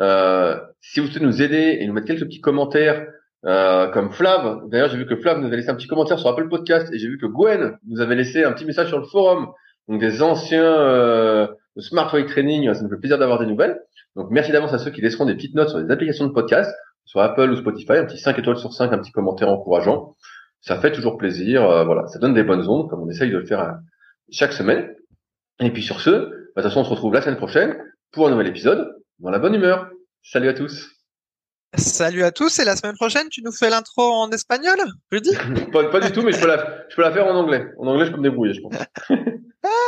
Euh, 0.00 0.58
si 0.80 1.00
vous 1.00 1.06
souhaitez 1.06 1.24
nous 1.24 1.42
aider 1.42 1.78
et 1.80 1.86
nous 1.86 1.92
mettre 1.92 2.08
quelques 2.08 2.24
petits 2.24 2.40
commentaires, 2.40 3.06
euh, 3.46 3.88
comme 3.88 4.12
Flav, 4.12 4.68
d'ailleurs 4.68 4.88
j'ai 4.88 4.96
vu 4.96 5.06
que 5.06 5.16
Flav 5.16 5.38
nous 5.38 5.46
avait 5.46 5.56
laissé 5.56 5.68
un 5.68 5.74
petit 5.74 5.86
commentaire 5.86 6.18
sur 6.18 6.28
Apple 6.30 6.48
Podcast 6.48 6.92
et 6.92 6.98
j'ai 6.98 7.08
vu 7.08 7.18
que 7.18 7.26
Gwen 7.26 7.76
nous 7.86 8.00
avait 8.00 8.14
laissé 8.14 8.44
un 8.44 8.52
petit 8.52 8.64
message 8.64 8.88
sur 8.88 8.98
le 8.98 9.04
forum, 9.04 9.48
donc 9.88 10.00
des 10.00 10.22
anciens 10.22 10.62
euh, 10.62 11.46
Smart 11.78 12.12
Weight 12.14 12.28
Training, 12.28 12.72
ça 12.72 12.82
nous 12.82 12.88
fait 12.88 12.98
plaisir 12.98 13.18
d'avoir 13.18 13.38
des 13.38 13.46
nouvelles. 13.46 13.80
Donc 14.16 14.28
merci 14.30 14.52
d'avance 14.52 14.72
à 14.72 14.78
ceux 14.78 14.90
qui 14.90 15.00
laisseront 15.00 15.26
des 15.26 15.34
petites 15.34 15.54
notes 15.54 15.70
sur 15.70 15.78
les 15.78 15.90
applications 15.90 16.26
de 16.26 16.32
podcast, 16.32 16.74
sur 17.04 17.20
Apple 17.20 17.50
ou 17.50 17.56
Spotify, 17.56 17.94
un 17.94 18.06
petit 18.06 18.18
5 18.18 18.38
étoiles 18.38 18.56
sur 18.56 18.72
5, 18.72 18.92
un 18.92 18.98
petit 18.98 19.12
commentaire 19.12 19.48
encourageant. 19.48 20.16
Ça 20.60 20.78
fait 20.78 20.92
toujours 20.92 21.18
plaisir, 21.18 21.68
euh, 21.68 21.84
voilà, 21.84 22.06
ça 22.06 22.18
donne 22.18 22.32
des 22.32 22.44
bonnes 22.44 22.66
ondes, 22.68 22.88
comme 22.88 23.02
on 23.02 23.10
essaye 23.10 23.30
de 23.30 23.36
le 23.36 23.44
faire 23.44 23.60
euh, 23.60 23.72
chaque 24.30 24.52
semaine. 24.52 24.94
Et 25.60 25.70
puis 25.70 25.82
sur 25.82 26.00
ce, 26.00 26.10
bah, 26.10 26.16
de 26.18 26.52
toute 26.54 26.62
façon 26.64 26.80
on 26.80 26.84
se 26.84 26.90
retrouve 26.90 27.12
la 27.12 27.20
semaine 27.20 27.36
prochaine 27.36 27.76
pour 28.12 28.28
un 28.28 28.30
nouvel 28.30 28.46
épisode 28.46 28.96
dans 29.18 29.30
la 29.30 29.38
bonne 29.38 29.54
humeur. 29.54 29.90
Salut 30.22 30.48
à 30.48 30.54
tous. 30.54 30.93
Salut 31.76 32.22
à 32.22 32.30
tous 32.30 32.58
et 32.58 32.64
la 32.64 32.76
semaine 32.76 32.94
prochaine 32.94 33.28
tu 33.28 33.42
nous 33.42 33.52
fais 33.52 33.68
l'intro 33.68 34.02
en 34.02 34.30
espagnol, 34.30 34.76
dis 35.12 35.36
pas, 35.72 35.84
pas, 35.90 36.00
du 36.00 36.12
tout, 36.12 36.22
mais 36.22 36.32
je 36.32 36.40
peux, 36.40 36.46
la, 36.46 36.84
je 36.88 36.94
peux 36.94 37.02
la 37.02 37.12
faire 37.12 37.26
en 37.26 37.34
anglais. 37.34 37.66
En 37.78 37.86
anglais, 37.86 38.06
je 38.06 38.10
peux 38.12 38.18
me 38.18 38.22
débrouiller, 38.22 38.54
je 38.54 38.60
pense. 38.60 38.74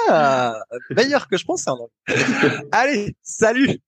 ah, 0.08 0.58
meilleur 0.90 1.28
que 1.28 1.36
je 1.36 1.44
pense 1.44 1.66
en 1.68 1.74
anglais. 1.74 2.24
Allez, 2.72 3.16
salut 3.22 3.80